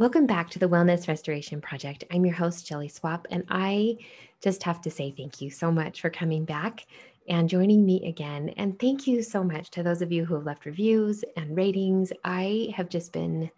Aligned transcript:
Welcome 0.00 0.24
back 0.24 0.48
to 0.52 0.58
the 0.58 0.66
Wellness 0.66 1.08
Restoration 1.08 1.60
Project. 1.60 2.04
I'm 2.10 2.24
your 2.24 2.34
host, 2.34 2.66
Shelley 2.66 2.88
Swapp, 2.88 3.26
and 3.30 3.44
I 3.50 3.98
just 4.40 4.62
have 4.62 4.80
to 4.80 4.90
say 4.90 5.12
thank 5.14 5.42
you 5.42 5.50
so 5.50 5.70
much 5.70 6.00
for 6.00 6.08
coming 6.08 6.46
back 6.46 6.86
and 7.28 7.50
joining 7.50 7.84
me 7.84 8.08
again. 8.08 8.48
And 8.56 8.78
thank 8.78 9.06
you 9.06 9.22
so 9.22 9.44
much 9.44 9.70
to 9.72 9.82
those 9.82 10.00
of 10.00 10.10
you 10.10 10.24
who 10.24 10.36
have 10.36 10.46
left 10.46 10.64
reviews 10.64 11.22
and 11.36 11.54
ratings. 11.54 12.14
I 12.24 12.72
have 12.74 12.88
just 12.88 13.12
been, 13.12 13.50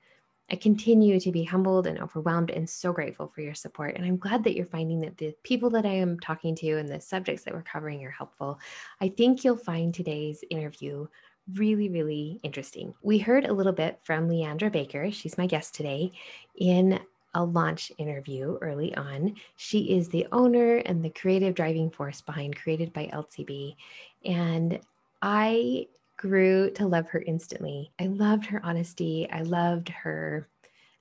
I 0.50 0.56
continue 0.56 1.20
to 1.20 1.30
be 1.30 1.44
humbled 1.44 1.86
and 1.86 2.00
overwhelmed 2.00 2.50
and 2.50 2.68
so 2.68 2.92
grateful 2.92 3.28
for 3.28 3.40
your 3.40 3.54
support. 3.54 3.94
And 3.94 4.04
I'm 4.04 4.16
glad 4.16 4.42
that 4.42 4.56
you're 4.56 4.66
finding 4.66 5.00
that 5.02 5.18
the 5.18 5.36
people 5.44 5.70
that 5.70 5.86
I 5.86 5.94
am 5.94 6.18
talking 6.18 6.56
to 6.56 6.72
and 6.72 6.88
the 6.88 7.00
subjects 7.00 7.44
that 7.44 7.54
we're 7.54 7.62
covering 7.62 8.04
are 8.04 8.10
helpful. 8.10 8.58
I 9.00 9.10
think 9.10 9.44
you'll 9.44 9.56
find 9.56 9.94
today's 9.94 10.42
interview 10.50 11.06
really, 11.54 11.88
really 11.88 12.40
interesting. 12.42 12.94
We 13.02 13.18
heard 13.18 13.44
a 13.44 13.52
little 13.52 13.72
bit 13.72 13.98
from 14.04 14.28
LeAndra 14.28 14.70
Baker. 14.70 15.10
She's 15.10 15.38
my 15.38 15.46
guest 15.46 15.74
today 15.74 16.12
in 16.56 17.00
a 17.34 17.44
launch 17.44 17.90
interview 17.98 18.58
early 18.60 18.94
on. 18.94 19.34
She 19.56 19.96
is 19.96 20.08
the 20.08 20.26
owner 20.32 20.76
and 20.76 21.02
the 21.02 21.10
creative 21.10 21.54
driving 21.54 21.90
force 21.90 22.20
behind 22.20 22.56
Created 22.56 22.92
by 22.92 23.08
Elsie 23.12 23.44
B. 23.44 23.76
And 24.24 24.78
I 25.22 25.86
grew 26.16 26.70
to 26.72 26.86
love 26.86 27.08
her 27.08 27.22
instantly. 27.22 27.90
I 27.98 28.06
loved 28.06 28.46
her 28.46 28.60
honesty. 28.64 29.28
I 29.30 29.42
loved 29.42 29.88
her 29.88 30.48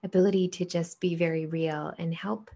ability 0.03 0.47
to 0.47 0.65
just 0.65 0.99
be 0.99 1.15
very 1.15 1.45
real 1.45 1.93
and 1.97 2.13
help 2.13 2.49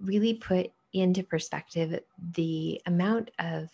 really 0.00 0.34
put 0.34 0.70
into 0.92 1.22
perspective 1.22 2.00
the 2.34 2.80
amount 2.86 3.30
of 3.38 3.68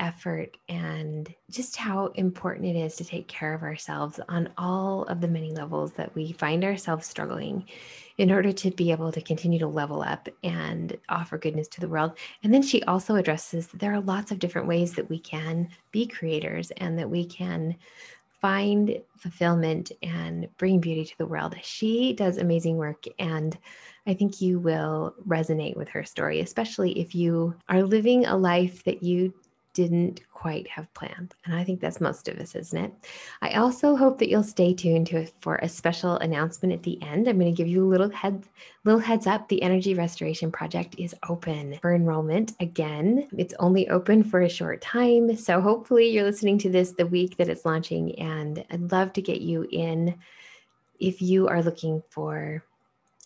effort 0.00 0.56
and 0.68 1.32
just 1.50 1.76
how 1.76 2.06
important 2.14 2.66
it 2.66 2.76
is 2.76 2.96
to 2.96 3.04
take 3.04 3.28
care 3.28 3.54
of 3.54 3.62
ourselves 3.62 4.18
on 4.28 4.48
all 4.58 5.04
of 5.04 5.20
the 5.20 5.28
many 5.28 5.52
levels 5.52 5.92
that 5.92 6.12
we 6.14 6.32
find 6.32 6.64
ourselves 6.64 7.06
struggling 7.06 7.64
in 8.18 8.32
order 8.32 8.50
to 8.50 8.70
be 8.72 8.90
able 8.90 9.12
to 9.12 9.20
continue 9.20 9.58
to 9.58 9.66
level 9.66 10.02
up 10.02 10.28
and 10.42 10.96
offer 11.08 11.38
goodness 11.38 11.68
to 11.68 11.80
the 11.80 11.88
world. 11.88 12.12
And 12.42 12.52
then 12.52 12.62
she 12.62 12.82
also 12.84 13.14
addresses 13.14 13.68
that 13.68 13.78
there 13.78 13.92
are 13.94 14.00
lots 14.00 14.32
of 14.32 14.38
different 14.38 14.66
ways 14.66 14.94
that 14.94 15.08
we 15.08 15.18
can 15.18 15.68
be 15.92 16.06
creators 16.06 16.72
and 16.78 16.98
that 16.98 17.08
we 17.08 17.24
can 17.26 17.76
find 18.40 18.98
fulfillment 19.18 19.92
and 20.02 20.48
bring 20.56 20.80
beauty 20.80 21.04
to 21.04 21.18
the 21.18 21.26
world. 21.26 21.54
She 21.62 22.14
does 22.14 22.38
amazing 22.38 22.76
work 22.76 23.04
and 23.18 23.56
I 24.06 24.14
think 24.14 24.40
you 24.40 24.58
will 24.58 25.14
resonate 25.28 25.76
with 25.76 25.90
her 25.90 26.04
story, 26.04 26.40
especially 26.40 26.98
if 26.98 27.14
you 27.14 27.54
are 27.68 27.82
living 27.82 28.24
a 28.24 28.36
life 28.36 28.82
that 28.84 29.02
you 29.02 29.34
didn't 29.80 30.20
quite 30.30 30.68
have 30.68 30.92
planned. 30.92 31.34
And 31.46 31.54
I 31.54 31.64
think 31.64 31.80
that's 31.80 32.02
most 32.02 32.28
of 32.28 32.38
us, 32.38 32.54
isn't 32.54 32.84
it? 32.84 32.92
I 33.40 33.52
also 33.52 33.96
hope 33.96 34.18
that 34.18 34.28
you'll 34.28 34.42
stay 34.42 34.74
tuned 34.74 35.06
to 35.06 35.16
it 35.16 35.32
for 35.40 35.56
a 35.56 35.68
special 35.68 36.16
announcement 36.16 36.74
at 36.74 36.82
the 36.82 37.00
end. 37.02 37.26
I'm 37.26 37.38
going 37.38 37.50
to 37.50 37.56
give 37.56 37.66
you 37.66 37.82
a 37.82 37.88
little 37.88 38.10
head 38.10 38.44
little 38.84 39.00
heads 39.00 39.26
up. 39.26 39.48
The 39.48 39.62
Energy 39.62 39.94
Restoration 39.94 40.52
Project 40.52 40.96
is 40.98 41.14
open 41.30 41.78
for 41.80 41.94
enrollment 41.94 42.52
again. 42.60 43.26
It's 43.38 43.54
only 43.58 43.88
open 43.88 44.22
for 44.22 44.42
a 44.42 44.50
short 44.50 44.82
time. 44.82 45.34
So 45.34 45.62
hopefully 45.62 46.10
you're 46.10 46.24
listening 46.24 46.58
to 46.58 46.68
this 46.68 46.92
the 46.92 47.06
week 47.06 47.38
that 47.38 47.48
it's 47.48 47.64
launching 47.64 48.18
and 48.18 48.62
I'd 48.70 48.92
love 48.92 49.14
to 49.14 49.22
get 49.22 49.40
you 49.40 49.66
in 49.70 50.14
if 50.98 51.22
you 51.22 51.48
are 51.48 51.62
looking 51.62 52.02
for 52.10 52.62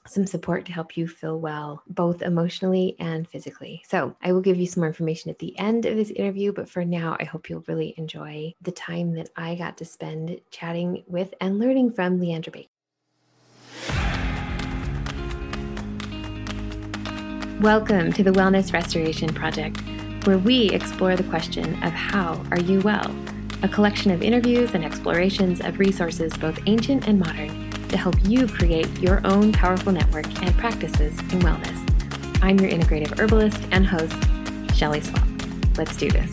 some 0.06 0.27
support 0.27 0.66
to 0.66 0.72
help 0.72 0.98
you 0.98 1.08
feel 1.08 1.41
well, 1.41 1.83
both 1.88 2.20
emotionally 2.20 2.94
and 2.98 3.27
physically. 3.27 3.83
So, 3.88 4.14
I 4.22 4.33
will 4.33 4.42
give 4.42 4.58
you 4.58 4.66
some 4.66 4.83
more 4.83 4.88
information 4.88 5.30
at 5.30 5.38
the 5.38 5.58
end 5.58 5.86
of 5.86 5.97
this 5.97 6.10
interview, 6.10 6.52
but 6.52 6.69
for 6.69 6.84
now, 6.84 7.16
I 7.19 7.24
hope 7.24 7.48
you'll 7.48 7.64
really 7.66 7.94
enjoy 7.97 8.52
the 8.60 8.70
time 8.70 9.14
that 9.14 9.30
I 9.36 9.55
got 9.55 9.78
to 9.78 9.84
spend 9.86 10.38
chatting 10.50 11.05
with 11.06 11.32
and 11.41 11.58
learning 11.58 11.92
from 11.92 12.20
LeAndra 12.20 12.52
Baker. 12.52 12.69
Welcome 17.62 18.12
to 18.12 18.22
the 18.22 18.30
Wellness 18.30 18.75
Restoration 18.75 19.32
Project, 19.32 19.80
where 20.27 20.36
we 20.36 20.69
explore 20.69 21.16
the 21.16 21.25
question 21.25 21.82
of 21.82 21.92
how 21.94 22.44
are 22.50 22.60
you 22.60 22.81
well? 22.81 23.15
A 23.62 23.69
collection 23.69 24.10
of 24.10 24.22
interviews 24.22 24.75
and 24.75 24.84
explorations 24.84 25.62
of 25.62 25.78
resources 25.78 26.36
both 26.36 26.59
ancient 26.66 27.09
and 27.09 27.19
modern 27.19 27.63
to 27.89 27.97
help 27.97 28.15
you 28.25 28.47
create 28.47 28.89
your 28.99 29.21
own 29.25 29.53
powerful 29.53 29.93
network 29.93 30.27
and 30.43 30.56
practices 30.56 31.19
in 31.19 31.41
wellness. 31.41 32.41
I'm 32.43 32.59
your 32.59 32.71
integrative 32.71 33.19
herbalist 33.19 33.62
and 33.71 33.87
host, 33.87 34.17
Shelley 34.77 35.00
Swapp. 35.00 35.27
Let's 35.77 35.97
do 35.97 36.11
this. 36.11 36.31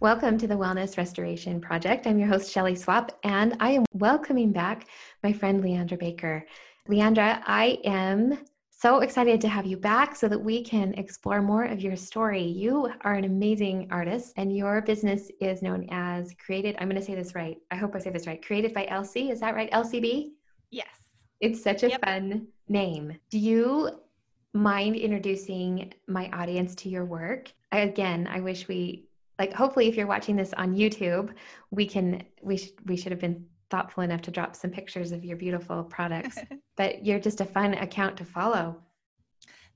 Welcome 0.00 0.38
to 0.38 0.46
the 0.46 0.54
Wellness 0.54 0.96
Restoration 0.96 1.60
Project. 1.60 2.06
I'm 2.06 2.18
your 2.18 2.28
host, 2.28 2.52
Shelley 2.52 2.76
Swapp, 2.76 3.10
and 3.24 3.56
I 3.58 3.70
am 3.70 3.84
welcoming 3.92 4.52
back 4.52 4.86
my 5.24 5.32
friend 5.32 5.64
LeAndra 5.64 5.98
Baker. 5.98 6.46
LeAndra, 6.88 7.42
I 7.44 7.78
am 7.84 8.38
so 8.78 9.00
excited 9.00 9.40
to 9.40 9.48
have 9.48 9.64
you 9.64 9.78
back 9.78 10.14
so 10.14 10.28
that 10.28 10.38
we 10.38 10.62
can 10.62 10.92
explore 10.94 11.40
more 11.40 11.64
of 11.64 11.80
your 11.80 11.96
story. 11.96 12.42
You 12.42 12.92
are 13.00 13.14
an 13.14 13.24
amazing 13.24 13.88
artist, 13.90 14.34
and 14.36 14.54
your 14.54 14.82
business 14.82 15.30
is 15.40 15.62
known 15.62 15.86
as 15.90 16.34
Created. 16.34 16.76
I'm 16.78 16.88
going 16.88 17.00
to 17.00 17.06
say 17.06 17.14
this 17.14 17.34
right. 17.34 17.56
I 17.70 17.76
hope 17.76 17.96
I 17.96 17.98
say 18.00 18.10
this 18.10 18.26
right. 18.26 18.44
Created 18.44 18.74
by 18.74 18.86
Elsie. 18.86 19.30
Is 19.30 19.40
that 19.40 19.54
right? 19.54 19.70
Elsie 19.72 20.00
B? 20.00 20.34
Yes. 20.70 20.88
It's 21.40 21.62
such 21.62 21.84
a 21.84 21.88
yep. 21.88 22.04
fun 22.04 22.48
name. 22.68 23.18
Do 23.30 23.38
you 23.38 23.98
mind 24.52 24.96
introducing 24.96 25.94
my 26.06 26.28
audience 26.34 26.74
to 26.76 26.90
your 26.90 27.06
work? 27.06 27.50
Again, 27.72 28.28
I 28.30 28.40
wish 28.40 28.68
we 28.68 29.08
like 29.38 29.54
hopefully 29.54 29.88
if 29.88 29.96
you're 29.96 30.06
watching 30.06 30.36
this 30.36 30.52
on 30.54 30.76
YouTube, 30.76 31.32
we 31.70 31.86
can 31.86 32.22
we 32.42 32.58
should 32.58 32.72
we 32.86 32.96
should 32.96 33.12
have 33.12 33.20
been 33.20 33.46
thoughtful 33.70 34.02
enough 34.02 34.22
to 34.22 34.30
drop 34.30 34.54
some 34.56 34.70
pictures 34.70 35.12
of 35.12 35.24
your 35.24 35.36
beautiful 35.36 35.84
products. 35.84 36.38
but 36.76 37.04
you're 37.04 37.20
just 37.20 37.40
a 37.40 37.44
fun 37.44 37.74
account 37.74 38.16
to 38.18 38.24
follow. 38.24 38.76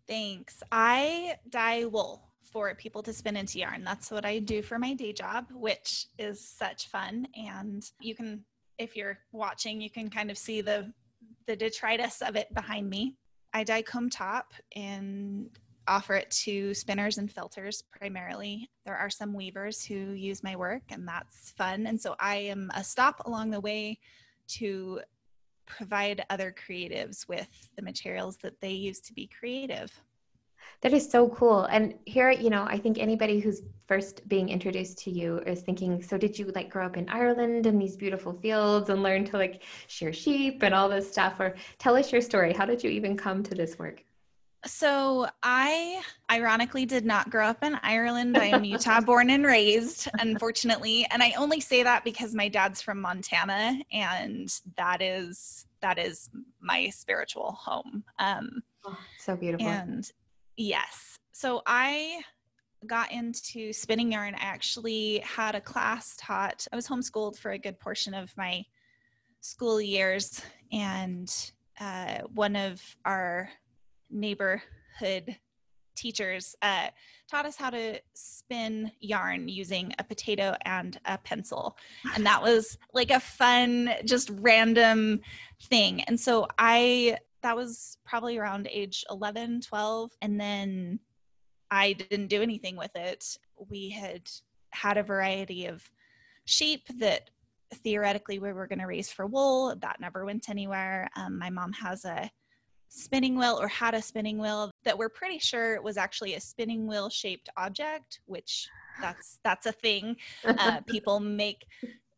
Thanks. 0.06 0.62
I 0.73 1.37
dye 1.49 1.84
wool 1.84 2.31
for 2.43 2.75
people 2.75 3.03
to 3.05 3.12
spin 3.12 3.37
into 3.37 3.59
yarn. 3.59 3.84
That's 3.84 4.11
what 4.11 4.25
I 4.25 4.41
do 4.41 4.62
for 4.62 4.79
my 4.79 4.95
day 4.95 5.12
job, 5.12 5.47
which 5.53 6.06
is 6.19 6.41
such 6.41 6.89
fun. 6.89 7.29
And 7.37 7.89
you 8.00 8.15
can, 8.15 8.45
if 8.79 8.97
you're 8.97 9.19
watching, 9.33 9.81
you 9.81 9.91
can 9.91 10.11
kind 10.11 10.31
of 10.31 10.39
see 10.39 10.61
the 10.61 10.93
the 11.47 11.56
detritus 11.56 12.23
of 12.23 12.37
it 12.37 12.53
behind 12.55 12.89
me. 12.89 13.17
I 13.53 13.65
dye 13.65 13.83
comb 13.83 14.11
top 14.11 14.53
and 14.77 15.50
offer 15.91 16.15
it 16.15 16.31
to 16.31 16.73
spinners 16.73 17.19
and 17.19 17.28
felters 17.34 17.83
primarily. 17.91 18.71
There 18.87 18.97
are 18.97 19.11
some 19.11 19.34
weavers 19.34 19.84
who 19.84 20.12
use 20.12 20.45
my 20.45 20.55
work, 20.55 20.83
and 20.91 21.06
that's 21.06 21.51
fun. 21.51 21.87
And 21.89 22.01
so 22.01 22.15
I 22.21 22.37
am 22.37 22.71
a 22.75 22.84
stop 22.84 23.27
along 23.27 23.51
the 23.51 23.61
way 23.61 23.99
to 24.59 25.00
provide 25.67 26.25
other 26.31 26.55
creatives 26.55 27.29
with 27.29 27.49
the 27.77 27.83
materials 27.83 28.37
that 28.39 28.61
they 28.61 28.71
use 28.71 29.00
to 29.00 29.12
be 29.12 29.29
creative. 29.39 29.93
That 30.83 30.93
is 30.93 31.11
so 31.11 31.29
cool. 31.29 31.65
And 31.65 31.95
here, 32.06 32.31
you 32.31 32.50
know, 32.50 32.65
I 32.65 32.79
think 32.79 32.99
anybody 32.99 33.41
who's 33.41 33.62
first 33.87 34.27
being 34.29 34.49
introduced 34.49 34.99
to 34.99 35.11
you 35.11 35.39
is 35.39 35.62
thinking, 35.62 36.03
so 36.03 36.17
did 36.17 36.39
you 36.39 36.47
like 36.55 36.71
grow 36.71 36.87
up 36.87 36.97
in 36.97 37.09
Ireland 37.09 37.67
in 37.67 37.79
these 37.79 37.97
beautiful 37.97 38.33
fields 38.33 38.91
and 38.91 39.03
learn 39.03 39.25
to 39.27 39.37
like 39.39 39.62
shear 39.89 40.12
sheep 40.12 40.62
and 40.62 40.75
all 40.75 40.89
this 40.89 41.11
stuff? 41.11 41.41
Or 41.41 41.56
tell 41.79 41.97
us 41.97 42.12
your 42.12 42.23
story. 42.23 42.53
How 42.53 42.65
did 42.65 42.84
you 42.84 42.91
even 42.91 43.17
come 43.17 43.43
to 43.43 43.55
this 43.55 43.79
work? 43.79 44.05
So 44.66 45.26
I 45.43 46.03
ironically 46.31 46.84
did 46.84 47.06
not 47.06 47.31
grow 47.31 47.47
up 47.47 47.62
in 47.62 47.78
Ireland. 47.82 48.37
I 48.37 48.47
am 48.47 48.65
Utah 48.65 49.00
born 49.06 49.31
and 49.31 49.44
raised, 49.47 50.09
unfortunately. 50.19 51.06
And 51.10 51.22
I 51.22 51.32
only 51.38 51.60
say 51.60 51.82
that 51.82 52.04
because 52.04 52.34
my 52.34 52.48
dad's 52.48 52.82
from 52.82 53.00
Montana 53.00 53.78
and 53.93 54.53
that 54.76 55.00
is 55.00 55.66
that 55.81 55.99
is 55.99 56.28
my 56.60 56.91
spiritual 56.91 57.53
home. 57.53 58.04
Um 58.19 58.62
oh, 58.84 58.99
so 59.19 59.34
beautiful. 59.34 59.66
And 59.66 60.10
yes. 60.56 61.19
So 61.32 61.62
I 61.66 62.20
got 62.87 63.12
into 63.12 63.72
spinning 63.72 64.12
yarn. 64.12 64.34
I 64.34 64.44
actually 64.44 65.19
had 65.20 65.54
a 65.54 65.60
class 65.60 66.16
taught. 66.19 66.66
I 66.70 66.76
was 66.76 66.87
homeschooled 66.87 67.38
for 67.38 67.52
a 67.52 67.58
good 67.58 67.79
portion 67.79 68.14
of 68.14 68.37
my 68.37 68.64
school 69.40 69.81
years 69.81 70.43
and 70.70 71.52
uh, 71.81 72.19
one 72.35 72.56
of 72.56 72.82
our 73.06 73.49
neighborhood 74.11 75.37
teachers 75.97 76.57
uh, 76.62 76.89
taught 77.31 77.47
us 77.47 77.57
how 77.57 77.71
to 77.71 78.01
spin 78.15 78.91
yarn 79.01 79.49
using 79.49 79.93
a 79.99 80.05
potato 80.05 80.57
and 80.65 80.99
a 81.05 81.19
pencil. 81.19 81.77
And 82.15 82.25
that 82.27 82.43
was 82.43 82.79
like 82.95 83.11
a 83.11 83.21
fun, 83.21 83.93
just 84.05 84.31
random 84.35 85.21
thing. 85.65 86.03
And 86.03 86.19
so 86.19 86.47
I, 86.59 87.19
that 87.43 87.57
was 87.57 87.99
probably 88.05 88.39
around 88.39 88.69
age 88.71 89.05
11, 89.11 89.61
12. 89.62 90.11
And 90.23 90.41
then 90.41 91.01
I 91.71 91.93
didn't 91.93 92.29
do 92.29 92.43
anything 92.43 92.77
with 92.77 92.95
it. 92.97 93.37
We 93.71 93.91
had 93.91 94.23
had 94.71 94.97
a 94.97 95.03
variety 95.03 95.67
of 95.67 95.89
sheep 96.47 96.87
that 96.99 97.31
theoretically 97.75 98.39
we 98.39 98.53
were 98.53 98.67
going 98.67 98.81
to 98.81 98.87
raise 98.87 99.12
for 99.12 99.27
wool. 99.27 99.75
That 99.81 100.01
never 100.01 100.25
went 100.25 100.49
anywhere. 100.49 101.09
Um, 101.15 101.39
my 101.39 101.51
mom 101.51 101.73
has 101.75 102.05
a 102.05 102.31
spinning 102.90 103.38
wheel 103.38 103.56
or 103.60 103.69
had 103.69 103.94
a 103.94 104.02
spinning 104.02 104.38
wheel 104.38 104.70
that 104.84 104.98
we're 104.98 105.08
pretty 105.08 105.38
sure 105.38 105.81
was 105.81 105.96
actually 105.96 106.34
a 106.34 106.40
spinning 106.40 106.87
wheel 106.87 107.08
shaped 107.08 107.48
object, 107.56 108.20
which 108.26 108.69
that's 109.00 109.38
that's 109.44 109.66
a 109.66 109.72
thing. 109.72 110.16
Uh, 110.44 110.81
people 110.87 111.20
make 111.20 111.64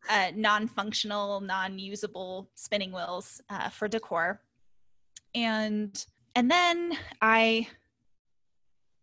uh, 0.09 0.31
non-functional, 0.35 1.39
non-usable 1.39 2.49
spinning 2.55 2.91
wheels 2.91 3.41
uh, 3.49 3.69
for 3.69 3.87
decor, 3.87 4.41
and 5.35 6.05
and 6.35 6.49
then 6.49 6.97
I 7.21 7.67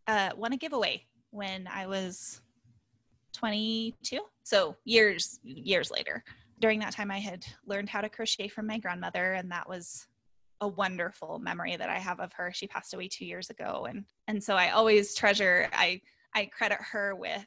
uh, 0.08 0.30
won 0.36 0.52
a 0.52 0.56
giveaway 0.56 1.06
when 1.30 1.68
I 1.72 1.86
was 1.86 2.42
22. 3.32 4.20
So 4.42 4.76
years 4.84 5.38
years 5.42 5.90
later. 5.90 6.24
During 6.58 6.80
that 6.80 6.92
time, 6.92 7.10
I 7.10 7.18
had 7.18 7.46
learned 7.64 7.88
how 7.88 8.02
to 8.02 8.10
crochet 8.10 8.48
from 8.48 8.66
my 8.66 8.76
grandmother, 8.76 9.32
and 9.32 9.50
that 9.50 9.66
was 9.66 10.08
a 10.60 10.68
wonderful 10.68 11.38
memory 11.38 11.76
that 11.76 11.88
I 11.88 11.98
have 11.98 12.20
of 12.20 12.32
her. 12.34 12.52
She 12.52 12.66
passed 12.66 12.94
away 12.94 13.08
two 13.08 13.24
years 13.24 13.50
ago, 13.50 13.86
and 13.88 14.04
and 14.28 14.42
so 14.42 14.56
I 14.56 14.70
always 14.70 15.14
treasure. 15.14 15.68
I 15.72 16.00
I 16.34 16.46
credit 16.46 16.78
her 16.92 17.14
with 17.14 17.46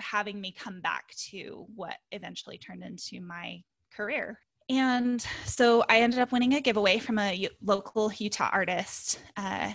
having 0.00 0.40
me 0.40 0.52
come 0.52 0.80
back 0.80 1.14
to 1.30 1.66
what 1.74 1.96
eventually 2.12 2.58
turned 2.58 2.82
into 2.82 3.20
my 3.20 3.62
career. 3.94 4.38
And 4.68 5.24
so 5.44 5.84
I 5.88 6.00
ended 6.00 6.20
up 6.20 6.32
winning 6.32 6.54
a 6.54 6.60
giveaway 6.60 6.98
from 6.98 7.18
a 7.18 7.34
U- 7.34 7.50
local 7.60 8.10
Utah 8.16 8.50
artist, 8.52 9.20
uh, 9.36 9.72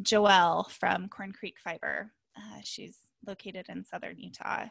Joelle 0.00 0.70
from 0.70 1.08
Corn 1.08 1.32
Creek 1.32 1.56
Fiber. 1.58 2.12
Uh, 2.36 2.60
she's 2.62 2.98
located 3.26 3.66
in 3.68 3.84
southern 3.84 4.18
Utah, 4.18 4.66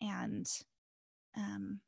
and 0.00 0.46
um, 1.36 1.80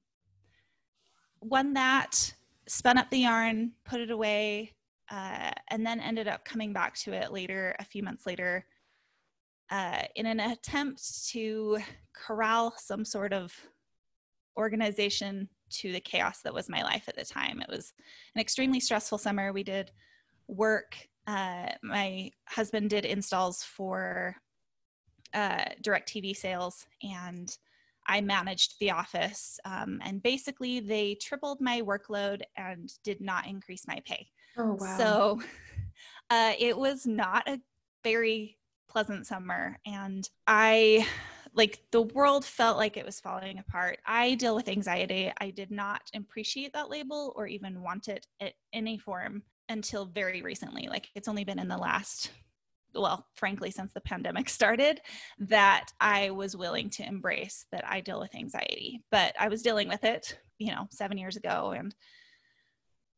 won 1.40 1.75
that 1.75 2.32
spun 2.66 2.99
up 2.99 3.11
the 3.11 3.19
yarn, 3.19 3.72
put 3.84 4.00
it 4.00 4.11
away, 4.11 4.72
uh, 5.11 5.50
and 5.69 5.87
then 5.87 6.00
ended 6.00 6.28
up 6.28 6.44
coming 6.44 6.72
back 6.72 6.94
to 6.96 7.12
it 7.12 7.32
later, 7.32 7.76
a 7.78 7.84
few 7.84 8.02
months 8.02 8.26
later, 8.26 8.64
uh, 9.70 10.02
in 10.16 10.26
an 10.26 10.40
attempt 10.40 11.28
to 11.28 11.78
corral 12.14 12.75
some 12.78 13.05
sort 13.05 13.32
of 13.32 13.55
organization 14.56 15.49
to 15.70 15.93
the 15.93 16.00
chaos 16.00 16.40
that 16.43 16.55
was 16.55 16.69
my 16.69 16.82
life 16.82 17.08
at 17.08 17.16
the 17.16 17.25
time. 17.25 17.61
It 17.61 17.69
was 17.69 17.93
an 18.34 18.40
extremely 18.40 18.81
stressful 18.81 19.19
summer. 19.19 19.52
We 19.52 19.62
did 19.62 19.90
work. 20.49 20.96
Uh, 21.26 21.70
my 21.82 22.31
husband 22.46 22.90
did 22.90 23.05
installs 23.05 23.62
for 23.62 24.37
uh, 25.32 25.64
TV 25.82 26.37
sales, 26.37 26.87
and 27.02 27.56
I 28.06 28.20
managed 28.20 28.74
the 28.80 28.90
office, 28.90 29.58
um, 29.64 30.00
and 30.04 30.22
basically 30.22 30.80
they 30.80 31.16
tripled 31.16 31.60
my 31.60 31.82
workload 31.82 32.42
and 32.56 32.90
did 33.02 33.20
not 33.20 33.46
increase 33.46 33.86
my 33.86 34.00
pay. 34.04 34.28
Oh 34.56 34.74
wow! 34.74 34.96
So 34.96 35.40
uh, 36.30 36.52
it 36.58 36.76
was 36.76 37.06
not 37.06 37.48
a 37.48 37.60
very 38.02 38.58
pleasant 38.88 39.26
summer, 39.26 39.78
and 39.86 40.28
I 40.46 41.06
like 41.54 41.80
the 41.92 42.02
world 42.02 42.44
felt 42.44 42.76
like 42.76 42.96
it 42.96 43.06
was 43.06 43.20
falling 43.20 43.58
apart. 43.58 43.98
I 44.06 44.34
deal 44.34 44.56
with 44.56 44.68
anxiety. 44.68 45.32
I 45.40 45.50
did 45.50 45.70
not 45.70 46.02
appreciate 46.14 46.72
that 46.72 46.90
label 46.90 47.32
or 47.36 47.46
even 47.46 47.82
want 47.82 48.08
it 48.08 48.26
in 48.40 48.50
any 48.72 48.98
form 48.98 49.42
until 49.68 50.04
very 50.04 50.42
recently. 50.42 50.88
Like 50.88 51.08
it's 51.14 51.28
only 51.28 51.44
been 51.44 51.58
in 51.58 51.68
the 51.68 51.76
last 51.78 52.30
well, 52.94 53.26
frankly, 53.35 53.70
since 53.70 53.93
the 53.93 54.00
pandemic 54.00 54.49
started, 54.50 55.00
that 55.38 55.91
I 56.00 56.31
was 56.31 56.56
willing 56.56 56.91
to 56.91 57.06
embrace 57.06 57.67
that 57.73 57.85
I 57.88 58.00
deal 58.00 58.20
with 58.20 58.35
anxiety. 58.35 59.02
But 59.11 59.35
I 59.38 59.49
was 59.49 59.62
dealing 59.62 59.88
with 59.88 60.05
it, 60.05 60.38
you 60.58 60.73
know, 60.73 60.87
seven 60.91 61.19
years 61.19 61.37
ago. 61.37 61.75
And 61.76 61.94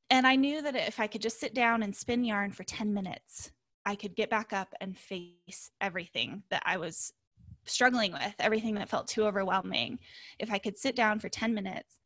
and 0.08 0.26
I 0.26 0.36
knew 0.36 0.62
that 0.62 0.76
if 0.76 1.00
I 1.00 1.08
could 1.08 1.20
just 1.20 1.40
sit 1.40 1.52
down 1.52 1.82
and 1.82 1.94
spin 1.94 2.22
yarn 2.22 2.52
for 2.52 2.62
10 2.62 2.94
minutes, 2.94 3.50
I 3.84 3.96
could 3.96 4.14
get 4.14 4.30
back 4.30 4.52
up 4.52 4.72
and 4.80 4.96
face 4.96 5.70
everything 5.80 6.44
that 6.50 6.62
I 6.64 6.76
was 6.76 7.12
struggling 7.64 8.12
with, 8.12 8.34
everything 8.38 8.76
that 8.76 8.88
felt 8.88 9.08
too 9.08 9.26
overwhelming. 9.26 9.98
If 10.38 10.52
I 10.52 10.58
could 10.58 10.78
sit 10.78 10.94
down 10.94 11.18
for 11.18 11.28
10 11.28 11.52
minutes, 11.52 11.98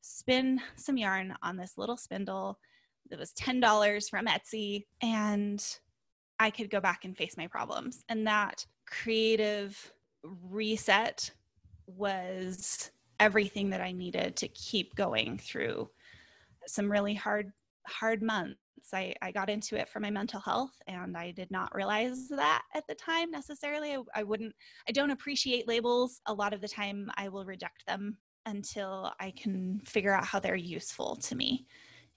spin 0.00 0.60
some 0.76 0.96
yarn 0.96 1.34
on 1.42 1.56
this 1.56 1.76
little 1.76 1.96
spindle 1.96 2.58
that 3.10 3.18
was 3.18 3.32
$10 3.32 4.08
from 4.08 4.26
Etsy 4.26 4.84
and 5.02 5.64
I 6.38 6.50
could 6.50 6.70
go 6.70 6.80
back 6.80 7.04
and 7.04 7.16
face 7.16 7.36
my 7.36 7.46
problems. 7.46 8.04
And 8.08 8.26
that 8.26 8.64
creative 8.86 9.92
reset 10.22 11.30
was 11.86 12.90
everything 13.20 13.70
that 13.70 13.80
I 13.80 13.92
needed 13.92 14.36
to 14.36 14.48
keep 14.48 14.94
going 14.94 15.38
through 15.38 15.88
some 16.66 16.90
really 16.90 17.14
hard, 17.14 17.52
hard 17.86 18.22
months. 18.22 18.58
I, 18.92 19.14
I 19.20 19.32
got 19.32 19.50
into 19.50 19.76
it 19.76 19.88
for 19.88 20.00
my 20.00 20.10
mental 20.10 20.40
health 20.40 20.80
and 20.86 21.16
I 21.16 21.32
did 21.32 21.50
not 21.50 21.74
realize 21.74 22.28
that 22.28 22.62
at 22.74 22.86
the 22.86 22.94
time 22.94 23.30
necessarily. 23.30 23.94
I, 23.94 24.02
I 24.14 24.22
wouldn't, 24.22 24.54
I 24.88 24.92
don't 24.92 25.10
appreciate 25.10 25.68
labels. 25.68 26.20
A 26.26 26.32
lot 26.32 26.54
of 26.54 26.60
the 26.60 26.68
time 26.68 27.10
I 27.16 27.28
will 27.28 27.44
reject 27.44 27.84
them 27.86 28.16
until 28.46 29.12
I 29.20 29.32
can 29.32 29.80
figure 29.84 30.14
out 30.14 30.24
how 30.24 30.40
they're 30.40 30.56
useful 30.56 31.16
to 31.16 31.34
me. 31.34 31.66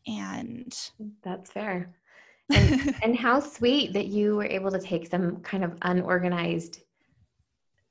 And 0.08 0.74
that's 1.24 1.52
fair 1.52 1.94
and, 2.54 2.96
and 3.04 3.18
how 3.18 3.40
sweet 3.40 3.94
that 3.94 4.08
you 4.08 4.38
were 4.38 4.46
able 4.46 4.72
to 4.72 4.80
take 4.80 5.08
some 5.08 5.38
kind 5.38 5.64
of 5.64 5.78
unorganized 5.82 6.82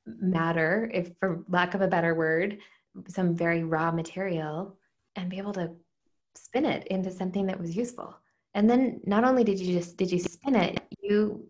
matter, 0.07 0.91
if 0.93 1.11
for 1.19 1.45
lack 1.49 1.75
of 1.75 1.81
a 1.81 1.89
better 1.89 2.15
word, 2.15 2.59
some 3.09 3.35
very 3.35 3.65
raw 3.65 3.91
material, 3.91 4.77
and 5.17 5.31
be 5.31 5.39
able 5.39 5.53
to 5.53 5.71
spin 6.35 6.65
it 6.65 6.87
into 6.89 7.11
something 7.11 7.47
that 7.47 7.61
was 7.61 7.77
useful. 7.77 8.17
And 8.55 8.69
then 8.69 9.01
not 9.05 9.25
only 9.25 9.45
did 9.45 9.61
you 9.61 9.79
just 9.79 9.97
did 9.97 10.11
you 10.11 10.19
spin 10.19 10.57
it, 10.57 10.81
you 11.01 11.49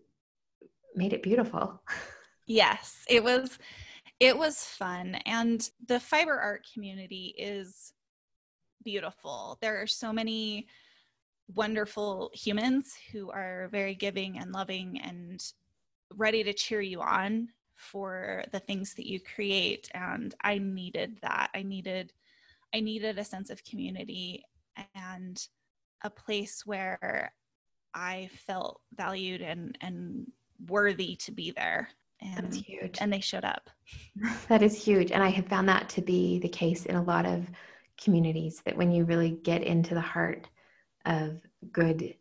made 0.95 1.13
it 1.13 1.23
beautiful. 1.23 1.81
Yes, 2.47 3.03
it 3.09 3.23
was 3.23 3.57
it 4.19 4.37
was 4.37 4.63
fun 4.63 5.15
and 5.25 5.69
the 5.87 5.99
fiber 5.99 6.37
art 6.39 6.67
community 6.73 7.33
is 7.37 7.93
beautiful. 8.83 9.57
There 9.61 9.81
are 9.81 9.87
so 9.87 10.13
many 10.13 10.67
wonderful 11.55 12.31
humans 12.33 12.93
who 13.11 13.29
are 13.31 13.69
very 13.71 13.95
giving 13.95 14.37
and 14.37 14.51
loving 14.51 14.99
and 15.03 15.43
ready 16.15 16.43
to 16.43 16.53
cheer 16.53 16.81
you 16.81 17.01
on 17.01 17.49
for 17.75 18.43
the 18.51 18.59
things 18.59 18.93
that 18.95 19.07
you 19.07 19.19
create. 19.19 19.89
And 19.93 20.33
i 20.41 20.57
needed 20.57 21.17
that. 21.21 21.49
I 21.53 21.63
needed 21.63 22.13
i 22.73 22.79
needed 22.79 23.17
a 23.17 23.23
sense 23.23 23.49
of 23.49 23.63
community 23.65 24.43
and 24.95 25.45
a 26.03 26.09
place 26.09 26.65
where 26.65 27.33
i 27.93 28.29
felt 28.47 28.81
valued 28.95 29.41
and 29.41 29.77
and 29.81 30.31
worthy 30.67 31.15
to 31.17 31.31
be 31.31 31.51
there. 31.51 31.89
And 32.21 32.45
That's 32.45 32.57
huge. 32.57 32.97
and 33.01 33.11
they 33.11 33.19
showed 33.19 33.45
up. 33.45 33.69
That 34.47 34.61
is 34.61 34.81
huge. 34.83 35.11
And 35.11 35.23
i 35.23 35.29
have 35.29 35.47
found 35.47 35.67
that 35.69 35.89
to 35.89 36.01
be 36.01 36.39
the 36.39 36.49
case 36.49 36.85
in 36.85 36.95
a 36.95 37.03
lot 37.03 37.25
of 37.25 37.49
communities 38.01 38.61
that 38.65 38.77
when 38.77 38.91
you 38.91 39.05
really 39.05 39.31
get 39.31 39.63
into 39.63 39.93
the 39.93 40.01
heart 40.01 40.47
of 41.05 41.39
good 41.71 42.15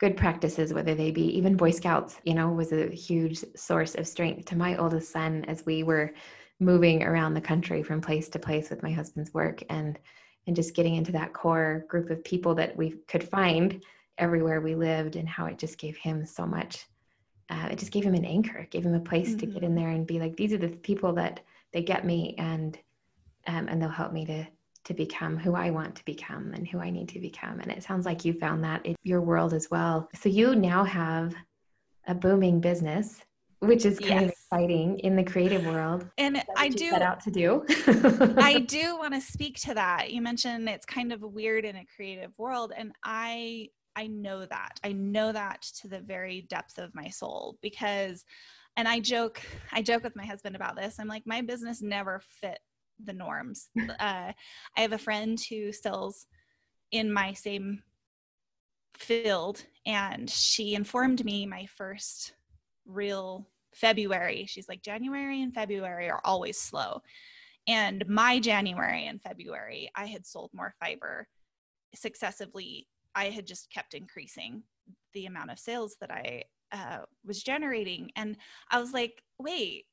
good 0.00 0.16
practices 0.16 0.72
whether 0.72 0.94
they 0.94 1.10
be 1.10 1.24
even 1.36 1.56
boy 1.56 1.70
scouts 1.70 2.20
you 2.24 2.34
know 2.34 2.48
was 2.48 2.72
a 2.72 2.88
huge 2.88 3.44
source 3.56 3.94
of 3.94 4.06
strength 4.06 4.44
to 4.44 4.56
my 4.56 4.76
oldest 4.76 5.12
son 5.12 5.44
as 5.46 5.64
we 5.64 5.82
were 5.82 6.12
moving 6.60 7.02
around 7.02 7.34
the 7.34 7.40
country 7.40 7.82
from 7.82 8.00
place 8.00 8.28
to 8.28 8.38
place 8.38 8.70
with 8.70 8.82
my 8.82 8.90
husband's 8.90 9.32
work 9.34 9.62
and 9.70 9.98
and 10.46 10.54
just 10.54 10.74
getting 10.74 10.96
into 10.96 11.12
that 11.12 11.32
core 11.32 11.86
group 11.88 12.10
of 12.10 12.22
people 12.22 12.54
that 12.54 12.76
we 12.76 12.96
could 13.08 13.26
find 13.26 13.82
everywhere 14.18 14.60
we 14.60 14.74
lived 14.74 15.16
and 15.16 15.28
how 15.28 15.46
it 15.46 15.58
just 15.58 15.78
gave 15.78 15.96
him 15.96 16.24
so 16.26 16.46
much 16.46 16.86
uh, 17.50 17.68
it 17.70 17.78
just 17.78 17.92
gave 17.92 18.04
him 18.04 18.14
an 18.14 18.24
anchor 18.24 18.66
gave 18.70 18.84
him 18.84 18.94
a 18.94 19.00
place 19.00 19.30
mm-hmm. 19.30 19.38
to 19.38 19.46
get 19.46 19.62
in 19.62 19.70
mm-hmm. 19.70 19.78
there 19.78 19.90
and 19.90 20.06
be 20.06 20.18
like 20.18 20.36
these 20.36 20.52
are 20.52 20.58
the 20.58 20.68
people 20.68 21.12
that 21.12 21.40
they 21.72 21.82
get 21.82 22.04
me 22.04 22.34
and 22.38 22.78
um, 23.46 23.68
and 23.68 23.80
they'll 23.80 23.88
help 23.88 24.12
me 24.12 24.24
to 24.24 24.46
to 24.84 24.94
become 24.94 25.36
who 25.36 25.54
I 25.54 25.70
want 25.70 25.94
to 25.96 26.04
become 26.04 26.52
and 26.54 26.68
who 26.68 26.78
I 26.78 26.90
need 26.90 27.08
to 27.10 27.18
become. 27.18 27.60
And 27.60 27.70
it 27.70 27.82
sounds 27.82 28.04
like 28.04 28.24
you 28.24 28.32
found 28.34 28.62
that 28.64 28.84
in 28.84 28.94
your 29.02 29.20
world 29.20 29.54
as 29.54 29.70
well. 29.70 30.08
So 30.14 30.28
you 30.28 30.54
now 30.54 30.84
have 30.84 31.34
a 32.06 32.14
booming 32.14 32.60
business, 32.60 33.22
which 33.60 33.86
is 33.86 33.98
kind 33.98 34.12
yes. 34.12 34.22
of 34.24 34.28
exciting 34.30 34.98
in 34.98 35.16
the 35.16 35.24
creative 35.24 35.64
world. 35.66 36.06
And 36.18 36.42
I 36.56 36.68
do 36.68 36.90
set 36.90 37.02
out 37.02 37.20
to 37.20 37.30
do. 37.30 37.64
I 38.36 38.60
do 38.68 38.98
want 38.98 39.14
to 39.14 39.20
speak 39.20 39.58
to 39.60 39.74
that. 39.74 40.12
You 40.12 40.20
mentioned 40.20 40.68
it's 40.68 40.86
kind 40.86 41.12
of 41.12 41.22
weird 41.22 41.64
in 41.64 41.76
a 41.76 41.86
creative 41.96 42.32
world, 42.36 42.72
and 42.76 42.92
I 43.02 43.68
I 43.96 44.08
know 44.08 44.44
that. 44.44 44.80
I 44.82 44.92
know 44.92 45.32
that 45.32 45.62
to 45.80 45.88
the 45.88 46.00
very 46.00 46.42
depth 46.42 46.78
of 46.78 46.94
my 46.94 47.08
soul 47.08 47.56
because 47.62 48.24
and 48.76 48.88
I 48.88 49.00
joke 49.00 49.40
I 49.72 49.82
joke 49.82 50.02
with 50.02 50.16
my 50.16 50.26
husband 50.26 50.56
about 50.56 50.76
this. 50.76 50.96
I'm 50.98 51.08
like 51.08 51.22
my 51.26 51.40
business 51.40 51.80
never 51.80 52.20
fit 52.40 52.58
the 53.02 53.12
norms. 53.12 53.68
Uh, 53.78 54.32
I 54.76 54.80
have 54.80 54.92
a 54.92 54.98
friend 54.98 55.38
who 55.48 55.72
sells 55.72 56.26
in 56.90 57.12
my 57.12 57.32
same 57.32 57.82
field, 58.96 59.64
and 59.86 60.28
she 60.30 60.74
informed 60.74 61.24
me 61.24 61.46
my 61.46 61.66
first 61.66 62.34
real 62.86 63.48
February. 63.74 64.46
She's 64.46 64.68
like, 64.68 64.82
January 64.82 65.42
and 65.42 65.52
February 65.54 66.08
are 66.10 66.20
always 66.24 66.58
slow. 66.60 67.00
And 67.66 68.04
my 68.08 68.38
January 68.38 69.06
and 69.06 69.20
February, 69.22 69.90
I 69.96 70.06
had 70.06 70.26
sold 70.26 70.50
more 70.52 70.74
fiber 70.78 71.26
successively. 71.94 72.86
I 73.14 73.26
had 73.30 73.46
just 73.46 73.70
kept 73.70 73.94
increasing 73.94 74.62
the 75.14 75.26
amount 75.26 75.50
of 75.50 75.58
sales 75.58 75.96
that 76.00 76.10
I 76.10 76.44
uh, 76.72 77.04
was 77.24 77.42
generating. 77.42 78.10
And 78.16 78.36
I 78.70 78.80
was 78.80 78.92
like, 78.92 79.22
wait, 79.38 79.86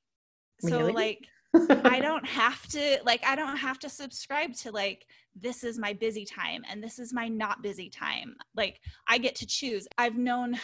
So 0.59 0.77
Really? 0.77 0.93
like 0.93 1.27
I 1.53 1.99
don't 2.01 2.25
have 2.25 2.67
to 2.69 2.99
like 3.05 3.23
I 3.25 3.35
don't 3.35 3.57
have 3.57 3.79
to 3.79 3.89
subscribe 3.89 4.53
to 4.57 4.71
like 4.71 5.05
this 5.35 5.63
is 5.63 5.77
my 5.77 5.93
busy 5.93 6.25
time 6.25 6.63
and 6.69 6.83
this 6.83 6.99
is 6.99 7.13
my 7.13 7.27
not 7.27 7.61
busy 7.61 7.89
time. 7.89 8.35
Like 8.55 8.79
I 9.07 9.17
get 9.17 9.35
to 9.35 9.45
choose. 9.45 9.87
I've 9.97 10.17
known 10.17 10.57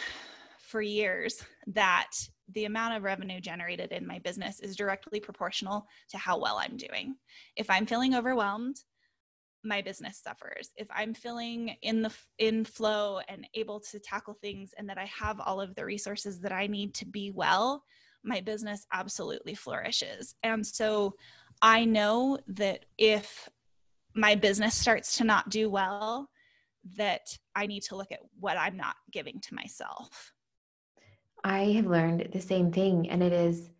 for 0.60 0.82
years 0.82 1.42
that 1.68 2.10
the 2.52 2.64
amount 2.64 2.96
of 2.96 3.02
revenue 3.02 3.40
generated 3.40 3.92
in 3.92 4.06
my 4.06 4.18
business 4.18 4.60
is 4.60 4.76
directly 4.76 5.20
proportional 5.20 5.86
to 6.10 6.18
how 6.18 6.38
well 6.38 6.58
I'm 6.58 6.76
doing. 6.76 7.16
If 7.56 7.70
I'm 7.70 7.86
feeling 7.86 8.14
overwhelmed, 8.14 8.76
my 9.64 9.82
business 9.82 10.20
suffers. 10.22 10.70
If 10.76 10.86
I'm 10.90 11.14
feeling 11.14 11.76
in 11.82 12.02
the 12.02 12.12
in 12.38 12.64
flow 12.64 13.20
and 13.28 13.46
able 13.54 13.80
to 13.80 13.98
tackle 13.98 14.34
things 14.34 14.72
and 14.78 14.88
that 14.88 14.98
I 14.98 15.06
have 15.06 15.40
all 15.40 15.60
of 15.60 15.74
the 15.74 15.84
resources 15.84 16.40
that 16.40 16.52
I 16.52 16.66
need 16.66 16.94
to 16.94 17.06
be 17.06 17.32
well, 17.34 17.84
my 18.24 18.40
business 18.40 18.86
absolutely 18.92 19.54
flourishes. 19.54 20.34
And 20.42 20.66
so 20.66 21.14
I 21.62 21.84
know 21.84 22.38
that 22.48 22.84
if 22.98 23.48
my 24.14 24.34
business 24.34 24.74
starts 24.74 25.16
to 25.18 25.24
not 25.24 25.48
do 25.48 25.70
well, 25.70 26.28
that 26.96 27.22
I 27.54 27.66
need 27.66 27.82
to 27.84 27.96
look 27.96 28.12
at 28.12 28.20
what 28.38 28.56
I'm 28.56 28.76
not 28.76 28.96
giving 29.12 29.40
to 29.40 29.54
myself. 29.54 30.32
I 31.44 31.60
have 31.72 31.86
learned 31.86 32.28
the 32.32 32.40
same 32.40 32.72
thing, 32.72 33.08
and 33.10 33.22
it 33.22 33.32
is 33.32 33.70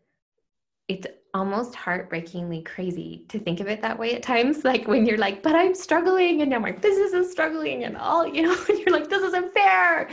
it's 0.88 1.06
almost 1.34 1.74
heartbreakingly 1.74 2.62
crazy 2.62 3.26
to 3.28 3.38
think 3.38 3.60
of 3.60 3.68
it 3.68 3.82
that 3.82 3.98
way 3.98 4.14
at 4.14 4.22
times. 4.22 4.64
Like 4.68 4.88
when 4.88 5.04
you're 5.04 5.18
like, 5.18 5.42
but 5.42 5.54
I'm 5.54 5.74
struggling, 5.74 6.42
and 6.42 6.50
now 6.50 6.58
my 6.58 6.72
business 6.72 7.12
is 7.12 7.30
struggling, 7.30 7.84
and 7.84 7.96
all 7.96 8.26
you 8.26 8.42
know, 8.42 8.56
and 8.68 8.78
you're 8.78 8.92
like, 8.92 9.08
this 9.08 9.22
isn't 9.22 9.52
fair 9.54 10.08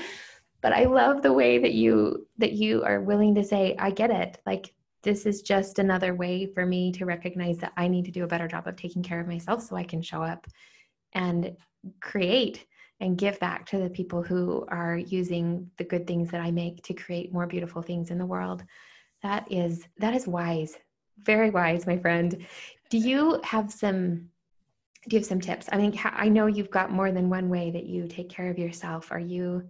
but 0.66 0.74
i 0.74 0.86
love 0.86 1.22
the 1.22 1.32
way 1.32 1.60
that 1.60 1.74
you 1.74 2.26
that 2.40 2.54
you 2.54 2.84
are 2.84 3.00
willing 3.00 3.36
to 3.36 3.44
say 3.44 3.76
i 3.78 3.92
get 3.92 4.10
it. 4.10 4.42
Like 4.48 4.74
this 5.04 5.28
is 5.28 5.44
just 5.44 5.78
another 5.78 6.16
way 6.16 6.48
for 6.48 6.66
me 6.66 6.92
to 6.94 7.06
recognize 7.06 7.60
that 7.60 7.72
i 7.78 7.88
need 7.88 8.04
to 8.06 8.12
do 8.12 8.24
a 8.24 8.28
better 8.28 8.48
job 8.48 8.66
of 8.66 8.76
taking 8.76 9.04
care 9.04 9.20
of 9.20 9.28
myself 9.28 9.62
so 9.62 9.76
i 9.76 9.84
can 9.84 10.02
show 10.02 10.24
up 10.24 10.48
and 11.14 11.56
create 12.02 12.66
and 13.00 13.16
give 13.16 13.40
back 13.40 13.68
to 13.68 13.78
the 13.78 13.92
people 13.92 14.24
who 14.24 14.66
are 14.70 14.98
using 14.98 15.70
the 15.78 15.84
good 15.84 16.08
things 16.08 16.32
that 16.32 16.42
i 16.42 16.50
make 16.50 16.82
to 16.82 16.96
create 16.96 17.32
more 17.32 17.46
beautiful 17.46 17.84
things 17.84 18.10
in 18.10 18.18
the 18.18 18.26
world. 18.26 18.64
That 19.22 19.46
is 19.52 19.88
that 20.00 20.16
is 20.16 20.26
wise. 20.28 20.76
Very 21.20 21.52
wise 21.52 21.86
my 21.86 22.00
friend. 22.00 22.44
Do 22.90 22.98
you 22.98 23.40
have 23.44 23.72
some 23.72 24.30
do 25.08 25.16
you 25.16 25.20
have 25.20 25.28
some 25.28 25.42
tips? 25.42 25.70
I 25.72 25.78
mean 25.78 25.94
i 26.04 26.28
know 26.28 26.48
you've 26.48 26.72
got 26.72 26.92
more 26.92 27.12
than 27.12 27.30
one 27.30 27.50
way 27.50 27.70
that 27.70 27.86
you 27.86 28.08
take 28.08 28.30
care 28.30 28.50
of 28.50 28.58
yourself. 28.58 29.12
Are 29.12 29.28
you 29.36 29.70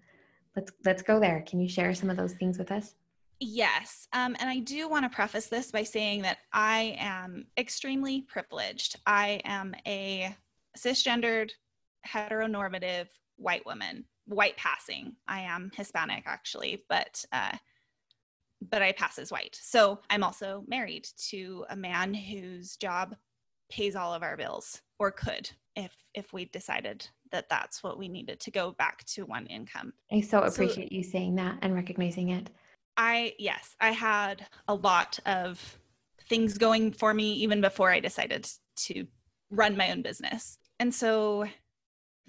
let's 0.55 0.71
let's 0.85 1.01
go 1.01 1.19
there 1.19 1.43
can 1.47 1.59
you 1.59 1.67
share 1.67 1.93
some 1.93 2.09
of 2.09 2.17
those 2.17 2.33
things 2.33 2.57
with 2.57 2.71
us 2.71 2.95
Yes. 3.39 4.07
Um, 4.13 4.35
and 4.39 4.49
I 4.49 4.59
do 4.59 4.87
want 4.87 5.03
to 5.03 5.13
preface 5.13 5.47
this 5.47 5.71
by 5.71 5.83
saying 5.83 6.21
that 6.21 6.37
I 6.53 6.95
am 6.99 7.47
extremely 7.57 8.21
privileged. 8.21 8.95
I 9.05 9.41
am 9.43 9.75
a 9.85 10.35
cisgendered, 10.77 11.49
heteronormative 12.07 13.07
white 13.35 13.65
woman, 13.65 14.05
white 14.25 14.55
passing. 14.57 15.15
I 15.27 15.41
am 15.41 15.71
Hispanic 15.75 16.23
actually, 16.25 16.85
but 16.87 17.23
uh, 17.31 17.57
but 18.69 18.81
I 18.81 18.93
pass 18.93 19.19
as 19.19 19.31
white. 19.31 19.59
So 19.61 19.99
I'm 20.09 20.23
also 20.23 20.63
married 20.67 21.07
to 21.29 21.65
a 21.69 21.75
man 21.75 22.13
whose 22.13 22.77
job 22.77 23.15
pays 23.69 23.95
all 23.95 24.13
of 24.13 24.23
our 24.23 24.37
bills, 24.37 24.81
or 24.97 25.11
could 25.11 25.49
if 25.75 25.93
if 26.13 26.31
we 26.31 26.45
decided 26.45 27.07
that 27.35 27.49
that's 27.49 27.83
what 27.83 27.99
we 27.99 28.07
needed 28.07 28.39
to 28.39 28.49
go 28.49 28.71
back 28.71 29.03
to 29.03 29.25
one 29.25 29.45
income. 29.47 29.91
I 30.09 30.21
so 30.21 30.39
appreciate 30.39 30.89
so, 30.89 30.95
you 30.95 31.03
saying 31.03 31.35
that 31.35 31.57
and 31.61 31.75
recognizing 31.75 32.29
it. 32.29 32.49
I, 32.95 33.33
yes, 33.37 33.75
I 33.81 33.91
had 33.91 34.47
a 34.69 34.73
lot 34.73 35.19
of 35.25 35.77
things 36.29 36.57
going 36.57 36.93
for 36.93 37.13
me 37.13 37.33
even 37.33 37.59
before 37.59 37.91
I 37.91 37.99
decided 37.99 38.49
to 38.77 39.05
run 39.49 39.75
my 39.75 39.91
own 39.91 40.01
business. 40.01 40.57
And 40.79 40.93
so, 40.93 41.45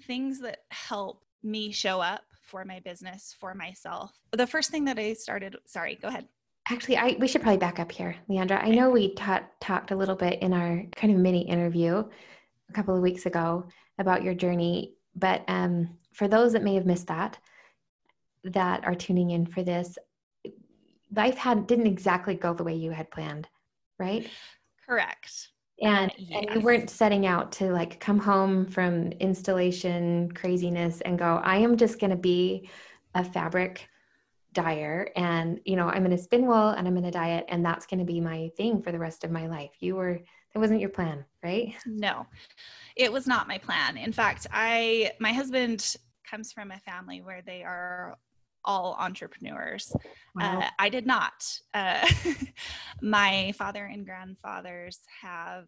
things 0.03 0.41
that 0.41 0.59
help 0.71 1.23
me 1.41 1.71
show 1.71 2.01
up 2.01 2.23
for 2.41 2.65
my 2.65 2.81
business, 2.81 3.33
for 3.39 3.53
myself. 3.53 4.11
The 4.33 4.45
first 4.45 4.71
thing 4.71 4.85
that 4.85 4.99
I 4.99 5.13
started, 5.13 5.55
sorry, 5.65 5.95
go 5.95 6.09
ahead. 6.09 6.27
Actually, 6.69 6.97
I 6.97 7.15
we 7.17 7.29
should 7.29 7.41
probably 7.41 7.59
back 7.59 7.79
up 7.79 7.91
here, 7.91 8.15
LeAndra. 8.29 8.61
I 8.61 8.71
know 8.71 8.89
we 8.89 9.15
ta- 9.15 9.47
talked 9.61 9.91
a 9.91 9.95
little 9.95 10.15
bit 10.15 10.41
in 10.41 10.51
our 10.51 10.83
kind 10.97 11.13
of 11.13 11.19
mini 11.19 11.47
interview 11.47 12.03
a 12.69 12.73
couple 12.73 12.93
of 12.93 13.01
weeks 13.01 13.25
ago 13.25 13.67
about 13.99 14.23
your 14.23 14.33
journey 14.33 14.96
but 15.17 15.43
um, 15.47 15.89
for 16.13 16.27
those 16.27 16.53
that 16.53 16.63
may 16.63 16.75
have 16.75 16.85
missed 16.85 17.07
that, 17.07 17.37
that 18.43 18.85
are 18.85 18.95
tuning 18.95 19.31
in 19.31 19.45
for 19.45 19.63
this, 19.63 19.97
life 21.15 21.37
had 21.37 21.67
didn't 21.67 21.87
exactly 21.87 22.35
go 22.35 22.53
the 22.53 22.63
way 22.63 22.75
you 22.75 22.91
had 22.91 23.11
planned, 23.11 23.47
right? 23.99 24.27
Correct. 24.87 25.49
And, 25.81 26.11
yes. 26.17 26.45
and 26.47 26.55
you 26.55 26.65
weren't 26.65 26.89
setting 26.89 27.25
out 27.27 27.51
to 27.53 27.71
like 27.71 27.99
come 27.99 28.17
home 28.17 28.65
from 28.65 29.11
installation 29.13 30.31
craziness 30.31 31.01
and 31.01 31.19
go, 31.19 31.39
I 31.43 31.57
am 31.57 31.77
just 31.77 31.99
going 31.99 32.09
to 32.09 32.17
be 32.17 32.69
a 33.13 33.23
fabric 33.23 33.87
dyer 34.53 35.11
and 35.15 35.59
you 35.65 35.75
know 35.75 35.87
i'm 35.87 36.03
going 36.03 36.09
to 36.09 36.17
spin 36.17 36.47
wool 36.47 36.69
and 36.69 36.87
i'm 36.87 36.93
going 36.95 37.03
to 37.03 37.11
dye 37.11 37.33
it 37.33 37.45
and 37.49 37.63
that's 37.63 37.85
going 37.85 37.99
to 37.99 38.05
be 38.05 38.19
my 38.19 38.49
thing 38.57 38.81
for 38.81 38.91
the 38.91 38.97
rest 38.97 39.23
of 39.23 39.29
my 39.29 39.45
life 39.45 39.69
you 39.81 39.93
were 39.93 40.19
that 40.53 40.59
wasn't 40.59 40.79
your 40.79 40.89
plan 40.89 41.23
right 41.43 41.75
no 41.85 42.25
it 42.97 43.13
was 43.13 43.27
not 43.27 43.47
my 43.47 43.57
plan. 43.57 43.95
In 43.95 44.11
fact, 44.11 44.47
I 44.51 45.11
my 45.19 45.31
husband 45.31 45.95
comes 46.29 46.51
from 46.51 46.71
a 46.71 46.79
family 46.79 47.21
where 47.21 47.41
they 47.45 47.63
are 47.63 48.17
all 48.65 48.97
entrepreneurs. 48.99 49.95
Wow. 50.35 50.59
Uh, 50.59 50.69
I 50.79 50.89
did 50.89 51.05
not. 51.05 51.45
Uh, 51.73 52.05
my 53.01 53.53
father 53.57 53.85
and 53.85 54.05
grandfathers 54.05 54.99
have 55.21 55.67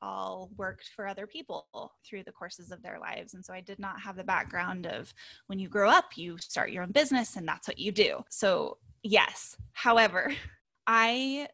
all 0.00 0.50
worked 0.56 0.90
for 0.96 1.06
other 1.06 1.28
people 1.28 1.68
through 2.04 2.24
the 2.24 2.32
courses 2.32 2.72
of 2.72 2.82
their 2.82 2.98
lives. 2.98 3.34
And 3.34 3.44
so 3.44 3.52
I 3.52 3.60
did 3.60 3.78
not 3.78 4.00
have 4.00 4.16
the 4.16 4.24
background 4.24 4.86
of 4.86 5.14
when 5.46 5.60
you 5.60 5.68
grow 5.68 5.88
up, 5.88 6.16
you 6.16 6.36
start 6.38 6.72
your 6.72 6.82
own 6.82 6.90
business 6.90 7.36
and 7.36 7.46
that's 7.46 7.68
what 7.68 7.78
you 7.78 7.92
do. 7.92 8.24
So, 8.28 8.78
yes. 9.04 9.56
However, 9.74 10.32
I 10.88 11.46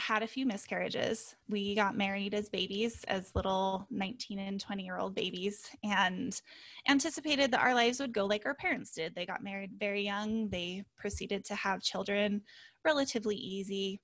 had 0.00 0.22
a 0.22 0.26
few 0.26 0.46
miscarriages. 0.46 1.36
We 1.48 1.74
got 1.74 1.96
married 1.96 2.34
as 2.34 2.48
babies, 2.48 3.04
as 3.04 3.34
little 3.34 3.86
19 3.90 4.38
and 4.38 4.60
20 4.60 4.82
year 4.82 4.98
old 4.98 5.14
babies, 5.14 5.68
and 5.84 6.40
anticipated 6.88 7.50
that 7.50 7.60
our 7.60 7.74
lives 7.74 8.00
would 8.00 8.12
go 8.12 8.26
like 8.26 8.46
our 8.46 8.54
parents 8.54 8.92
did. 8.92 9.14
They 9.14 9.26
got 9.26 9.44
married 9.44 9.72
very 9.78 10.02
young, 10.02 10.48
they 10.48 10.84
proceeded 10.96 11.44
to 11.46 11.54
have 11.54 11.82
children 11.82 12.42
relatively 12.84 13.36
easy. 13.36 14.00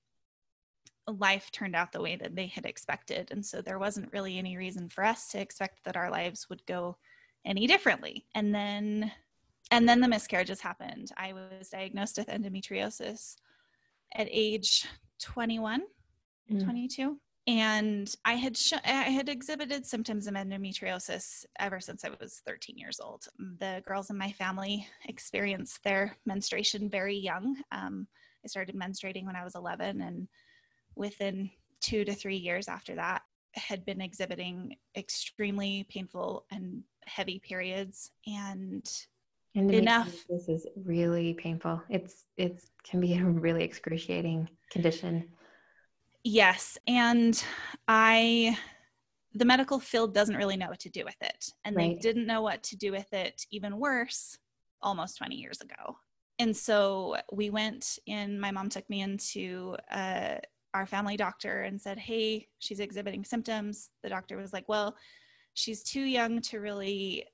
Life 1.09 1.51
turned 1.53 1.77
out 1.77 1.93
the 1.93 2.03
way 2.03 2.17
that 2.17 2.35
they 2.35 2.47
had 2.47 2.67
expected. 2.67 3.29
And 3.31 3.45
so 3.45 3.63
there 3.63 3.79
wasn't 3.79 4.13
really 4.13 4.39
any 4.39 4.57
reason 4.57 4.89
for 4.89 5.05
us 5.05 5.29
to 5.29 5.41
expect 5.41 5.85
that 5.85 5.97
our 5.97 6.11
lives 6.11 6.49
would 6.49 6.65
go 6.67 6.97
any 7.45 7.67
differently. 7.67 8.27
And 8.35 8.55
then 8.55 9.13
and 9.71 9.89
then 9.89 10.01
the 10.01 10.09
miscarriages 10.09 10.61
happened. 10.61 11.11
I 11.17 11.33
was 11.33 11.71
diagnosed 11.71 12.19
with 12.19 12.29
endometriosis 12.29 13.37
at 14.15 14.29
age 14.31 14.87
21, 15.21 15.83
mm. 16.51 16.65
22. 16.65 17.19
And 17.49 18.13
I 18.25 18.35
had 18.35 18.57
sh- 18.57 18.73
I 18.85 18.89
had 18.89 19.29
exhibited 19.29 19.87
symptoms 19.87 20.27
of 20.27 20.35
endometriosis 20.35 21.45
ever 21.61 21.79
since 21.79 22.05
I 22.05 22.11
was 22.21 22.43
13 22.45 22.77
years 22.77 22.99
old. 22.99 23.29
The 23.61 23.83
girls 23.87 24.11
in 24.11 24.19
my 24.19 24.33
family 24.33 24.89
experienced 25.05 25.85
their 25.85 26.17
menstruation 26.27 26.91
very 26.91 27.17
young. 27.17 27.57
Um, 27.71 28.09
I 28.45 28.49
started 28.49 28.75
menstruating 28.75 29.27
when 29.27 29.37
I 29.37 29.45
was 29.45 29.55
11, 29.55 30.01
and 30.01 30.27
within 30.97 31.51
two 31.81 32.05
to 32.05 32.15
three 32.15 32.37
years 32.37 32.67
after 32.67 32.97
that, 32.97 33.23
had 33.55 33.85
been 33.85 34.01
exhibiting 34.01 34.77
extremely 34.97 35.87
painful 35.89 36.47
and 36.51 36.83
heavy 37.07 37.39
periods 37.39 38.11
and 38.27 38.91
and 39.57 39.71
enough. 39.73 40.25
this 40.29 40.49
is 40.49 40.67
really 40.85 41.35
painful. 41.35 41.83
It's 41.89 42.25
it's 42.37 42.71
can 42.85 43.01
be 43.01 43.15
a 43.19 43.25
really 43.25 43.65
excruciating 43.65 44.49
condition. 44.71 45.29
Yes 46.23 46.77
and 46.89 47.43
i 47.87 48.57
the 49.35 49.45
medical 49.45 49.79
field 49.79 50.13
doesn't 50.13 50.37
really 50.37 50.57
know 50.57 50.69
what 50.69 50.81
to 50.81 50.89
do 50.89 51.05
with 51.05 51.17
it 51.21 51.51
and 51.65 51.77
right. 51.77 51.95
they 51.95 52.01
didn't 52.01 52.27
know 52.27 52.43
what 52.43 52.63
to 52.65 52.77
do 52.77 52.91
with 52.91 53.13
it 53.13 53.45
even 53.51 53.79
worse 53.79 54.37
almost 54.83 55.19
20 55.19 55.37
years 55.37 55.61
ago. 55.61 55.97
And 56.39 56.55
so 56.57 57.17
we 57.33 57.51
went 57.51 57.99
in 58.07 58.39
my 58.41 58.51
mom 58.51 58.69
took 58.69 58.89
me 58.91 59.01
into 59.03 59.77
uh, 59.91 60.37
our 60.75 60.87
family 60.87 61.17
doctor 61.17 61.63
and 61.63 61.81
said 61.81 61.99
hey 61.99 62.49
she's 62.59 62.81
exhibiting 62.81 63.25
symptoms. 63.25 63.91
The 64.03 64.11
doctor 64.11 64.37
was 64.37 64.53
like 64.53 64.69
well 64.69 64.97
she's 65.55 65.83
too 65.83 66.03
young 66.03 66.41
to 66.43 66.61
really 66.61 67.25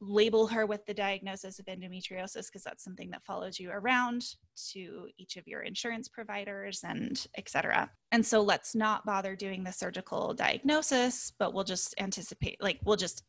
label 0.00 0.46
her 0.46 0.66
with 0.66 0.84
the 0.86 0.94
diagnosis 0.94 1.58
of 1.58 1.66
endometriosis 1.66 2.46
because 2.46 2.62
that's 2.62 2.84
something 2.84 3.10
that 3.10 3.24
follows 3.24 3.58
you 3.58 3.70
around 3.70 4.24
to 4.72 5.08
each 5.18 5.36
of 5.36 5.46
your 5.46 5.62
insurance 5.62 6.08
providers 6.08 6.80
and 6.84 7.26
etc. 7.38 7.90
And 8.12 8.24
so 8.24 8.42
let's 8.42 8.74
not 8.74 9.06
bother 9.06 9.34
doing 9.34 9.64
the 9.64 9.72
surgical 9.72 10.34
diagnosis, 10.34 11.32
but 11.38 11.54
we'll 11.54 11.64
just 11.64 11.94
anticipate 11.98 12.56
like 12.60 12.78
we'll 12.84 12.96
just 12.96 13.24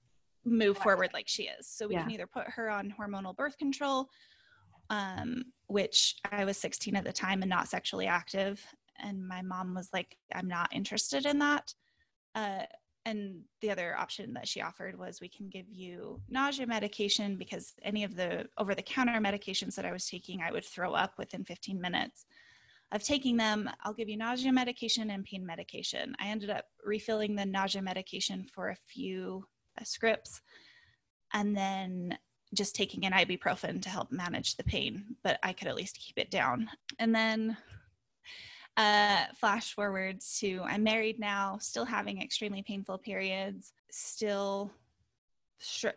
move 0.45 0.77
forward 0.77 1.11
like 1.13 1.27
she 1.27 1.43
is. 1.43 1.67
So 1.67 1.87
we 1.87 1.95
yeah. 1.95 2.03
can 2.03 2.11
either 2.11 2.27
put 2.27 2.49
her 2.49 2.69
on 2.69 2.93
hormonal 2.99 3.35
birth 3.35 3.57
control 3.57 4.09
um, 4.89 5.43
which 5.67 6.15
I 6.31 6.45
was 6.45 6.57
16 6.57 6.95
at 6.95 7.03
the 7.03 7.11
time 7.11 7.41
and 7.41 7.49
not 7.49 7.67
sexually 7.67 8.07
active. 8.07 8.63
And 8.99 9.27
my 9.27 9.41
mom 9.41 9.75
was 9.75 9.89
like, 9.93 10.17
I'm 10.33 10.47
not 10.47 10.73
interested 10.73 11.25
in 11.25 11.39
that. 11.39 11.73
Uh, 12.35 12.63
and 13.07 13.39
the 13.61 13.71
other 13.71 13.95
option 13.97 14.33
that 14.33 14.49
she 14.49 14.61
offered 14.61 14.99
was 14.99 15.21
we 15.21 15.29
can 15.29 15.47
give 15.47 15.65
you 15.69 16.19
nausea 16.29 16.67
medication 16.67 17.37
because 17.37 17.73
any 17.81 18.03
of 18.03 18.17
the 18.17 18.45
over 18.57 18.75
the 18.75 18.81
counter 18.81 19.13
medications 19.21 19.75
that 19.75 19.85
I 19.85 19.93
was 19.93 20.05
taking, 20.05 20.41
I 20.41 20.51
would 20.51 20.65
throw 20.65 20.93
up 20.93 21.13
within 21.17 21.45
15 21.45 21.79
minutes 21.79 22.25
of 22.91 23.01
taking 23.03 23.37
them. 23.37 23.69
I'll 23.83 23.93
give 23.93 24.09
you 24.09 24.17
nausea 24.17 24.51
medication 24.51 25.09
and 25.11 25.23
pain 25.23 25.45
medication. 25.45 26.15
I 26.19 26.27
ended 26.27 26.49
up 26.49 26.65
refilling 26.83 27.33
the 27.33 27.45
nausea 27.45 27.81
medication 27.81 28.45
for 28.53 28.69
a 28.69 28.77
few 28.87 29.45
uh, 29.79 29.85
scripts 29.85 30.41
and 31.33 31.55
then 31.55 32.17
just 32.53 32.75
taking 32.75 33.05
an 33.05 33.13
ibuprofen 33.13 33.81
to 33.81 33.89
help 33.89 34.11
manage 34.11 34.55
the 34.55 34.63
pain, 34.65 35.15
but 35.23 35.39
I 35.43 35.53
could 35.53 35.69
at 35.69 35.75
least 35.75 35.99
keep 35.99 36.17
it 36.17 36.29
down. 36.29 36.69
And 36.99 37.15
then 37.15 37.55
uh, 38.77 39.25
flash 39.35 39.73
forward 39.73 40.21
to 40.37 40.61
I'm 40.63 40.83
married 40.83 41.19
now, 41.19 41.57
still 41.59 41.85
having 41.85 42.21
extremely 42.21 42.61
painful 42.61 42.99
periods, 42.99 43.73
still, 43.91 44.71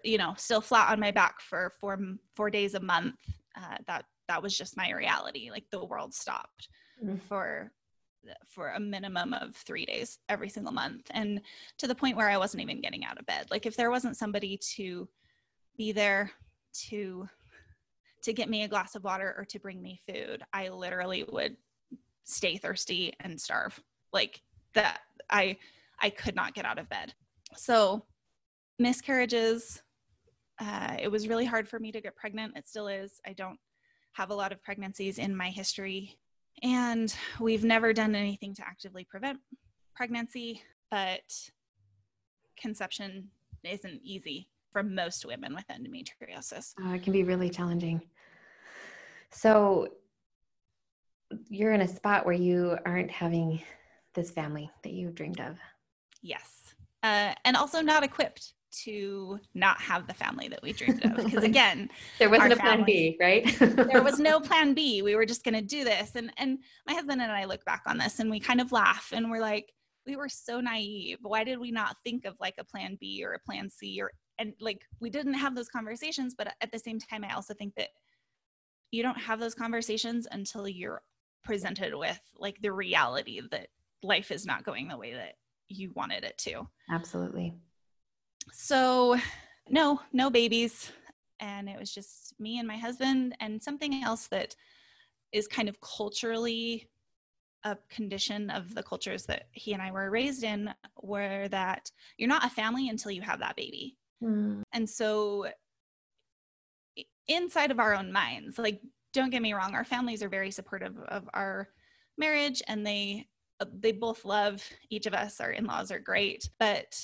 you 0.02 0.16
know, 0.16 0.34
still 0.38 0.62
flat 0.62 0.90
on 0.90 0.98
my 0.98 1.10
back 1.10 1.40
for 1.40 1.74
four 1.80 1.98
four 2.34 2.50
days 2.50 2.74
a 2.74 2.80
month. 2.80 3.16
Uh, 3.56 3.76
that 3.86 4.06
that 4.28 4.42
was 4.42 4.56
just 4.56 4.76
my 4.76 4.90
reality. 4.92 5.50
Like 5.50 5.64
the 5.70 5.84
world 5.84 6.14
stopped 6.14 6.68
mm-hmm. 7.02 7.16
for 7.28 7.70
for 8.48 8.70
a 8.70 8.80
minimum 8.80 9.32
of 9.34 9.54
three 9.56 9.84
days 9.84 10.18
every 10.30 10.48
single 10.48 10.72
month, 10.72 11.06
and 11.10 11.42
to 11.78 11.86
the 11.86 11.94
point 11.94 12.16
where 12.16 12.30
I 12.30 12.38
wasn't 12.38 12.62
even 12.62 12.80
getting 12.80 13.04
out 13.04 13.18
of 13.18 13.26
bed. 13.26 13.46
Like 13.50 13.66
if 13.66 13.76
there 13.76 13.90
wasn't 13.90 14.16
somebody 14.16 14.58
to 14.76 15.06
be 15.76 15.92
there 15.92 16.30
to 16.88 17.28
to 18.22 18.32
get 18.32 18.48
me 18.48 18.64
a 18.64 18.68
glass 18.68 18.94
of 18.94 19.04
water 19.04 19.34
or 19.36 19.44
to 19.46 19.58
bring 19.58 19.80
me 19.80 19.98
food 20.06 20.42
i 20.52 20.68
literally 20.68 21.24
would 21.32 21.56
stay 22.24 22.56
thirsty 22.56 23.12
and 23.20 23.40
starve. 23.40 23.80
Like 24.12 24.40
that 24.74 25.00
i 25.30 25.56
i 26.00 26.08
could 26.08 26.34
not 26.34 26.54
get 26.54 26.64
out 26.64 26.78
of 26.78 26.88
bed. 26.88 27.14
So 27.56 28.04
miscarriages 28.78 29.82
uh, 30.60 30.96
it 31.00 31.08
was 31.08 31.26
really 31.26 31.46
hard 31.46 31.66
for 31.66 31.78
me 31.78 31.90
to 31.90 32.02
get 32.02 32.14
pregnant. 32.16 32.54
It 32.54 32.68
still 32.68 32.86
is. 32.86 33.18
I 33.26 33.32
don't 33.32 33.58
have 34.12 34.28
a 34.28 34.34
lot 34.34 34.52
of 34.52 34.62
pregnancies 34.62 35.18
in 35.18 35.34
my 35.34 35.48
history. 35.48 36.18
And 36.62 37.14
we've 37.40 37.64
never 37.64 37.94
done 37.94 38.14
anything 38.14 38.54
to 38.56 38.62
actively 38.62 39.04
prevent 39.04 39.38
pregnancy 39.94 40.62
but 40.90 41.22
conception 42.60 43.28
isn't 43.64 44.00
easy 44.02 44.48
for 44.72 44.82
most 44.82 45.24
women 45.24 45.54
with 45.54 45.64
endometriosis. 45.68 46.74
Uh, 46.84 46.94
it 46.94 47.02
can 47.02 47.12
be 47.12 47.24
really 47.24 47.50
challenging. 47.50 48.00
So 49.30 49.88
you're 51.48 51.72
in 51.72 51.82
a 51.82 51.88
spot 51.88 52.24
where 52.24 52.34
you 52.34 52.76
aren't 52.84 53.10
having 53.10 53.60
this 54.14 54.30
family 54.30 54.70
that 54.82 54.92
you 54.92 55.10
dreamed 55.10 55.40
of. 55.40 55.56
Yes. 56.22 56.74
Uh, 57.02 57.32
and 57.44 57.56
also 57.56 57.80
not 57.80 58.02
equipped 58.02 58.54
to 58.84 59.40
not 59.54 59.80
have 59.80 60.06
the 60.06 60.14
family 60.14 60.48
that 60.48 60.62
we 60.62 60.72
dreamed 60.72 61.04
of. 61.04 61.16
Because 61.16 61.44
again, 61.44 61.88
there 62.18 62.30
wasn't 62.30 62.52
a 62.52 62.56
plan 62.56 62.84
B, 62.84 63.16
right? 63.20 63.56
there 63.58 64.02
was 64.02 64.18
no 64.18 64.40
plan 64.40 64.74
B. 64.74 65.02
We 65.02 65.16
were 65.16 65.26
just 65.26 65.44
going 65.44 65.54
to 65.54 65.62
do 65.62 65.84
this. 65.84 66.12
And 66.14 66.32
and 66.36 66.58
my 66.86 66.94
husband 66.94 67.20
and 67.22 67.32
I 67.32 67.44
look 67.44 67.64
back 67.64 67.82
on 67.86 67.98
this 67.98 68.20
and 68.20 68.30
we 68.30 68.38
kind 68.38 68.60
of 68.60 68.72
laugh 68.72 69.10
and 69.12 69.30
we're 69.30 69.40
like, 69.40 69.72
we 70.06 70.16
were 70.16 70.28
so 70.28 70.60
naive. 70.60 71.18
Why 71.22 71.44
did 71.44 71.58
we 71.58 71.70
not 71.70 71.96
think 72.04 72.24
of 72.24 72.34
like 72.40 72.54
a 72.58 72.64
plan 72.64 72.96
B 73.00 73.24
or 73.24 73.32
a 73.32 73.40
plan 73.40 73.70
C 73.70 74.00
or 74.00 74.12
and 74.40 74.54
like 74.58 74.84
we 75.00 75.10
didn't 75.10 75.34
have 75.34 75.54
those 75.54 75.68
conversations 75.68 76.34
but 76.36 76.52
at 76.60 76.72
the 76.72 76.78
same 76.78 76.98
time 76.98 77.24
i 77.24 77.34
also 77.34 77.54
think 77.54 77.74
that 77.76 77.90
you 78.90 79.02
don't 79.04 79.20
have 79.20 79.38
those 79.38 79.54
conversations 79.54 80.26
until 80.32 80.66
you're 80.66 81.02
presented 81.42 81.94
with 81.94 82.20
like 82.38 82.60
the 82.62 82.72
reality 82.72 83.40
that 83.50 83.68
life 84.02 84.30
is 84.30 84.46
not 84.46 84.64
going 84.64 84.88
the 84.88 84.96
way 84.96 85.12
that 85.12 85.34
you 85.68 85.92
wanted 85.94 86.24
it 86.24 86.36
to 86.38 86.66
absolutely 86.90 87.54
so 88.52 89.16
no 89.68 90.00
no 90.12 90.30
babies 90.30 90.90
and 91.40 91.68
it 91.68 91.78
was 91.78 91.92
just 91.92 92.34
me 92.38 92.58
and 92.58 92.68
my 92.68 92.76
husband 92.76 93.34
and 93.40 93.62
something 93.62 94.02
else 94.02 94.26
that 94.28 94.54
is 95.32 95.46
kind 95.46 95.68
of 95.68 95.80
culturally 95.80 96.88
a 97.64 97.76
condition 97.90 98.50
of 98.50 98.74
the 98.74 98.82
cultures 98.82 99.26
that 99.26 99.44
he 99.52 99.72
and 99.72 99.82
I 99.82 99.90
were 99.90 100.10
raised 100.10 100.44
in 100.44 100.72
where 100.96 101.48
that 101.48 101.90
you're 102.16 102.28
not 102.28 102.44
a 102.44 102.50
family 102.50 102.88
until 102.88 103.10
you 103.10 103.22
have 103.22 103.40
that 103.40 103.56
baby. 103.56 103.98
Mm. 104.22 104.62
And 104.72 104.88
so 104.88 105.46
inside 107.28 107.70
of 107.70 107.78
our 107.78 107.94
own 107.94 108.12
minds, 108.12 108.58
like 108.58 108.80
don't 109.12 109.30
get 109.30 109.42
me 109.42 109.52
wrong, 109.52 109.74
our 109.74 109.84
families 109.84 110.22
are 110.22 110.28
very 110.28 110.50
supportive 110.50 110.98
of 111.08 111.28
our 111.34 111.68
marriage 112.18 112.62
and 112.68 112.86
they 112.86 113.26
they 113.74 113.92
both 113.92 114.24
love 114.24 114.66
each 114.88 115.04
of 115.04 115.12
us. 115.12 115.38
Our 115.38 115.50
in-laws 115.50 115.90
are 115.90 115.98
great, 115.98 116.48
but 116.58 116.96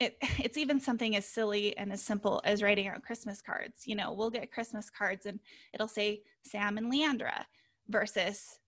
it, 0.00 0.16
it's 0.38 0.56
even 0.56 0.80
something 0.80 1.16
as 1.16 1.26
silly 1.26 1.76
and 1.76 1.92
as 1.92 2.02
simple 2.02 2.40
as 2.44 2.62
writing 2.62 2.88
out 2.88 3.02
Christmas 3.02 3.42
cards. 3.42 3.82
You 3.84 3.96
know, 3.96 4.12
we'll 4.12 4.30
get 4.30 4.52
Christmas 4.52 4.88
cards 4.88 5.26
and 5.26 5.38
it'll 5.74 5.88
say 5.88 6.22
Sam 6.46 6.78
and 6.78 6.90
LeAndra 6.90 7.44
versus 7.88 8.58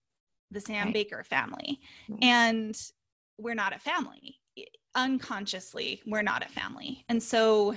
the 0.51 0.61
Sam 0.61 0.87
right. 0.87 0.93
Baker 0.93 1.23
family. 1.23 1.79
Mm-hmm. 2.09 2.23
And 2.23 2.81
we're 3.39 3.55
not 3.55 3.75
a 3.75 3.79
family 3.79 4.37
unconsciously 4.95 6.01
we're 6.05 6.21
not 6.21 6.43
a 6.43 6.49
family 6.49 7.05
and 7.07 7.21
so 7.21 7.75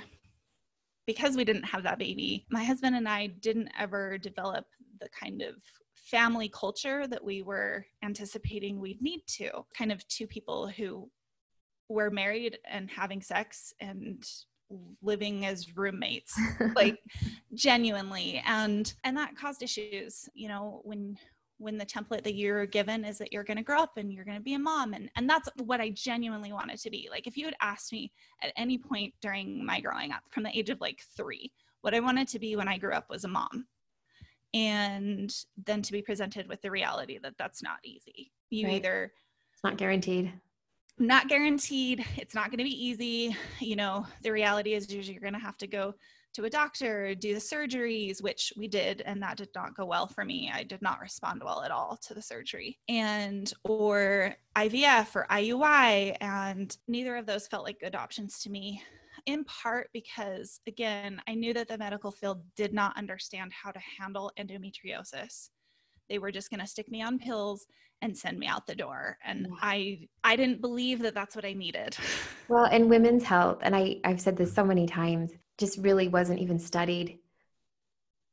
because 1.07 1.37
we 1.37 1.45
didn't 1.45 1.64
have 1.64 1.83
that 1.83 1.99
baby 1.99 2.47
my 2.51 2.64
husband 2.64 2.97
and 2.97 3.09
i 3.09 3.27
didn't 3.27 3.71
ever 3.79 4.19
develop 4.19 4.67
the 5.01 5.09
kind 5.09 5.43
of 5.43 5.55
family 6.05 6.51
culture 6.51 7.07
that 7.07 7.25
we 7.25 7.43
were 7.43 7.85
anticipating 8.03 8.79
we'd 8.79 9.03
need 9.03 9.23
to. 9.27 9.51
Kind 9.77 9.90
of 9.90 10.07
two 10.09 10.27
people 10.27 10.69
who 10.69 11.11
were 11.88 12.11
married 12.11 12.59
and 12.71 12.90
having 12.90 13.23
sex 13.23 13.73
and 13.81 14.23
living 15.03 15.47
as 15.47 15.77
roommates 15.77 16.38
like 16.77 16.99
genuinely. 17.55 18.43
And 18.47 18.93
and 19.05 19.17
that 19.17 19.37
caused 19.37 19.62
issues. 19.62 20.29
You 20.35 20.49
know 20.49 20.81
when 20.85 21.17
when 21.59 21.79
the 21.79 21.87
template 21.87 22.25
that 22.25 22.35
you're 22.35 22.67
given 22.67 23.05
is 23.05 23.19
that 23.19 23.33
you're 23.33 23.45
going 23.45 23.57
to 23.57 23.62
grow 23.62 23.81
up 23.81 23.97
and 23.97 24.12
you're 24.12 24.25
going 24.25 24.37
to 24.37 24.43
be 24.43 24.55
a 24.55 24.59
mom 24.59 24.93
and 24.93 25.09
and 25.17 25.29
that's 25.29 25.49
what 25.64 25.81
I 25.81 25.90
genuinely 25.90 26.53
wanted 26.53 26.79
to 26.81 26.90
be. 26.90 27.09
Like 27.11 27.27
if 27.27 27.37
you 27.37 27.45
had 27.45 27.57
asked 27.61 27.93
me 27.93 28.12
at 28.43 28.53
any 28.57 28.79
point 28.79 29.14
during 29.21 29.64
my 29.64 29.81
growing 29.81 30.12
up 30.12 30.23
from 30.31 30.43
the 30.43 30.57
age 30.57 30.71
of 30.71 30.81
like 30.81 31.01
3 31.17 31.51
what 31.83 31.95
I 31.95 32.01
wanted 32.01 32.29
to 32.29 32.38
be 32.38 32.57
when 32.57 32.69
I 32.69 32.79
grew 32.79 32.93
up 32.93 33.11
was 33.11 33.25
a 33.25 33.29
mom. 33.29 33.67
And 34.55 35.35
then 35.67 35.83
to 35.83 35.93
be 35.93 36.01
presented 36.01 36.49
with 36.49 36.62
the 36.62 36.71
reality 36.71 37.19
that 37.23 37.37
that's 37.37 37.62
not 37.62 37.79
easy. 37.85 38.31
You 38.51 38.67
right. 38.67 38.77
either 38.77 39.12
it's 39.53 39.64
not 39.64 39.77
guaranteed 39.77 40.33
not 40.99 41.29
guaranteed 41.29 42.05
it's 42.17 42.35
not 42.35 42.51
going 42.51 42.59
to 42.59 42.64
be 42.64 42.87
easy 42.87 43.37
you 43.59 43.75
know 43.75 44.07
the 44.23 44.31
reality 44.31 44.75
is 44.75 44.93
you're 44.93 45.21
going 45.21 45.33
to 45.33 45.38
have 45.40 45.57
to 45.59 45.67
go 45.67 45.93
to 46.35 46.44
a 46.44 46.51
doctor, 46.51 47.14
do 47.14 47.33
the 47.33 47.40
surgeries, 47.40 48.23
which 48.23 48.53
we 48.57 48.68
did, 48.68 49.03
and 49.03 49.23
that 49.23 49.37
did 49.37 49.49
not 49.55 49.77
go 49.77 49.85
well 49.85 50.07
for 50.07 50.25
me. 50.25 50.51
I 50.53 50.64
did 50.64 50.83
not 50.83 51.01
respond 51.01 51.42
well 51.44 51.62
at 51.62 51.70
all 51.70 51.97
to 52.03 52.14
the 52.14 52.23
surgery, 52.23 52.79
and 52.88 53.53
or 53.64 54.35
IVF 54.57 55.14
or 55.14 55.27
IUI, 55.31 56.16
and 56.20 56.77
neither 56.88 57.16
of 57.16 57.27
those 57.27 57.47
felt 57.47 57.64
like 57.64 57.81
good 57.81 57.94
options 57.94 58.40
to 58.40 58.51
me. 58.51 58.83
In 59.27 59.44
part 59.44 59.88
because, 59.92 60.61
again, 60.66 61.20
I 61.27 61.35
knew 61.35 61.55
that 61.55 61.68
the 61.68 61.79
medical 61.79 62.11
field 62.11 62.42
did 62.57 62.75
not 62.75 62.99
understand 62.99 63.53
how 63.53 63.70
to 63.70 63.81
handle 63.99 64.33
endometriosis. 64.38 65.51
They 66.11 66.18
were 66.18 66.33
just 66.33 66.51
going 66.51 66.61
to 66.61 66.66
stick 66.66 66.90
me 66.90 67.01
on 67.01 67.18
pills 67.18 67.66
and 68.03 68.16
send 68.16 68.38
me 68.38 68.47
out 68.47 68.66
the 68.66 68.75
door 68.75 69.16
and 69.25 69.47
mm. 69.47 69.57
i 69.62 69.99
i 70.25 70.37
didn't 70.37 70.61
believe 70.61 71.01
that 71.01 71.14
that's 71.14 71.35
what 71.35 71.44
i 71.44 71.53
needed 71.55 71.97
well 72.49 72.66
in 72.66 72.88
women's 72.88 73.25
health 73.25 73.59
and 73.62 73.75
i 73.75 73.97
i've 74.05 74.20
said 74.20 74.37
this 74.37 74.53
so 74.53 74.64
many 74.64 74.85
times 74.85 75.31
just 75.59 75.79
really 75.79 76.09
wasn't 76.09 76.40
even 76.40 76.59
studied 76.59 77.19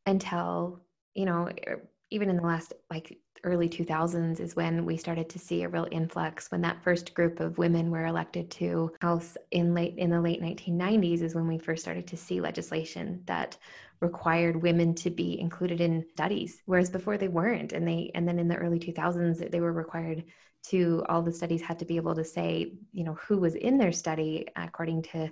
until 0.06 0.82
you 1.14 1.26
know 1.26 1.50
er, 1.68 1.88
even 2.10 2.30
in 2.30 2.38
the 2.38 2.44
last 2.44 2.74
like 2.90 3.18
early 3.44 3.68
2000s 3.68 4.40
is 4.40 4.56
when 4.56 4.86
we 4.86 4.98
started 4.98 5.28
to 5.30 5.40
see 5.40 5.64
a 5.64 5.70
real 5.70 5.88
influx 5.92 6.52
when 6.52 6.62
that 6.62 6.84
first 6.84 7.14
group 7.14 7.40
of 7.40 7.58
women 7.58 7.90
were 7.90 8.06
elected 8.06 8.52
to 8.52 8.92
house 9.02 9.36
in 9.52 9.74
late 9.74 9.98
in 9.98 10.10
the 10.10 10.22
late 10.22 10.42
1990s 10.42 11.22
is 11.22 11.34
when 11.34 11.48
we 11.48 11.58
first 11.58 11.82
started 11.82 12.06
to 12.06 12.18
see 12.18 12.40
legislation 12.40 13.22
that 13.26 13.58
required 14.00 14.62
women 14.62 14.94
to 14.94 15.10
be 15.10 15.40
included 15.40 15.82
in 15.82 16.06
studies 16.12 16.62
whereas 16.66 16.90
before 16.90 17.18
they 17.18 17.28
weren't 17.28 17.74
and 17.74 17.88
they 17.88 18.12
and 18.14 18.28
then 18.28 18.38
in 18.40 18.48
the 18.48 18.58
early 18.58 18.80
2000s 18.80 19.50
they 19.52 19.62
were 19.62 19.74
required 19.74 20.24
to 20.64 21.04
all 21.10 21.24
the 21.24 21.34
studies 21.34 21.62
had 21.62 21.80
to 21.80 21.86
be 21.86 21.96
able 21.96 22.14
to 22.14 22.24
say 22.24 22.74
you 22.92 23.04
know 23.04 23.16
who 23.16 23.38
was 23.40 23.56
in 23.56 23.78
their 23.78 23.92
study 23.92 24.48
according 24.56 25.02
to 25.02 25.32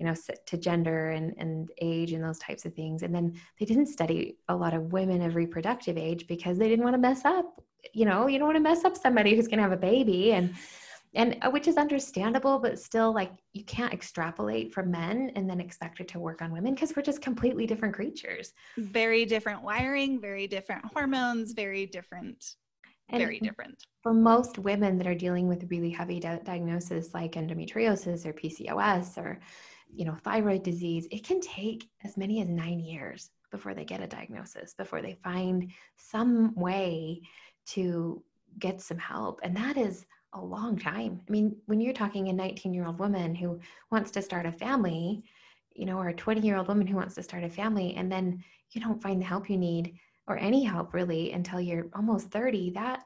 you 0.00 0.06
know 0.06 0.14
to 0.46 0.56
gender 0.56 1.10
and, 1.10 1.34
and 1.38 1.70
age 1.80 2.12
and 2.12 2.24
those 2.24 2.38
types 2.38 2.64
of 2.64 2.74
things. 2.74 3.02
And 3.04 3.14
then 3.14 3.34
they 3.58 3.66
didn't 3.66 3.86
study 3.86 4.38
a 4.48 4.56
lot 4.56 4.74
of 4.74 4.92
women 4.92 5.22
of 5.22 5.36
reproductive 5.36 5.96
age 5.96 6.26
because 6.26 6.58
they 6.58 6.68
didn't 6.68 6.84
want 6.84 6.94
to 6.94 7.00
mess 7.00 7.24
up 7.24 7.62
you 7.94 8.04
know 8.04 8.26
you 8.26 8.38
don't 8.38 8.48
want 8.48 8.56
to 8.56 8.62
mess 8.62 8.84
up 8.84 8.96
somebody 8.96 9.34
who's 9.34 9.48
going 9.48 9.58
to 9.58 9.62
have 9.62 9.72
a 9.72 9.76
baby. 9.76 10.32
And 10.32 10.54
and 11.14 11.36
uh, 11.42 11.50
which 11.50 11.66
is 11.66 11.76
understandable 11.76 12.58
but 12.58 12.78
still 12.78 13.12
like 13.12 13.32
you 13.52 13.64
can't 13.64 13.92
extrapolate 13.92 14.72
from 14.72 14.90
men 14.90 15.32
and 15.34 15.50
then 15.50 15.60
expect 15.60 15.98
it 16.00 16.06
to 16.08 16.20
work 16.20 16.40
on 16.40 16.52
women 16.52 16.74
because 16.74 16.94
we're 16.94 17.02
just 17.02 17.20
completely 17.20 17.66
different 17.66 17.94
creatures. 17.94 18.52
Very 18.78 19.24
different 19.24 19.62
wiring 19.62 20.20
very 20.20 20.46
different 20.46 20.84
hormones 20.92 21.52
very 21.52 21.86
different 21.86 22.54
and 23.08 23.20
very 23.20 23.40
different. 23.40 23.82
for 24.02 24.14
most 24.14 24.58
women 24.58 24.96
that 24.98 25.06
are 25.06 25.14
dealing 25.14 25.48
with 25.48 25.68
really 25.68 25.90
heavy 25.90 26.20
di- 26.20 26.40
diagnosis 26.44 27.12
like 27.12 27.32
endometriosis 27.32 28.24
or 28.24 28.32
pcos 28.32 29.18
or 29.18 29.40
you 29.92 30.04
know 30.04 30.16
thyroid 30.22 30.62
disease 30.62 31.06
it 31.10 31.24
can 31.24 31.40
take 31.40 31.88
as 32.04 32.16
many 32.16 32.40
as 32.40 32.48
nine 32.48 32.80
years 32.80 33.30
before 33.50 33.74
they 33.74 33.84
get 33.84 34.02
a 34.02 34.06
diagnosis 34.06 34.74
before 34.74 35.02
they 35.02 35.14
find 35.24 35.70
some 35.96 36.54
way 36.54 37.20
to 37.66 38.22
get 38.58 38.80
some 38.80 38.98
help 38.98 39.40
and 39.42 39.56
that 39.56 39.76
is 39.76 40.06
a 40.34 40.40
long 40.40 40.78
time. 40.78 41.20
I 41.28 41.30
mean, 41.32 41.56
when 41.66 41.80
you're 41.80 41.92
talking 41.92 42.28
a 42.28 42.32
19 42.32 42.72
year 42.72 42.86
old 42.86 42.98
woman 42.98 43.34
who 43.34 43.58
wants 43.90 44.10
to 44.12 44.22
start 44.22 44.46
a 44.46 44.52
family, 44.52 45.24
you 45.74 45.86
know, 45.86 45.98
or 45.98 46.08
a 46.08 46.14
20 46.14 46.40
year 46.40 46.56
old 46.56 46.68
woman 46.68 46.86
who 46.86 46.96
wants 46.96 47.14
to 47.16 47.22
start 47.22 47.44
a 47.44 47.48
family, 47.48 47.94
and 47.94 48.10
then 48.10 48.42
you 48.70 48.80
don't 48.80 49.02
find 49.02 49.20
the 49.20 49.26
help 49.26 49.50
you 49.50 49.56
need 49.56 49.94
or 50.26 50.38
any 50.38 50.62
help 50.62 50.94
really 50.94 51.32
until 51.32 51.60
you're 51.60 51.86
almost 51.94 52.30
30, 52.30 52.70
that 52.70 53.04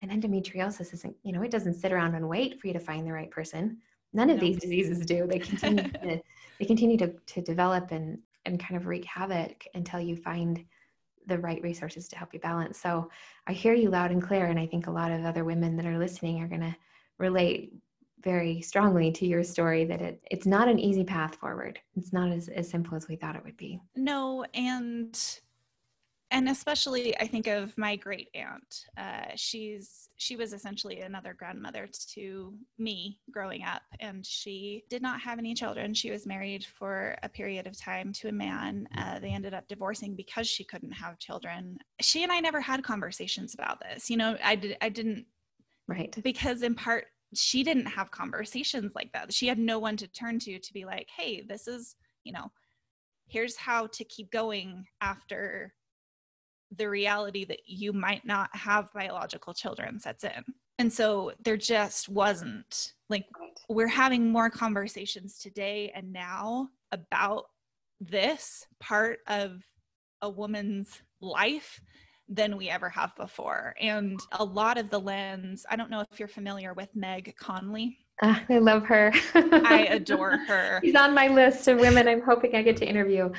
and 0.00 0.10
endometriosis 0.10 0.92
isn't, 0.94 1.14
you 1.22 1.32
know, 1.32 1.42
it 1.42 1.50
doesn't 1.50 1.74
sit 1.74 1.92
around 1.92 2.14
and 2.14 2.28
wait 2.28 2.60
for 2.60 2.66
you 2.66 2.72
to 2.72 2.80
find 2.80 3.06
the 3.06 3.12
right 3.12 3.30
person. 3.30 3.78
None 4.12 4.30
of 4.30 4.40
these 4.40 4.58
diseases 4.58 5.04
do. 5.06 5.26
They 5.26 5.38
continue 5.38 5.82
to 6.02 6.20
they 6.58 6.64
continue 6.64 6.96
to, 6.98 7.08
to 7.08 7.40
develop 7.40 7.92
and 7.92 8.18
and 8.44 8.58
kind 8.58 8.76
of 8.76 8.86
wreak 8.86 9.04
havoc 9.04 9.64
until 9.74 10.00
you 10.00 10.16
find 10.16 10.64
the 11.26 11.38
right 11.38 11.62
resources 11.62 12.08
to 12.08 12.16
help 12.16 12.34
you 12.34 12.40
balance. 12.40 12.78
So 12.78 13.08
I 13.46 13.52
hear 13.52 13.74
you 13.74 13.90
loud 13.90 14.10
and 14.10 14.22
clear. 14.22 14.46
And 14.46 14.58
I 14.58 14.66
think 14.66 14.86
a 14.86 14.90
lot 14.90 15.12
of 15.12 15.24
other 15.24 15.44
women 15.44 15.76
that 15.76 15.86
are 15.86 15.98
listening 15.98 16.42
are 16.42 16.48
going 16.48 16.62
to 16.62 16.76
relate 17.18 17.72
very 18.22 18.60
strongly 18.60 19.10
to 19.12 19.26
your 19.26 19.42
story 19.42 19.84
that 19.84 20.00
it, 20.00 20.20
it's 20.30 20.46
not 20.46 20.68
an 20.68 20.78
easy 20.78 21.04
path 21.04 21.36
forward. 21.36 21.78
It's 21.96 22.12
not 22.12 22.30
as, 22.30 22.48
as 22.48 22.68
simple 22.68 22.96
as 22.96 23.08
we 23.08 23.16
thought 23.16 23.36
it 23.36 23.44
would 23.44 23.56
be. 23.56 23.80
No. 23.96 24.44
And 24.54 25.18
and 26.32 26.48
especially 26.48 27.16
I 27.20 27.26
think 27.26 27.46
of 27.46 27.76
my 27.76 27.94
great 27.94 28.28
aunt. 28.34 28.86
Uh, 28.96 29.36
she's 29.36 30.08
she 30.16 30.34
was 30.34 30.54
essentially 30.54 31.00
another 31.00 31.34
grandmother 31.34 31.88
to 32.14 32.54
me 32.78 33.20
growing 33.30 33.62
up, 33.62 33.82
and 34.00 34.24
she 34.24 34.82
did 34.88 35.02
not 35.02 35.20
have 35.20 35.38
any 35.38 35.52
children. 35.52 35.92
She 35.92 36.10
was 36.10 36.26
married 36.26 36.64
for 36.64 37.16
a 37.22 37.28
period 37.28 37.66
of 37.66 37.78
time 37.78 38.12
to 38.14 38.28
a 38.28 38.32
man. 38.32 38.88
Uh, 38.96 39.18
they 39.18 39.28
ended 39.28 39.52
up 39.52 39.68
divorcing 39.68 40.16
because 40.16 40.48
she 40.48 40.64
couldn't 40.64 40.92
have 40.92 41.18
children. 41.18 41.78
She 42.00 42.22
and 42.22 42.32
I 42.32 42.40
never 42.40 42.62
had 42.62 42.82
conversations 42.82 43.52
about 43.54 43.78
this. 43.80 44.08
You 44.08 44.16
know, 44.16 44.36
I 44.42 44.56
did 44.56 44.76
I 44.80 44.88
didn't 44.88 45.26
right 45.86 46.16
because 46.24 46.62
in 46.62 46.74
part 46.74 47.06
she 47.34 47.62
didn't 47.62 47.86
have 47.86 48.10
conversations 48.10 48.92
like 48.94 49.12
that. 49.12 49.34
She 49.34 49.46
had 49.48 49.58
no 49.58 49.78
one 49.78 49.98
to 49.98 50.08
turn 50.08 50.38
to 50.40 50.58
to 50.58 50.72
be 50.72 50.86
like, 50.86 51.08
hey, 51.14 51.42
this 51.46 51.68
is 51.68 51.94
you 52.24 52.32
know 52.32 52.50
here's 53.28 53.56
how 53.56 53.86
to 53.88 54.04
keep 54.04 54.30
going 54.30 54.84
after 55.00 55.72
the 56.76 56.88
reality 56.88 57.44
that 57.44 57.60
you 57.66 57.92
might 57.92 58.24
not 58.24 58.54
have 58.54 58.92
biological 58.92 59.52
children 59.52 59.98
sets 59.98 60.24
in. 60.24 60.44
And 60.78 60.92
so 60.92 61.32
there 61.44 61.56
just 61.56 62.08
wasn't 62.08 62.94
like 63.08 63.26
we're 63.68 63.86
having 63.86 64.30
more 64.30 64.50
conversations 64.50 65.38
today 65.38 65.92
and 65.94 66.12
now 66.12 66.68
about 66.90 67.44
this 68.00 68.66
part 68.80 69.20
of 69.28 69.62
a 70.22 70.28
woman's 70.28 71.02
life 71.20 71.80
than 72.28 72.56
we 72.56 72.70
ever 72.70 72.88
have 72.88 73.14
before. 73.16 73.74
And 73.80 74.18
a 74.32 74.44
lot 74.44 74.78
of 74.78 74.90
the 74.90 74.98
lens, 74.98 75.66
I 75.68 75.76
don't 75.76 75.90
know 75.90 76.04
if 76.10 76.18
you're 76.18 76.28
familiar 76.28 76.72
with 76.72 76.88
Meg 76.94 77.34
Conley. 77.38 77.98
Uh, 78.22 78.38
I 78.48 78.58
love 78.58 78.84
her. 78.86 79.12
I 79.34 79.86
adore 79.90 80.38
her. 80.48 80.80
She's 80.82 80.94
on 80.94 81.14
my 81.14 81.28
list 81.28 81.68
of 81.68 81.78
women 81.78 82.08
I'm 82.08 82.22
hoping 82.22 82.54
I 82.54 82.62
get 82.62 82.76
to 82.78 82.86
interview. 82.86 83.30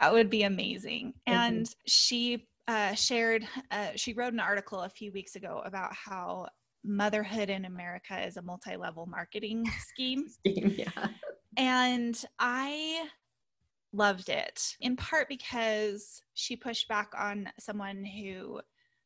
That 0.00 0.12
would 0.12 0.30
be 0.30 0.42
amazing. 0.42 1.14
And 1.26 1.68
she 1.86 2.46
uh, 2.68 2.94
shared, 2.94 3.46
uh, 3.70 3.88
she 3.96 4.12
wrote 4.12 4.32
an 4.32 4.40
article 4.40 4.80
a 4.80 4.88
few 4.88 5.12
weeks 5.12 5.36
ago 5.36 5.62
about 5.64 5.92
how 5.94 6.46
motherhood 6.84 7.48
in 7.50 7.64
America 7.64 8.24
is 8.24 8.36
a 8.36 8.42
multi 8.42 8.76
level 8.76 9.06
marketing 9.06 9.64
scheme. 9.88 10.28
scheme 10.28 10.74
yeah. 10.76 11.08
And 11.56 12.22
I 12.38 13.08
loved 13.92 14.28
it 14.30 14.76
in 14.80 14.96
part 14.96 15.28
because 15.28 16.22
she 16.34 16.56
pushed 16.56 16.88
back 16.88 17.12
on 17.18 17.48
someone 17.58 18.04
who 18.04 18.60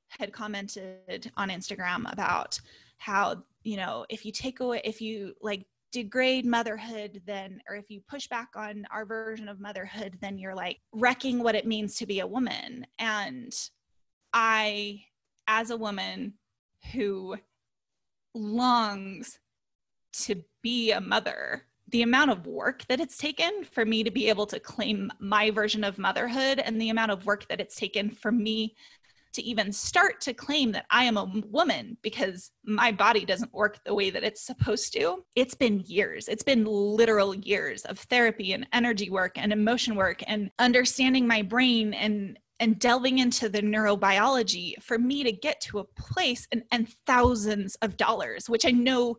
had 0.08 0.32
commented 0.32 1.30
on 1.36 1.48
Instagram 1.48 2.10
about 2.12 2.58
how, 2.98 3.42
you 3.64 3.76
know, 3.76 4.06
if 4.08 4.24
you 4.24 4.30
take 4.30 4.60
away, 4.60 4.80
if 4.84 5.00
you 5.00 5.34
like 5.42 5.66
degrade 5.96 6.44
motherhood 6.44 7.22
then 7.24 7.58
or 7.70 7.74
if 7.74 7.86
you 7.88 8.02
push 8.06 8.28
back 8.28 8.50
on 8.54 8.86
our 8.90 9.06
version 9.06 9.48
of 9.48 9.60
motherhood 9.60 10.18
then 10.20 10.38
you're 10.38 10.54
like 10.54 10.78
wrecking 10.92 11.42
what 11.42 11.54
it 11.54 11.66
means 11.66 11.94
to 11.94 12.04
be 12.04 12.20
a 12.20 12.26
woman. 12.26 12.86
And 12.98 13.54
i 14.34 15.02
as 15.48 15.70
a 15.70 15.76
woman 15.76 16.34
who 16.92 17.34
longs 18.34 19.38
to 20.12 20.44
be 20.62 20.92
a 20.92 21.00
mother 21.00 21.62
the 21.88 22.02
amount 22.02 22.30
of 22.30 22.46
work 22.46 22.84
that 22.88 23.00
it's 23.00 23.16
taken 23.16 23.64
for 23.64 23.86
me 23.86 24.04
to 24.04 24.10
be 24.10 24.28
able 24.28 24.44
to 24.44 24.60
claim 24.60 25.10
my 25.18 25.50
version 25.50 25.82
of 25.82 25.96
motherhood 25.96 26.58
and 26.58 26.78
the 26.78 26.90
amount 26.90 27.10
of 27.10 27.24
work 27.24 27.48
that 27.48 27.60
it's 27.60 27.76
taken 27.76 28.10
for 28.10 28.30
me 28.30 28.74
to 29.36 29.42
even 29.42 29.72
start 29.72 30.20
to 30.22 30.34
claim 30.34 30.72
that 30.72 30.86
I 30.90 31.04
am 31.04 31.16
a 31.16 31.30
woman 31.46 31.96
because 32.02 32.50
my 32.64 32.90
body 32.90 33.24
doesn't 33.24 33.54
work 33.54 33.78
the 33.84 33.94
way 33.94 34.10
that 34.10 34.24
it's 34.24 34.44
supposed 34.44 34.92
to. 34.94 35.24
It's 35.36 35.54
been 35.54 35.80
years. 35.86 36.28
It's 36.28 36.42
been 36.42 36.64
literal 36.64 37.34
years 37.34 37.84
of 37.84 37.98
therapy 37.98 38.52
and 38.52 38.66
energy 38.72 39.10
work 39.10 39.38
and 39.38 39.52
emotion 39.52 39.94
work 39.94 40.22
and 40.26 40.50
understanding 40.58 41.26
my 41.26 41.42
brain 41.42 41.94
and 41.94 42.38
and 42.58 42.78
delving 42.78 43.18
into 43.18 43.50
the 43.50 43.60
neurobiology 43.60 44.82
for 44.82 44.98
me 44.98 45.22
to 45.22 45.30
get 45.30 45.60
to 45.60 45.78
a 45.78 45.84
place 45.84 46.48
and, 46.52 46.62
and 46.72 46.88
thousands 47.06 47.76
of 47.82 47.98
dollars, 47.98 48.48
which 48.48 48.64
I 48.64 48.70
know 48.70 49.18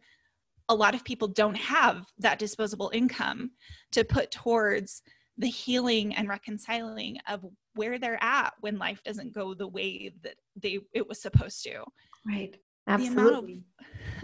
a 0.70 0.76
lot 0.76 0.96
of 0.96 1.04
people 1.04 1.28
don't 1.28 1.56
have 1.56 2.06
that 2.18 2.40
disposable 2.40 2.90
income 2.94 3.52
to 3.92 4.04
put 4.04 4.32
towards 4.32 5.04
the 5.38 5.48
healing 5.48 6.16
and 6.16 6.28
reconciling 6.28 7.18
of 7.28 7.46
where 7.78 7.98
they're 7.98 8.22
at 8.22 8.54
when 8.60 8.78
life 8.78 9.02
doesn't 9.04 9.34
go 9.34 9.54
the 9.54 9.68
way 9.68 10.14
that 10.24 10.36
they 10.56 10.80
it 10.94 11.08
was 11.08 11.22
supposed 11.22 11.64
to. 11.64 11.84
Right. 12.26 12.58
Absolutely 12.88 13.64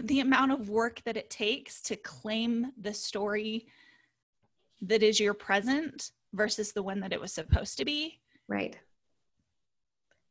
of, 0.00 0.06
the 0.06 0.20
amount 0.20 0.52
of 0.52 0.68
work 0.68 1.02
that 1.04 1.16
it 1.16 1.30
takes 1.30 1.80
to 1.82 1.96
claim 1.96 2.72
the 2.80 2.94
story 2.94 3.66
that 4.82 5.02
is 5.02 5.20
your 5.20 5.34
present 5.34 6.10
versus 6.32 6.72
the 6.72 6.82
one 6.82 7.00
that 7.00 7.12
it 7.12 7.20
was 7.20 7.32
supposed 7.32 7.78
to 7.78 7.84
be. 7.84 8.20
Right. 8.48 8.76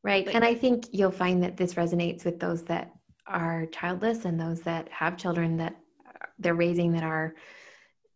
Right. 0.04 0.28
And 0.28 0.44
i 0.44 0.54
think 0.54 0.88
you'll 0.92 1.12
find 1.12 1.42
that 1.44 1.56
this 1.56 1.76
resonates 1.76 2.26
with 2.26 2.40
those 2.40 2.64
that 2.64 2.94
are 3.26 3.66
childless 3.68 4.26
and 4.26 4.40
those 4.40 4.62
that 4.62 4.90
have 4.90 5.16
children 5.16 5.58
that 5.58 5.78
they're 6.40 6.56
raising 6.56 6.92
that 6.92 7.04
are 7.04 7.36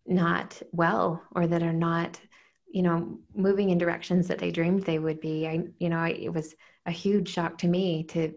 not 0.05 0.61
well 0.71 1.21
or 1.33 1.47
that 1.47 1.63
are 1.63 1.73
not 1.73 2.19
you 2.69 2.81
know 2.81 3.19
moving 3.35 3.69
in 3.69 3.77
directions 3.77 4.27
that 4.27 4.39
they 4.39 4.51
dreamed 4.51 4.83
they 4.83 4.99
would 4.99 5.19
be. 5.19 5.47
I 5.47 5.63
you 5.79 5.89
know 5.89 5.99
I, 5.99 6.09
it 6.09 6.33
was 6.33 6.55
a 6.85 6.91
huge 6.91 7.29
shock 7.29 7.57
to 7.59 7.67
me 7.67 8.03
to 8.05 8.33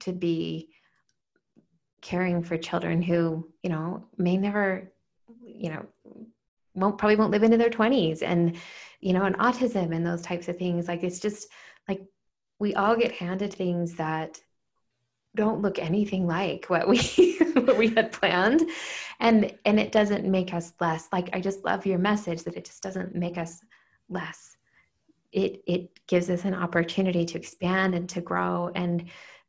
to 0.00 0.12
be 0.12 0.70
caring 2.00 2.42
for 2.42 2.56
children 2.56 3.02
who 3.02 3.48
you 3.62 3.70
know 3.70 4.06
may 4.16 4.36
never 4.36 4.92
you 5.42 5.70
know 5.70 5.86
won't 6.74 6.98
probably 6.98 7.16
won't 7.16 7.32
live 7.32 7.42
into 7.42 7.56
their 7.56 7.70
20s 7.70 8.22
and 8.22 8.56
you 9.00 9.12
know 9.12 9.24
and 9.24 9.38
autism 9.38 9.94
and 9.94 10.06
those 10.06 10.22
types 10.22 10.48
of 10.48 10.56
things. 10.56 10.88
Like 10.88 11.02
it's 11.02 11.20
just 11.20 11.48
like 11.88 12.02
we 12.58 12.74
all 12.74 12.96
get 12.96 13.12
handed 13.12 13.52
things 13.52 13.94
that 13.96 14.40
don't 15.36 15.62
look 15.62 15.78
anything 15.78 16.26
like 16.26 16.66
what 16.68 16.88
we 16.88 17.38
what 17.68 17.78
we 17.78 17.88
had 17.88 18.10
planned. 18.10 18.62
And 19.20 19.54
and 19.64 19.78
it 19.78 19.92
doesn't 19.92 20.24
make 20.24 20.52
us 20.52 20.72
less. 20.80 21.08
Like 21.12 21.30
i 21.32 21.40
just 21.40 21.64
love 21.64 21.86
your 21.86 21.98
message 21.98 22.42
that 22.44 22.56
it 22.56 22.64
just 22.64 22.82
doesn't 22.82 23.14
make 23.14 23.38
us 23.38 23.60
less. 24.08 24.56
It 25.30 25.62
it 25.66 26.06
gives 26.06 26.30
us 26.30 26.44
an 26.44 26.54
opportunity 26.54 27.24
to 27.26 27.38
expand 27.38 27.94
and 27.94 28.08
to 28.08 28.20
grow. 28.20 28.70
And 28.74 29.04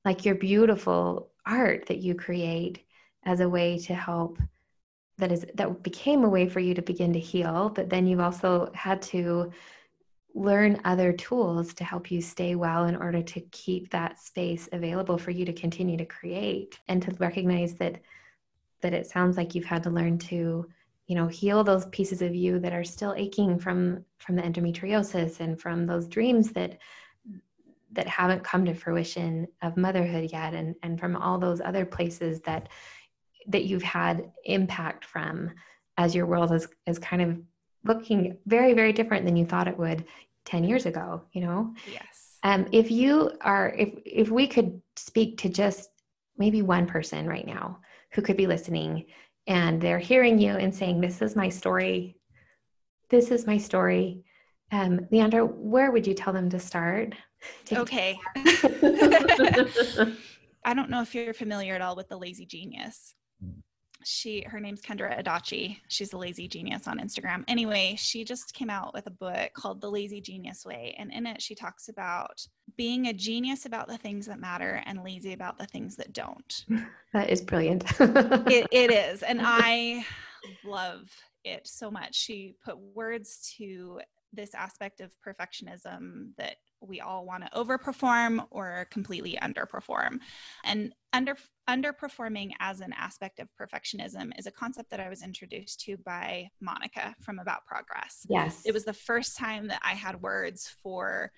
like 0.05 0.25
your 0.25 0.35
beautiful 0.35 1.31
art 1.45 1.87
that 1.87 1.99
you 1.99 2.13
create 2.13 2.85
as 3.23 3.39
a 3.39 3.49
way 3.49 3.79
to 3.79 3.95
help 3.95 4.37
that 5.17 5.31
is 5.31 5.45
that 5.55 5.83
became 5.83 6.23
a 6.23 6.29
way 6.29 6.47
for 6.47 6.59
you 6.59 6.73
to 6.73 6.81
begin 6.81 7.11
to 7.11 7.19
heal 7.19 7.69
but 7.69 7.89
then 7.89 8.07
you've 8.07 8.21
also 8.21 8.71
had 8.73 9.01
to 9.01 9.51
learn 10.39 10.79
other 10.85 11.11
tools 11.11 11.73
to 11.73 11.83
help 11.83 12.09
you 12.09 12.21
stay 12.21 12.55
well 12.55 12.85
in 12.85 12.95
order 12.95 13.21
to 13.21 13.41
keep 13.51 13.89
that 13.89 14.17
space 14.17 14.69
available 14.71 15.17
for 15.17 15.31
you 15.31 15.43
to 15.43 15.51
continue 15.51 15.97
to 15.97 16.05
create 16.05 16.79
and 16.87 17.01
to 17.01 17.11
recognize 17.19 17.73
that 17.75 17.99
that 18.81 18.93
it 18.93 19.05
sounds 19.05 19.35
like 19.35 19.53
you've 19.53 19.65
had 19.65 19.83
to 19.83 19.89
learn 19.89 20.17
to 20.17 20.65
you 21.07 21.15
know 21.15 21.27
heal 21.27 21.61
those 21.61 21.87
pieces 21.87 22.21
of 22.21 22.33
you 22.33 22.57
that 22.57 22.71
are 22.71 22.85
still 22.85 23.13
aching 23.17 23.59
from 23.59 24.05
from 24.17 24.37
the 24.37 24.41
endometriosis 24.41 25.41
and 25.41 25.59
from 25.59 25.85
those 25.85 26.07
dreams 26.07 26.51
that 26.51 26.77
that 27.91 28.07
haven't 28.07 28.43
come 28.43 28.63
to 28.63 28.73
fruition 28.73 29.45
of 29.61 29.75
motherhood 29.75 30.31
yet 30.31 30.53
and 30.53 30.73
and 30.83 31.01
from 31.01 31.17
all 31.17 31.37
those 31.37 31.59
other 31.59 31.85
places 31.85 32.39
that 32.41 32.69
that 33.47 33.65
you've 33.65 33.83
had 33.83 34.31
impact 34.45 35.03
from 35.03 35.51
as 35.97 36.15
your 36.15 36.25
world 36.25 36.53
is, 36.53 36.65
is 36.87 36.97
kind 36.97 37.21
of 37.21 37.37
looking 37.83 38.37
very, 38.45 38.73
very 38.73 38.93
different 38.93 39.25
than 39.25 39.35
you 39.35 39.45
thought 39.45 39.67
it 39.67 39.77
would 39.77 40.05
10 40.49 40.63
years 40.63 40.85
ago, 40.85 41.21
you 41.31 41.41
know? 41.41 41.73
Yes. 41.91 42.37
Um, 42.43 42.67
if 42.71 42.89
you 42.89 43.31
are, 43.41 43.73
if, 43.77 43.89
if 44.05 44.29
we 44.31 44.47
could 44.47 44.81
speak 44.95 45.37
to 45.39 45.49
just 45.49 45.89
maybe 46.37 46.61
one 46.61 46.87
person 46.87 47.27
right 47.27 47.45
now 47.45 47.79
who 48.13 48.21
could 48.21 48.37
be 48.37 48.47
listening 48.47 49.05
and 49.45 49.79
they're 49.79 49.99
hearing 49.99 50.39
you 50.39 50.53
and 50.53 50.73
saying, 50.73 51.01
this 51.01 51.21
is 51.21 51.35
my 51.35 51.49
story. 51.49 52.17
This 53.09 53.29
is 53.29 53.45
my 53.45 53.57
story. 53.57 54.23
Um, 54.71 55.01
LeAndra, 55.11 55.51
where 55.53 55.91
would 55.91 56.07
you 56.07 56.13
tell 56.13 56.33
them 56.33 56.49
to 56.49 56.59
start? 56.59 57.13
okay. 57.71 58.17
I 60.65 60.73
don't 60.73 60.89
know 60.89 61.01
if 61.01 61.13
you're 61.13 61.33
familiar 61.33 61.75
at 61.75 61.81
all 61.81 61.95
with 61.95 62.09
the 62.09 62.17
lazy 62.17 62.45
genius. 62.45 63.15
She 64.03 64.43
her 64.47 64.59
name's 64.59 64.81
Kendra 64.81 65.21
Adachi. 65.21 65.77
She's 65.87 66.13
a 66.13 66.17
lazy 66.17 66.47
genius 66.47 66.87
on 66.87 66.99
Instagram. 66.99 67.43
Anyway, 67.47 67.95
she 67.97 68.23
just 68.23 68.53
came 68.53 68.69
out 68.69 68.93
with 68.93 69.07
a 69.07 69.11
book 69.11 69.51
called 69.53 69.81
The 69.81 69.91
Lazy 69.91 70.21
Genius 70.21 70.65
Way 70.65 70.95
and 70.97 71.11
in 71.11 71.25
it 71.25 71.41
she 71.41 71.55
talks 71.55 71.89
about 71.89 72.45
being 72.77 73.07
a 73.07 73.13
genius 73.13 73.65
about 73.65 73.87
the 73.87 73.97
things 73.97 74.25
that 74.27 74.39
matter 74.39 74.81
and 74.85 75.03
lazy 75.03 75.33
about 75.33 75.57
the 75.57 75.65
things 75.65 75.95
that 75.97 76.13
don't. 76.13 76.65
That 77.11 77.31
is 77.31 77.41
brilliant. 77.41 77.85
it, 77.99 78.67
it 78.71 78.91
is 78.91 79.23
and 79.23 79.41
I 79.43 80.05
love 80.63 81.09
it 81.43 81.67
so 81.67 81.89
much. 81.89 82.13
She 82.15 82.53
put 82.63 82.77
words 82.77 83.51
to 83.57 83.99
this 84.33 84.53
aspect 84.53 85.01
of 85.01 85.11
perfectionism 85.25 86.31
that 86.37 86.57
we 86.81 87.01
all 87.01 87.25
want 87.25 87.43
to 87.43 87.51
overperform 87.51 88.45
or 88.51 88.87
completely 88.91 89.37
underperform. 89.41 90.19
And 90.63 90.93
under 91.13 91.35
underperforming 91.69 92.51
as 92.59 92.81
an 92.81 92.93
aspect 92.97 93.39
of 93.39 93.49
perfectionism 93.59 94.31
is 94.37 94.47
a 94.47 94.51
concept 94.51 94.89
that 94.91 94.99
I 94.99 95.09
was 95.09 95.23
introduced 95.23 95.81
to 95.81 95.97
by 95.97 96.49
Monica 96.61 97.15
from 97.21 97.39
About 97.39 97.65
Progress. 97.65 98.25
Yes. 98.29 98.61
It 98.65 98.73
was 98.73 98.85
the 98.85 98.93
first 98.93 99.37
time 99.37 99.67
that 99.67 99.81
I 99.83 99.93
had 99.93 100.21
words 100.21 100.73
for 100.81 101.31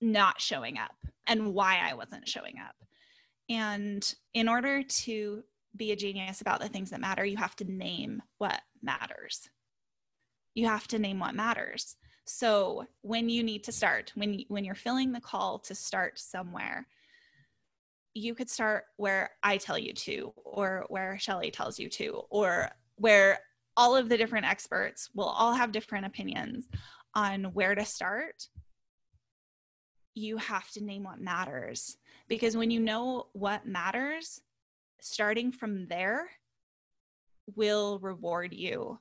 not 0.00 0.40
showing 0.40 0.78
up 0.78 0.94
and 1.26 1.52
why 1.54 1.80
I 1.82 1.94
wasn't 1.94 2.28
showing 2.28 2.54
up. 2.58 2.76
And 3.48 4.14
in 4.32 4.48
order 4.48 4.82
to 4.82 5.42
be 5.76 5.92
a 5.92 5.96
genius 5.96 6.40
about 6.40 6.60
the 6.60 6.68
things 6.68 6.90
that 6.90 7.00
matter, 7.00 7.24
you 7.24 7.36
have 7.36 7.56
to 7.56 7.64
name 7.64 8.22
what 8.38 8.60
matters. 8.82 9.48
You 10.54 10.66
have 10.66 10.86
to 10.88 10.98
name 10.98 11.20
what 11.20 11.34
matters. 11.34 11.96
So 12.24 12.86
when 13.02 13.28
you 13.28 13.42
need 13.42 13.64
to 13.64 13.72
start, 13.72 14.12
when 14.14 14.44
when 14.48 14.64
you're 14.64 14.74
filling 14.74 15.12
the 15.12 15.20
call 15.20 15.58
to 15.60 15.74
start 15.74 16.18
somewhere, 16.18 16.86
you 18.14 18.34
could 18.34 18.50
start 18.50 18.84
where 18.96 19.30
I 19.42 19.56
tell 19.56 19.78
you 19.78 19.92
to, 19.92 20.32
or 20.44 20.84
where 20.88 21.18
Shelley 21.18 21.50
tells 21.50 21.78
you 21.78 21.88
to, 21.90 22.22
or 22.30 22.70
where 22.96 23.40
all 23.76 23.96
of 23.96 24.08
the 24.08 24.16
different 24.16 24.46
experts 24.46 25.10
will 25.14 25.28
all 25.28 25.54
have 25.54 25.72
different 25.72 26.06
opinions 26.06 26.68
on 27.14 27.44
where 27.44 27.74
to 27.74 27.84
start. 27.84 28.48
You 30.14 30.36
have 30.36 30.70
to 30.72 30.84
name 30.84 31.04
what 31.04 31.20
matters 31.20 31.96
because 32.28 32.56
when 32.56 32.70
you 32.70 32.80
know 32.80 33.28
what 33.32 33.66
matters, 33.66 34.40
starting 35.00 35.50
from 35.52 35.86
there 35.86 36.28
will 37.56 37.98
reward 38.00 38.52
you 38.52 38.98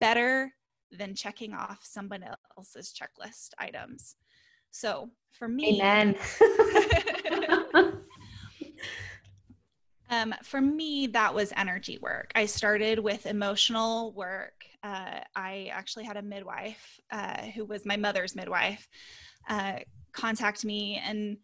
better 0.00 0.52
than 0.98 1.14
checking 1.14 1.52
off 1.52 1.80
someone 1.82 2.24
else's 2.56 2.92
checklist 2.92 3.50
items. 3.58 4.16
So 4.70 5.10
for 5.32 5.48
me, 5.48 5.80
Amen. 5.80 6.16
um, 10.10 10.34
for 10.42 10.60
me, 10.60 11.06
that 11.08 11.34
was 11.34 11.52
energy 11.56 11.98
work. 12.00 12.32
I 12.34 12.46
started 12.46 12.98
with 12.98 13.26
emotional 13.26 14.12
work. 14.12 14.64
Uh, 14.82 15.20
I 15.34 15.70
actually 15.72 16.04
had 16.04 16.16
a 16.16 16.22
midwife 16.22 17.00
uh, 17.10 17.42
who 17.54 17.64
was 17.64 17.86
my 17.86 17.96
mother's 17.96 18.34
midwife 18.34 18.88
uh, 19.48 19.78
contact 20.12 20.64
me 20.64 21.00
and 21.04 21.38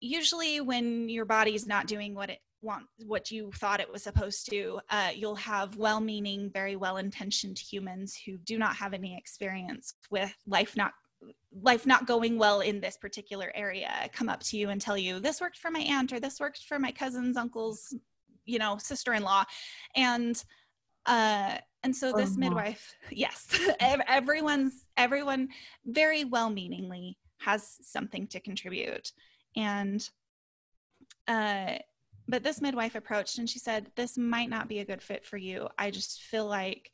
usually 0.00 0.60
when 0.60 1.08
your 1.08 1.24
body's 1.24 1.66
not 1.66 1.86
doing 1.86 2.14
what 2.14 2.30
it 2.30 2.38
want 2.62 2.84
what 3.06 3.30
you 3.30 3.50
thought 3.52 3.80
it 3.80 3.92
was 3.92 4.02
supposed 4.02 4.48
to 4.50 4.80
uh, 4.90 5.10
you'll 5.14 5.34
have 5.36 5.76
well-meaning 5.76 6.50
very 6.52 6.76
well-intentioned 6.76 7.58
humans 7.58 8.18
who 8.26 8.36
do 8.38 8.58
not 8.58 8.74
have 8.74 8.94
any 8.94 9.16
experience 9.16 9.94
with 10.10 10.34
life 10.46 10.76
not 10.76 10.92
life 11.62 11.86
not 11.86 12.06
going 12.06 12.38
well 12.38 12.60
in 12.60 12.80
this 12.80 12.96
particular 12.96 13.50
area 13.54 14.08
come 14.12 14.28
up 14.28 14.40
to 14.40 14.56
you 14.56 14.70
and 14.70 14.80
tell 14.80 14.96
you 14.96 15.20
this 15.20 15.40
worked 15.40 15.58
for 15.58 15.70
my 15.70 15.80
aunt 15.80 16.12
or 16.12 16.20
this 16.20 16.40
worked 16.40 16.64
for 16.64 16.78
my 16.78 16.92
cousin's 16.92 17.36
uncle's 17.36 17.94
you 18.44 18.58
know 18.58 18.76
sister-in-law 18.78 19.44
and 19.96 20.44
uh 21.06 21.56
and 21.82 21.94
so 21.94 22.12
this 22.12 22.30
uh-huh. 22.30 22.38
midwife 22.38 22.94
yes 23.10 23.48
everyone's 23.80 24.86
everyone 24.96 25.48
very 25.86 26.24
well 26.24 26.50
meaningly 26.50 27.16
has 27.38 27.76
something 27.82 28.26
to 28.26 28.40
contribute 28.40 29.12
and 29.56 30.10
uh 31.28 31.76
but 32.28 32.42
this 32.42 32.60
midwife 32.60 32.94
approached 32.94 33.38
and 33.38 33.48
she 33.48 33.58
said, 33.58 33.90
This 33.96 34.18
might 34.18 34.50
not 34.50 34.68
be 34.68 34.80
a 34.80 34.84
good 34.84 35.02
fit 35.02 35.24
for 35.24 35.36
you. 35.36 35.68
I 35.78 35.90
just 35.90 36.22
feel 36.22 36.46
like 36.46 36.92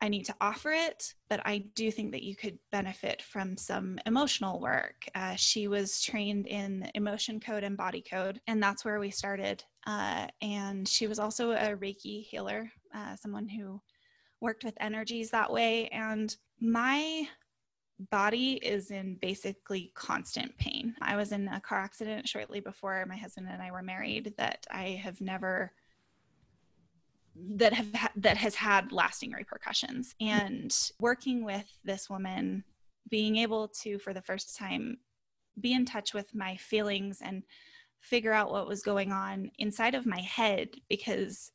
I 0.00 0.08
need 0.08 0.24
to 0.26 0.34
offer 0.40 0.72
it, 0.72 1.14
but 1.30 1.40
I 1.46 1.64
do 1.74 1.90
think 1.90 2.12
that 2.12 2.22
you 2.22 2.36
could 2.36 2.58
benefit 2.70 3.22
from 3.22 3.56
some 3.56 3.98
emotional 4.04 4.60
work. 4.60 5.06
Uh, 5.14 5.36
she 5.36 5.68
was 5.68 6.02
trained 6.02 6.46
in 6.46 6.90
emotion 6.94 7.40
code 7.40 7.64
and 7.64 7.76
body 7.76 8.02
code, 8.02 8.40
and 8.46 8.62
that's 8.62 8.84
where 8.84 8.98
we 8.98 9.10
started. 9.10 9.64
Uh, 9.86 10.26
and 10.42 10.86
she 10.86 11.06
was 11.06 11.18
also 11.18 11.52
a 11.52 11.76
Reiki 11.76 12.22
healer, 12.24 12.70
uh, 12.94 13.16
someone 13.16 13.48
who 13.48 13.80
worked 14.40 14.64
with 14.64 14.74
energies 14.80 15.30
that 15.30 15.50
way. 15.50 15.88
And 15.88 16.34
my 16.60 17.26
body 17.98 18.54
is 18.54 18.90
in 18.90 19.16
basically 19.16 19.92
constant 19.94 20.56
pain. 20.58 20.94
I 21.00 21.16
was 21.16 21.32
in 21.32 21.48
a 21.48 21.60
car 21.60 21.80
accident 21.80 22.28
shortly 22.28 22.60
before 22.60 23.04
my 23.06 23.16
husband 23.16 23.48
and 23.50 23.62
I 23.62 23.70
were 23.70 23.82
married 23.82 24.34
that 24.36 24.66
I 24.70 25.00
have 25.02 25.20
never 25.20 25.72
that 27.38 27.72
have 27.72 27.92
that 28.16 28.36
has 28.36 28.54
had 28.54 28.92
lasting 28.92 29.32
repercussions 29.32 30.14
and 30.20 30.74
working 31.00 31.44
with 31.44 31.66
this 31.84 32.08
woman 32.08 32.64
being 33.10 33.36
able 33.36 33.68
to 33.68 33.98
for 33.98 34.14
the 34.14 34.22
first 34.22 34.56
time 34.56 34.96
be 35.60 35.74
in 35.74 35.84
touch 35.84 36.14
with 36.14 36.34
my 36.34 36.56
feelings 36.56 37.20
and 37.22 37.42
figure 38.00 38.32
out 38.32 38.50
what 38.50 38.66
was 38.66 38.82
going 38.82 39.12
on 39.12 39.50
inside 39.58 39.94
of 39.94 40.06
my 40.06 40.20
head 40.20 40.68
because 40.88 41.52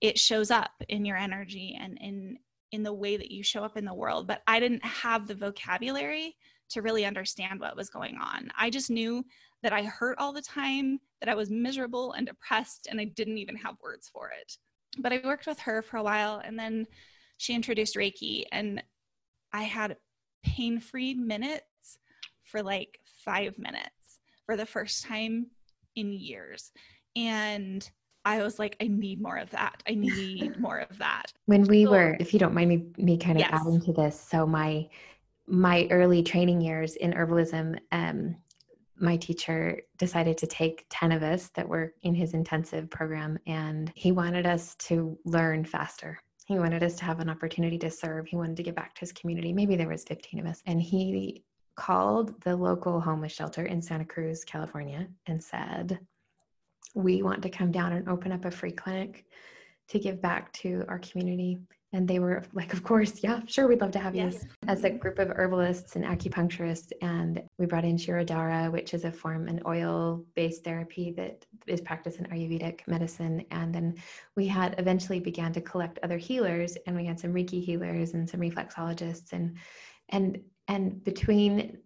it 0.00 0.18
shows 0.18 0.50
up 0.50 0.70
in 0.88 1.04
your 1.04 1.16
energy 1.16 1.78
and 1.80 1.98
in 2.00 2.38
in 2.72 2.82
the 2.82 2.92
way 2.92 3.16
that 3.16 3.30
you 3.30 3.42
show 3.42 3.62
up 3.62 3.76
in 3.76 3.84
the 3.84 3.94
world, 3.94 4.26
but 4.26 4.42
I 4.46 4.60
didn't 4.60 4.84
have 4.84 5.26
the 5.26 5.34
vocabulary 5.34 6.36
to 6.70 6.82
really 6.82 7.04
understand 7.04 7.60
what 7.60 7.76
was 7.76 7.90
going 7.90 8.16
on. 8.16 8.50
I 8.58 8.70
just 8.70 8.90
knew 8.90 9.24
that 9.62 9.72
I 9.72 9.82
hurt 9.82 10.18
all 10.18 10.32
the 10.32 10.42
time, 10.42 10.98
that 11.20 11.28
I 11.28 11.34
was 11.34 11.50
miserable 11.50 12.12
and 12.12 12.26
depressed, 12.26 12.88
and 12.90 13.00
I 13.00 13.04
didn't 13.04 13.38
even 13.38 13.56
have 13.56 13.76
words 13.82 14.08
for 14.12 14.30
it. 14.30 14.56
But 14.98 15.12
I 15.12 15.20
worked 15.24 15.46
with 15.46 15.58
her 15.60 15.82
for 15.82 15.98
a 15.98 16.02
while, 16.02 16.40
and 16.44 16.58
then 16.58 16.86
she 17.38 17.54
introduced 17.54 17.96
Reiki, 17.96 18.44
and 18.52 18.82
I 19.52 19.62
had 19.62 19.96
pain 20.44 20.80
free 20.80 21.14
minutes 21.14 21.98
for 22.44 22.62
like 22.62 22.98
five 23.24 23.58
minutes 23.58 24.20
for 24.44 24.56
the 24.56 24.66
first 24.66 25.04
time 25.04 25.46
in 25.96 26.12
years. 26.12 26.72
And 27.16 27.88
I 28.24 28.42
was 28.42 28.58
like, 28.58 28.76
I 28.80 28.86
need 28.86 29.20
more 29.20 29.36
of 29.36 29.50
that. 29.50 29.82
I 29.88 29.94
need 29.94 30.58
more 30.60 30.78
of 30.78 30.96
that. 30.98 31.32
When 31.46 31.64
we 31.64 31.84
so, 31.84 31.90
were, 31.90 32.16
if 32.20 32.32
you 32.32 32.38
don't 32.38 32.54
mind 32.54 32.68
me, 32.68 32.86
me 32.96 33.18
kind 33.18 33.36
of 33.36 33.40
yes. 33.40 33.50
adding 33.52 33.80
to 33.82 33.92
this, 33.92 34.18
so 34.18 34.46
my 34.46 34.88
my 35.46 35.86
early 35.90 36.22
training 36.22 36.62
years 36.62 36.96
in 36.96 37.12
herbalism, 37.12 37.78
um, 37.92 38.34
my 38.98 39.16
teacher 39.16 39.80
decided 39.98 40.38
to 40.38 40.46
take 40.46 40.86
10 40.90 41.12
of 41.12 41.22
us 41.22 41.50
that 41.54 41.68
were 41.68 41.94
in 42.02 42.14
his 42.14 42.34
intensive 42.34 42.88
program 42.90 43.38
and 43.46 43.92
he 43.94 44.12
wanted 44.12 44.46
us 44.46 44.74
to 44.76 45.18
learn 45.24 45.64
faster 45.64 46.18
he 46.46 46.58
wanted 46.58 46.82
us 46.82 46.94
to 46.96 47.04
have 47.04 47.20
an 47.20 47.30
opportunity 47.30 47.78
to 47.78 47.90
serve 47.90 48.26
he 48.26 48.36
wanted 48.36 48.56
to 48.56 48.62
give 48.62 48.74
back 48.74 48.94
to 48.94 49.00
his 49.00 49.12
community 49.12 49.52
maybe 49.52 49.76
there 49.76 49.88
was 49.88 50.04
15 50.04 50.40
of 50.40 50.46
us 50.46 50.62
and 50.66 50.80
he 50.80 51.42
called 51.76 52.40
the 52.42 52.54
local 52.54 53.00
homeless 53.00 53.32
shelter 53.32 53.66
in 53.66 53.82
santa 53.82 54.04
cruz 54.04 54.44
california 54.44 55.08
and 55.26 55.42
said 55.42 55.98
we 56.94 57.22
want 57.22 57.42
to 57.42 57.50
come 57.50 57.70
down 57.70 57.92
and 57.92 58.08
open 58.08 58.32
up 58.32 58.44
a 58.44 58.50
free 58.50 58.72
clinic 58.72 59.26
to 59.88 59.98
give 59.98 60.22
back 60.22 60.52
to 60.52 60.84
our 60.88 60.98
community. 61.00 61.58
And 61.92 62.08
they 62.08 62.18
were 62.18 62.42
like, 62.54 62.72
Of 62.72 62.82
course, 62.82 63.22
yeah, 63.22 63.40
sure, 63.46 63.68
we'd 63.68 63.80
love 63.80 63.92
to 63.92 64.00
have 64.00 64.16
yes. 64.16 64.42
you 64.42 64.50
as 64.66 64.82
a 64.82 64.90
group 64.90 65.20
of 65.20 65.30
herbalists 65.30 65.94
and 65.94 66.04
acupuncturists. 66.04 66.90
And 67.02 67.42
we 67.58 67.66
brought 67.66 67.84
in 67.84 67.96
Shirodhara, 67.96 68.72
which 68.72 68.94
is 68.94 69.04
a 69.04 69.12
form, 69.12 69.46
an 69.46 69.60
oil 69.64 70.24
based 70.34 70.64
therapy 70.64 71.12
that 71.16 71.44
is 71.68 71.80
practiced 71.80 72.18
in 72.18 72.26
Ayurvedic 72.26 72.80
medicine. 72.88 73.44
And 73.52 73.72
then 73.72 73.94
we 74.34 74.46
had 74.48 74.74
eventually 74.78 75.20
began 75.20 75.52
to 75.52 75.60
collect 75.60 76.00
other 76.02 76.18
healers, 76.18 76.76
and 76.86 76.96
we 76.96 77.04
had 77.04 77.20
some 77.20 77.32
Reiki 77.32 77.62
healers 77.62 78.14
and 78.14 78.28
some 78.28 78.40
reflexologists. 78.40 79.32
And, 79.32 79.56
and, 80.08 80.40
and 80.66 81.04
between 81.04 81.78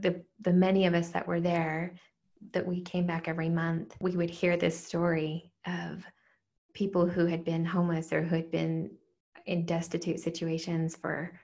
the, 0.00 0.24
the 0.40 0.52
many 0.52 0.86
of 0.86 0.94
us 0.94 1.10
that 1.10 1.26
were 1.26 1.40
there, 1.40 1.94
that 2.52 2.66
we 2.66 2.80
came 2.80 3.06
back 3.06 3.28
every 3.28 3.48
month, 3.48 3.96
we 4.00 4.16
would 4.16 4.30
hear 4.30 4.56
this 4.56 4.78
story 4.78 5.52
of 5.66 6.04
people 6.72 7.06
who 7.06 7.26
had 7.26 7.44
been 7.44 7.64
homeless 7.64 8.12
or 8.12 8.22
who 8.22 8.36
had 8.36 8.50
been 8.50 8.90
in 9.46 9.64
destitute 9.64 10.20
situations 10.20 10.96
for 10.96 11.38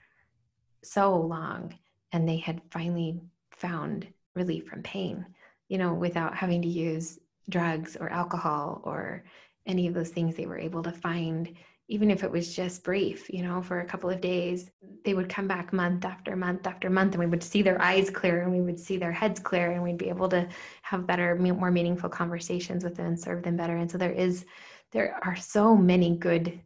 so 0.83 1.17
long 1.17 1.75
and 2.13 2.29
they 2.29 2.39
had 2.39 2.61
finally 2.71 3.21
found 3.51 4.07
relief 4.35 4.67
from 4.67 4.83
pain 4.83 5.25
you 5.69 5.77
know 5.77 5.93
without 5.93 6.35
having 6.35 6.63
to 6.63 6.69
use 6.69 7.19
drugs 7.51 7.97
or 8.01 8.09
alcohol 8.09 8.81
or 8.85 9.25
any 9.67 9.87
of 9.87 9.95
those 9.95 10.09
things 10.09 10.35
they 10.35 10.47
were 10.47 10.59
able 10.59 10.83
to 10.83 10.93
find 10.93 11.55
even 11.91 12.09
if 12.09 12.23
it 12.23 12.31
was 12.31 12.55
just 12.55 12.85
brief, 12.85 13.29
you 13.29 13.43
know, 13.43 13.61
for 13.61 13.81
a 13.81 13.85
couple 13.85 14.09
of 14.09 14.21
days, 14.21 14.71
they 15.05 15.13
would 15.13 15.29
come 15.29 15.49
back 15.49 15.73
month 15.73 16.05
after 16.05 16.37
month 16.37 16.65
after 16.65 16.89
month, 16.89 17.15
and 17.15 17.21
we 17.21 17.27
would 17.27 17.43
see 17.43 17.63
their 17.63 17.83
eyes 17.83 18.09
clear 18.09 18.43
and 18.43 18.53
we 18.53 18.61
would 18.61 18.79
see 18.79 18.97
their 18.97 19.11
heads 19.11 19.41
clear, 19.41 19.73
and 19.73 19.83
we'd 19.83 19.99
be 19.99 20.09
able 20.09 20.29
to 20.29 20.49
have 20.83 21.05
better, 21.05 21.35
more 21.35 21.73
meaningful 21.73 22.09
conversations 22.09 22.85
with 22.85 22.95
them 22.95 23.07
and 23.07 23.19
serve 23.19 23.43
them 23.43 23.57
better. 23.57 23.77
And 23.77 23.91
so 23.91 23.99
there 23.99 24.13
is, 24.13 24.47
there 24.93 25.19
are 25.25 25.35
so 25.35 25.77
many 25.77 26.17
good 26.17 26.61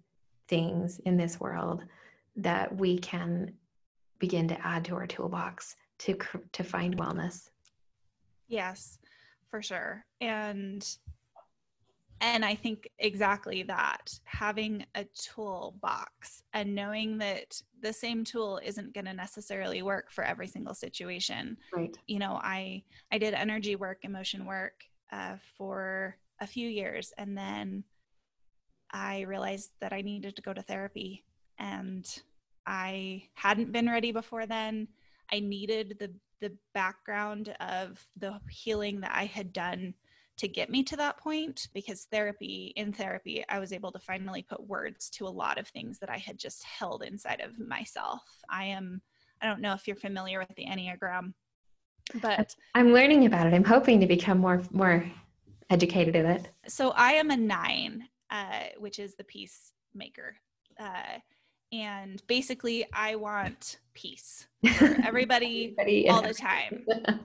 things 0.46 1.00
in 1.06 1.16
this 1.16 1.40
world 1.40 1.84
that 2.36 2.76
we 2.76 2.98
can 2.98 3.54
begin 4.18 4.46
to 4.48 4.66
add 4.66 4.84
to 4.84 4.94
our 4.94 5.06
toolbox 5.06 5.76
to 6.00 6.18
to 6.52 6.62
find 6.62 6.98
wellness. 6.98 7.48
Yes, 8.46 8.98
for 9.50 9.62
sure. 9.62 10.04
And 10.20 10.86
and 12.24 12.42
I 12.42 12.54
think 12.54 12.88
exactly 12.98 13.62
that 13.64 14.18
having 14.24 14.86
a 14.94 15.04
toolbox 15.04 16.42
and 16.54 16.74
knowing 16.74 17.18
that 17.18 17.60
the 17.82 17.92
same 17.92 18.24
tool 18.24 18.58
isn't 18.64 18.94
going 18.94 19.04
to 19.04 19.12
necessarily 19.12 19.82
work 19.82 20.10
for 20.10 20.24
every 20.24 20.46
single 20.46 20.72
situation. 20.72 21.58
Right. 21.70 21.94
You 22.06 22.18
know, 22.20 22.40
I 22.42 22.82
I 23.12 23.18
did 23.18 23.34
energy 23.34 23.76
work, 23.76 23.98
emotion 24.04 24.46
work 24.46 24.84
uh, 25.12 25.36
for 25.58 26.16
a 26.40 26.46
few 26.46 26.66
years, 26.66 27.12
and 27.18 27.36
then 27.36 27.84
I 28.90 29.20
realized 29.22 29.72
that 29.82 29.92
I 29.92 30.00
needed 30.00 30.34
to 30.36 30.42
go 30.42 30.54
to 30.54 30.62
therapy, 30.62 31.24
and 31.58 32.06
I 32.66 33.24
hadn't 33.34 33.70
been 33.70 33.90
ready 33.90 34.12
before 34.12 34.46
then. 34.46 34.88
I 35.30 35.40
needed 35.40 35.96
the 36.00 36.10
the 36.40 36.56
background 36.72 37.54
of 37.60 38.02
the 38.16 38.40
healing 38.48 39.00
that 39.00 39.12
I 39.14 39.26
had 39.26 39.52
done 39.52 39.94
to 40.36 40.48
get 40.48 40.70
me 40.70 40.82
to 40.82 40.96
that 40.96 41.16
point 41.16 41.68
because 41.74 42.06
therapy 42.10 42.72
in 42.76 42.92
therapy 42.92 43.44
i 43.48 43.58
was 43.58 43.72
able 43.72 43.92
to 43.92 43.98
finally 43.98 44.42
put 44.42 44.66
words 44.66 45.08
to 45.10 45.26
a 45.26 45.28
lot 45.28 45.58
of 45.58 45.68
things 45.68 45.98
that 45.98 46.10
i 46.10 46.16
had 46.16 46.38
just 46.38 46.64
held 46.64 47.02
inside 47.02 47.40
of 47.40 47.58
myself. 47.58 48.22
I 48.48 48.64
am 48.64 49.00
i 49.40 49.46
don't 49.46 49.60
know 49.60 49.74
if 49.74 49.86
you're 49.86 49.96
familiar 49.96 50.38
with 50.38 50.54
the 50.56 50.66
enneagram 50.66 51.34
but 52.20 52.54
i'm 52.74 52.92
learning 52.92 53.26
about 53.26 53.46
it. 53.46 53.54
I'm 53.54 53.64
hoping 53.64 54.00
to 54.00 54.06
become 54.06 54.38
more 54.38 54.62
more 54.70 55.04
educated 55.70 56.16
in 56.16 56.26
it. 56.26 56.48
So 56.66 56.90
i 56.90 57.12
am 57.12 57.30
a 57.30 57.36
nine 57.36 58.08
uh, 58.30 58.64
which 58.78 58.98
is 58.98 59.14
the 59.14 59.24
peacemaker 59.24 60.36
uh, 60.80 61.18
and 61.74 62.22
basically 62.26 62.86
i 62.92 63.14
want 63.14 63.78
peace 63.94 64.46
for 64.74 64.96
everybody, 65.04 65.74
everybody 65.78 66.08
all 66.08 66.22
the 66.22 66.34
time. 66.34 66.86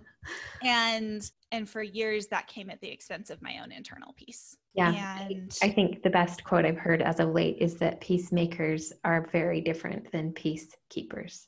And 0.62 1.32
and 1.52 1.68
for 1.68 1.82
years 1.82 2.28
that 2.28 2.46
came 2.48 2.70
at 2.70 2.82
the 2.82 2.90
expense 2.90 3.30
of 3.30 3.42
my 3.42 3.60
own 3.64 3.72
internal 3.72 4.14
peace. 4.14 4.58
Yeah. 4.76 5.22
And 5.22 5.58
i 5.64 5.70
think 5.70 6.04
the 6.04 6.10
best 6.10 6.44
quote 6.44 6.66
i've 6.66 6.78
heard 6.78 7.02
as 7.02 7.20
of 7.22 7.30
late 7.30 7.58
is 7.60 7.78
that 7.78 8.02
peacemakers 8.02 8.92
are 9.06 9.28
very 9.32 9.62
different 9.62 10.12
than 10.12 10.34
peacekeepers. 10.34 11.48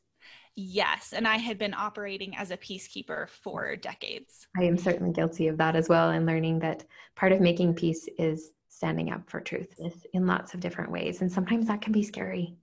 Yes 0.55 1.13
and 1.13 1.27
i 1.27 1.35
had 1.35 1.59
been 1.59 1.73
operating 1.73 2.35
as 2.37 2.49
a 2.49 2.57
peacekeeper 2.57 3.29
for 3.29 3.75
decades. 3.75 4.47
I 4.57 4.63
am 4.63 4.77
certainly 4.77 5.11
guilty 5.11 5.47
of 5.47 5.57
that 5.57 5.75
as 5.75 5.89
well 5.89 6.11
and 6.11 6.25
learning 6.25 6.59
that 6.59 6.85
part 7.15 7.33
of 7.33 7.41
making 7.41 7.75
peace 7.75 8.07
is 8.17 8.51
standing 8.69 9.11
up 9.11 9.29
for 9.29 9.41
truth 9.41 9.75
in 10.13 10.25
lots 10.25 10.53
of 10.53 10.61
different 10.61 10.91
ways 10.91 11.21
and 11.21 11.31
sometimes 11.31 11.67
that 11.67 11.81
can 11.81 11.91
be 11.91 12.03
scary 12.03 12.55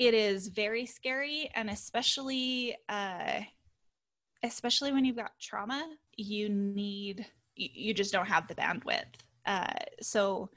it 0.00 0.14
is 0.14 0.48
very 0.48 0.86
scary 0.86 1.48
and 1.54 1.70
especially 1.70 2.74
uh 2.88 3.40
especially 4.42 4.92
when 4.92 5.04
you've 5.04 5.16
got 5.16 5.32
trauma, 5.40 5.86
you 6.16 6.48
need, 6.48 7.26
you 7.56 7.92
just 7.92 8.12
don't 8.12 8.26
have 8.26 8.48
the 8.48 8.54
bandwidth. 8.54 9.04
Uh, 9.46 9.72
so 10.00 10.48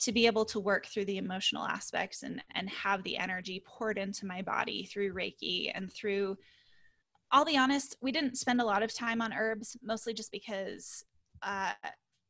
to 0.00 0.12
be 0.12 0.26
able 0.26 0.44
to 0.44 0.60
work 0.60 0.86
through 0.86 1.04
the 1.06 1.18
emotional 1.18 1.64
aspects 1.64 2.22
and, 2.22 2.42
and 2.54 2.68
have 2.68 3.02
the 3.02 3.16
energy 3.16 3.62
poured 3.66 3.98
into 3.98 4.26
my 4.26 4.42
body 4.42 4.84
through 4.84 5.14
Reiki 5.14 5.70
and 5.74 5.92
through, 5.92 6.36
I'll 7.32 7.44
be 7.44 7.56
honest, 7.56 7.96
we 8.00 8.12
didn't 8.12 8.38
spend 8.38 8.60
a 8.60 8.64
lot 8.64 8.82
of 8.82 8.94
time 8.94 9.20
on 9.20 9.32
herbs, 9.32 9.76
mostly 9.82 10.14
just 10.14 10.30
because 10.30 11.04
uh, 11.42 11.72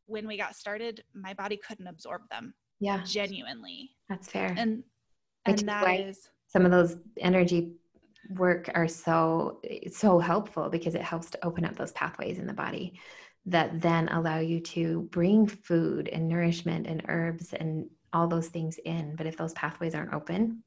when 0.06 0.26
we 0.26 0.38
got 0.38 0.56
started, 0.56 1.02
my 1.14 1.34
body 1.34 1.58
couldn't 1.58 1.86
absorb 1.86 2.22
them. 2.30 2.54
Yeah. 2.80 3.02
Genuinely. 3.04 3.90
That's 4.08 4.28
fair. 4.28 4.54
And, 4.56 4.82
and 5.46 5.58
that 5.68 6.00
is 6.00 6.28
some 6.54 6.64
of 6.64 6.70
those 6.70 6.96
energy 7.18 7.72
work 8.30 8.70
are 8.74 8.86
so 8.86 9.60
so 9.90 10.18
helpful 10.18 10.70
because 10.70 10.94
it 10.94 11.02
helps 11.02 11.28
to 11.30 11.44
open 11.44 11.64
up 11.64 11.74
those 11.76 11.92
pathways 11.92 12.38
in 12.38 12.46
the 12.46 12.54
body 12.54 12.98
that 13.46 13.80
then 13.80 14.08
allow 14.08 14.38
you 14.38 14.60
to 14.60 15.02
bring 15.10 15.46
food 15.46 16.08
and 16.08 16.28
nourishment 16.28 16.86
and 16.86 17.02
herbs 17.08 17.52
and 17.52 17.90
all 18.12 18.28
those 18.28 18.48
things 18.48 18.78
in. 18.86 19.16
But 19.16 19.26
if 19.26 19.36
those 19.36 19.52
pathways 19.54 19.94
aren't 19.94 20.14
open 20.14 20.62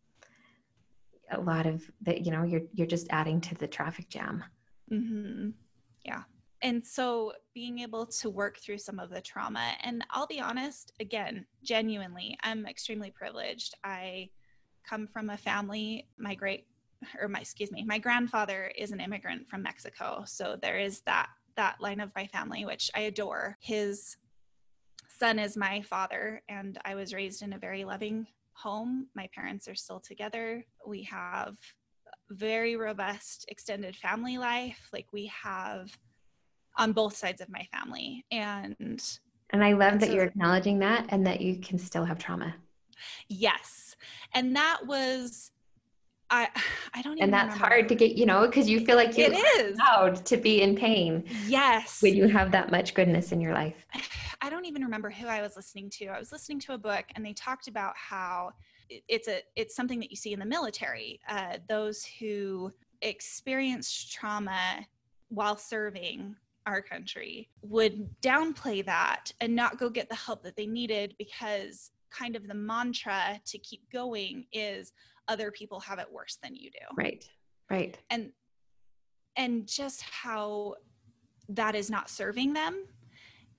a 1.31 1.39
lot 1.39 1.65
of 1.65 1.89
that 2.01 2.25
you 2.25 2.31
know 2.31 2.43
you're 2.43 2.61
you're 2.73 2.87
just 2.87 3.07
adding 3.09 3.41
to 3.41 3.55
the 3.55 3.67
traffic 3.67 4.09
jam. 4.09 4.43
Mm-hmm. 4.91 5.49
yeah. 6.05 6.23
And 6.63 6.83
so 6.85 7.33
being 7.53 7.79
able 7.79 8.05
to 8.05 8.29
work 8.29 8.57
through 8.57 8.79
some 8.79 8.99
of 8.99 9.09
the 9.09 9.21
trauma 9.21 9.73
and 9.83 10.03
i'll 10.11 10.27
be 10.27 10.39
honest 10.39 10.91
again 10.99 11.45
genuinely 11.63 12.37
i'm 12.43 12.65
extremely 12.65 13.11
privileged. 13.11 13.75
I 13.83 14.29
come 14.87 15.07
from 15.07 15.29
a 15.29 15.37
family. 15.37 16.07
My 16.17 16.35
great 16.35 16.65
or 17.21 17.27
my 17.27 17.39
excuse 17.39 17.71
me 17.71 17.83
my 17.83 17.99
grandfather 17.99 18.71
is 18.75 18.91
an 18.91 18.99
immigrant 18.99 19.47
from 19.47 19.61
mexico. 19.61 20.23
So 20.25 20.57
there 20.61 20.79
is 20.79 21.01
that 21.01 21.29
that 21.55 21.79
line 21.79 21.99
of 21.99 22.11
my 22.15 22.27
family 22.27 22.65
which 22.65 22.89
i 22.95 23.01
adore. 23.01 23.57
His 23.61 24.17
son 25.19 25.39
is 25.39 25.57
my 25.57 25.81
father 25.81 26.41
and 26.49 26.77
i 26.85 26.95
was 26.95 27.13
raised 27.13 27.41
in 27.41 27.53
a 27.53 27.59
very 27.59 27.85
loving 27.85 28.25
home. 28.53 29.07
My 29.15 29.29
parents 29.33 29.67
are 29.67 29.75
still 29.75 29.99
together. 29.99 30.65
We 30.85 31.03
have 31.03 31.57
very 32.31 32.75
robust 32.75 33.45
extended 33.49 33.95
family 33.95 34.37
life. 34.37 34.89
Like 34.91 35.07
we 35.13 35.31
have 35.43 35.95
on 36.77 36.91
both 36.91 37.15
sides 37.15 37.41
of 37.41 37.49
my 37.49 37.67
family. 37.71 38.25
And 38.31 39.03
and 39.51 39.63
i 39.63 39.73
love 39.73 39.93
and 39.93 40.01
that 40.01 40.09
so, 40.09 40.15
you're 40.15 40.25
acknowledging 40.25 40.79
that 40.79 41.05
and 41.09 41.25
that 41.25 41.41
you 41.41 41.57
can 41.59 41.77
still 41.77 42.03
have 42.03 42.19
trauma 42.19 42.53
yes 43.29 43.95
and 44.33 44.55
that 44.55 44.79
was 44.85 45.51
I 46.29 46.49
I 46.93 47.01
don't 47.01 47.13
even 47.13 47.23
And 47.25 47.33
that's 47.33 47.53
remember. 47.55 47.67
hard 47.67 47.89
to 47.89 47.95
get, 47.95 48.15
you 48.17 48.25
know, 48.25 48.45
because 48.45 48.69
you 48.69 48.85
feel 48.85 48.95
like 48.95 49.17
you're 49.17 49.31
it 49.31 49.37
is 49.59 49.77
allowed 49.79 50.25
to 50.25 50.37
be 50.37 50.61
in 50.61 50.75
pain. 50.75 51.23
Yes. 51.45 52.01
When 52.01 52.15
you 52.15 52.27
have 52.27 52.51
that 52.51 52.71
much 52.71 52.93
goodness 52.93 53.31
in 53.31 53.41
your 53.41 53.53
life. 53.53 53.85
I 54.41 54.49
don't 54.49 54.65
even 54.65 54.83
remember 54.83 55.09
who 55.09 55.27
I 55.27 55.41
was 55.41 55.55
listening 55.55 55.89
to. 55.91 56.07
I 56.07 56.19
was 56.19 56.31
listening 56.31 56.59
to 56.61 56.73
a 56.73 56.77
book 56.77 57.05
and 57.15 57.25
they 57.25 57.33
talked 57.33 57.67
about 57.67 57.93
how 57.95 58.51
it's 58.89 59.27
a 59.27 59.41
it's 59.55 59.75
something 59.75 59.99
that 59.99 60.09
you 60.11 60.15
see 60.15 60.33
in 60.33 60.39
the 60.39 60.45
military. 60.45 61.19
Uh, 61.29 61.57
those 61.67 62.05
who 62.19 62.71
experienced 63.01 64.13
trauma 64.13 64.85
while 65.29 65.57
serving 65.57 66.35
our 66.65 66.81
country 66.81 67.49
would 67.61 68.09
downplay 68.21 68.85
that 68.85 69.31
and 69.39 69.55
not 69.55 69.79
go 69.79 69.89
get 69.89 70.09
the 70.09 70.15
help 70.15 70.43
that 70.43 70.55
they 70.55 70.67
needed 70.67 71.15
because 71.17 71.91
kind 72.11 72.35
of 72.35 72.47
the 72.47 72.53
mantra 72.53 73.39
to 73.45 73.57
keep 73.59 73.81
going 73.91 74.45
is 74.51 74.93
other 75.27 75.51
people 75.51 75.79
have 75.79 75.99
it 75.99 76.07
worse 76.11 76.37
than 76.41 76.55
you 76.55 76.71
do. 76.71 76.95
Right 76.95 77.23
right. 77.69 77.97
And 78.09 78.31
and 79.35 79.67
just 79.67 80.01
how 80.01 80.75
that 81.49 81.75
is 81.75 81.89
not 81.89 82.09
serving 82.09 82.53
them 82.53 82.85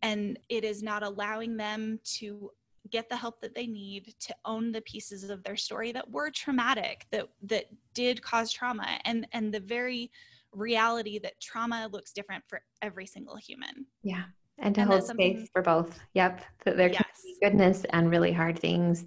and 0.02 0.38
it 0.48 0.64
is 0.64 0.82
not 0.82 1.02
allowing 1.02 1.56
them 1.56 2.00
to 2.04 2.50
get 2.90 3.08
the 3.08 3.16
help 3.16 3.40
that 3.40 3.54
they 3.54 3.66
need 3.66 4.14
to 4.20 4.34
own 4.44 4.72
the 4.72 4.80
pieces 4.82 5.28
of 5.30 5.42
their 5.42 5.56
story 5.56 5.92
that 5.92 6.10
were 6.10 6.30
traumatic 6.30 7.06
that 7.10 7.28
that 7.42 7.66
did 7.94 8.22
cause 8.22 8.52
trauma 8.52 8.98
and 9.04 9.26
and 9.32 9.52
the 9.52 9.60
very 9.60 10.10
reality 10.52 11.18
that 11.18 11.38
trauma 11.40 11.88
looks 11.92 12.12
different 12.12 12.42
for 12.48 12.60
every 12.82 13.06
single 13.06 13.36
human. 13.36 13.86
Yeah 14.02 14.24
and 14.60 14.74
to 14.74 14.80
and 14.80 14.90
hold 14.90 15.04
space 15.04 15.48
for 15.52 15.62
both. 15.62 15.98
Yep 16.14 16.42
that 16.64 16.76
there 16.76 16.90
yes. 16.90 17.04
Goodness 17.40 17.84
and 17.90 18.10
really 18.10 18.32
hard 18.32 18.58
things 18.58 19.04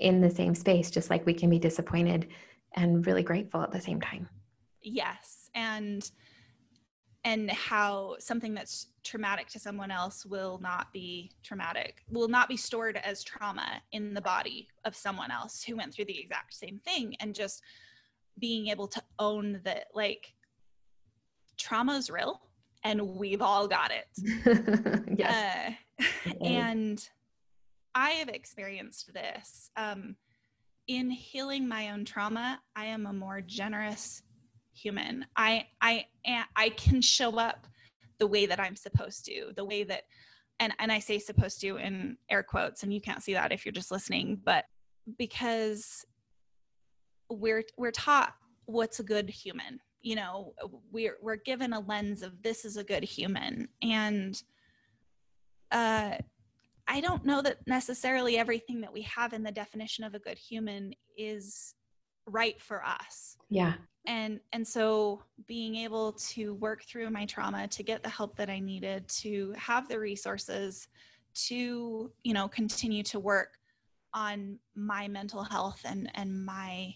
in 0.00 0.20
the 0.20 0.30
same 0.30 0.54
space, 0.54 0.90
just 0.90 1.10
like 1.10 1.26
we 1.26 1.34
can 1.34 1.50
be 1.50 1.58
disappointed 1.58 2.28
and 2.74 3.06
really 3.06 3.22
grateful 3.22 3.62
at 3.62 3.72
the 3.72 3.80
same 3.80 4.00
time. 4.00 4.28
Yes. 4.82 5.50
And 5.54 6.10
and 7.24 7.50
how 7.50 8.16
something 8.18 8.54
that's 8.54 8.86
traumatic 9.04 9.46
to 9.48 9.58
someone 9.58 9.90
else 9.90 10.24
will 10.24 10.58
not 10.62 10.90
be 10.90 11.30
traumatic, 11.42 12.02
will 12.08 12.28
not 12.28 12.48
be 12.48 12.56
stored 12.56 12.96
as 12.96 13.22
trauma 13.22 13.82
in 13.92 14.14
the 14.14 14.22
body 14.22 14.68
of 14.86 14.96
someone 14.96 15.30
else 15.30 15.62
who 15.62 15.76
went 15.76 15.92
through 15.92 16.06
the 16.06 16.18
exact 16.18 16.54
same 16.54 16.78
thing. 16.78 17.14
And 17.20 17.34
just 17.34 17.62
being 18.38 18.68
able 18.68 18.88
to 18.88 19.02
own 19.18 19.60
that, 19.64 19.88
like, 19.92 20.32
trauma 21.58 21.92
is 21.92 22.08
real 22.08 22.40
and 22.84 23.16
we've 23.16 23.42
all 23.42 23.68
got 23.68 23.90
it. 23.90 24.06
yes. 25.18 25.74
Uh, 25.98 26.32
and 26.44 27.08
I 27.94 28.10
have 28.10 28.28
experienced 28.28 29.12
this. 29.12 29.70
Um, 29.76 30.16
in 30.88 31.10
healing 31.10 31.68
my 31.68 31.90
own 31.90 32.04
trauma, 32.04 32.60
I 32.74 32.86
am 32.86 33.06
a 33.06 33.12
more 33.12 33.40
generous 33.40 34.22
human. 34.72 35.26
I 35.36 35.66
I 35.80 36.06
I 36.56 36.70
can 36.70 37.00
show 37.00 37.38
up 37.38 37.66
the 38.18 38.26
way 38.26 38.46
that 38.46 38.60
I'm 38.60 38.76
supposed 38.76 39.24
to, 39.26 39.52
the 39.56 39.64
way 39.64 39.84
that 39.84 40.04
and 40.58 40.72
and 40.78 40.90
I 40.90 40.98
say 40.98 41.18
supposed 41.18 41.60
to 41.60 41.76
in 41.76 42.16
air 42.28 42.42
quotes 42.42 42.82
and 42.82 42.92
you 42.92 43.00
can't 43.00 43.22
see 43.22 43.34
that 43.34 43.52
if 43.52 43.64
you're 43.64 43.72
just 43.72 43.90
listening, 43.90 44.40
but 44.44 44.64
because 45.18 46.04
we're 47.28 47.64
we're 47.76 47.90
taught 47.90 48.34
what's 48.66 49.00
a 49.00 49.04
good 49.04 49.28
human. 49.28 49.80
You 50.02 50.16
know, 50.16 50.54
we're 50.90 51.18
we're 51.22 51.36
given 51.36 51.72
a 51.72 51.80
lens 51.80 52.22
of 52.22 52.42
this 52.42 52.64
is 52.64 52.76
a 52.76 52.84
good 52.84 53.04
human 53.04 53.68
and 53.82 54.40
uh 55.72 56.14
I 56.90 57.00
don't 57.00 57.24
know 57.24 57.40
that 57.42 57.58
necessarily 57.68 58.36
everything 58.36 58.80
that 58.80 58.92
we 58.92 59.02
have 59.02 59.32
in 59.32 59.44
the 59.44 59.52
definition 59.52 60.02
of 60.02 60.14
a 60.14 60.18
good 60.18 60.36
human 60.36 60.92
is 61.16 61.74
right 62.26 62.60
for 62.60 62.84
us. 62.84 63.36
Yeah. 63.48 63.74
And 64.06 64.40
and 64.52 64.66
so 64.66 65.22
being 65.46 65.76
able 65.76 66.12
to 66.30 66.54
work 66.54 66.82
through 66.82 67.10
my 67.10 67.26
trauma 67.26 67.68
to 67.68 67.82
get 67.82 68.02
the 68.02 68.08
help 68.08 68.36
that 68.36 68.50
I 68.50 68.58
needed 68.58 69.06
to 69.20 69.54
have 69.56 69.88
the 69.88 70.00
resources 70.00 70.88
to, 71.46 72.10
you 72.24 72.34
know, 72.34 72.48
continue 72.48 73.04
to 73.04 73.20
work 73.20 73.50
on 74.12 74.58
my 74.74 75.06
mental 75.06 75.44
health 75.44 75.82
and 75.84 76.10
and 76.14 76.44
my 76.44 76.94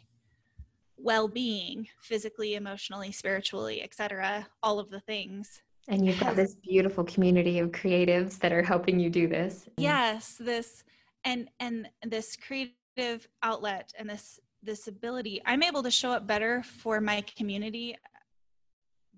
well-being 1.05 1.87
physically 2.01 2.55
emotionally 2.55 3.13
spiritually 3.13 3.83
etc 3.83 4.47
all 4.63 4.79
of 4.79 4.91
the 4.91 5.01
things 5.01 5.63
and 5.89 6.07
you've 6.07 6.21
got 6.21 6.35
this 6.35 6.55
beautiful 6.55 7.05
community 7.05 7.59
of 7.59 7.71
creatives 7.71 8.39
that 8.39 8.53
are 8.53 8.63
helping 8.63 8.99
you 8.99 9.11
do 9.11 9.29
this. 9.29 9.69
Yes, 9.77 10.37
this 10.41 10.83
and 11.25 11.49
and 11.61 11.89
this 12.03 12.37
creative 12.37 13.29
outlet 13.43 13.93
and 13.99 14.09
this 14.09 14.41
this 14.63 14.89
ability, 14.89 15.43
I'm 15.45 15.63
able 15.63 15.83
to 15.83 15.91
show 15.91 16.11
up 16.11 16.27
better 16.27 16.63
for 16.63 17.01
my 17.01 17.23
community 17.37 17.97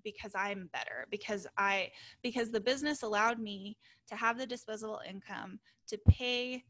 because 0.03 0.33
I'm 0.35 0.69
better 0.73 1.07
because 1.11 1.47
I 1.57 1.91
because 2.23 2.51
the 2.51 2.61
business 2.61 3.03
allowed 3.03 3.39
me 3.39 3.77
to 4.09 4.17
have 4.17 4.39
the 4.39 4.47
disposable 4.47 5.01
income 5.09 5.61
to 5.89 5.99
pay 6.09 6.65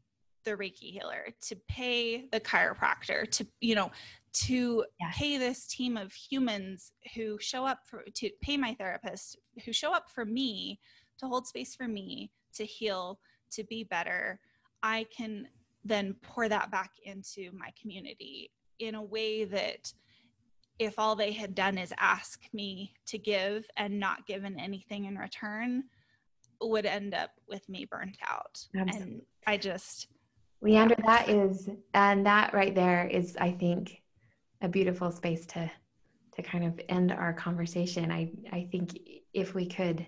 the 0.49 0.55
Reiki 0.55 0.91
healer, 0.91 1.27
to 1.41 1.55
pay 1.67 2.27
the 2.31 2.39
chiropractor, 2.39 3.29
to 3.31 3.45
you 3.59 3.75
know, 3.75 3.91
to 4.33 4.85
yes. 4.99 5.17
pay 5.17 5.37
this 5.37 5.65
team 5.65 5.97
of 5.97 6.13
humans 6.13 6.91
who 7.15 7.37
show 7.39 7.65
up 7.65 7.79
for 7.85 8.03
to 8.13 8.29
pay 8.41 8.55
my 8.55 8.75
therapist 8.75 9.37
who 9.65 9.73
show 9.73 9.91
up 9.91 10.09
for 10.13 10.25
me 10.25 10.79
to 11.17 11.27
hold 11.27 11.47
space 11.47 11.75
for 11.75 11.87
me 11.87 12.29
to 12.53 12.63
heal 12.63 13.19
to 13.49 13.63
be 13.63 13.83
better 13.83 14.39
i 14.83 15.05
can 15.15 15.47
then 15.83 16.15
pour 16.21 16.47
that 16.47 16.69
back 16.69 16.91
into 17.03 17.51
my 17.53 17.71
community 17.81 18.51
in 18.79 18.95
a 18.95 19.01
way 19.03 19.43
that 19.43 19.91
if 20.77 20.99
all 20.99 21.15
they 21.15 21.31
had 21.31 21.55
done 21.55 21.77
is 21.77 21.91
ask 21.97 22.43
me 22.53 22.93
to 23.07 23.17
give 23.17 23.65
and 23.77 23.99
not 23.99 24.27
given 24.27 24.59
anything 24.59 25.05
in 25.05 25.15
return 25.15 25.83
would 26.61 26.85
end 26.85 27.15
up 27.15 27.31
with 27.47 27.67
me 27.69 27.85
burnt 27.85 28.17
out 28.29 28.63
Absolutely. 28.75 29.13
and 29.13 29.21
i 29.47 29.57
just 29.57 30.09
leandra 30.63 30.97
that 31.05 31.29
is 31.29 31.69
and 31.93 32.25
that 32.25 32.53
right 32.53 32.73
there 32.75 33.07
is 33.07 33.37
i 33.39 33.51
think 33.51 34.01
a 34.61 34.67
beautiful 34.67 35.11
space 35.11 35.45
to 35.45 35.69
to 36.37 36.43
kind 36.43 36.63
of 36.63 36.79
end 36.87 37.11
our 37.11 37.33
conversation. 37.33 38.11
I 38.11 38.31
I 38.51 38.67
think 38.71 38.97
if 39.33 39.53
we 39.53 39.65
could, 39.67 40.05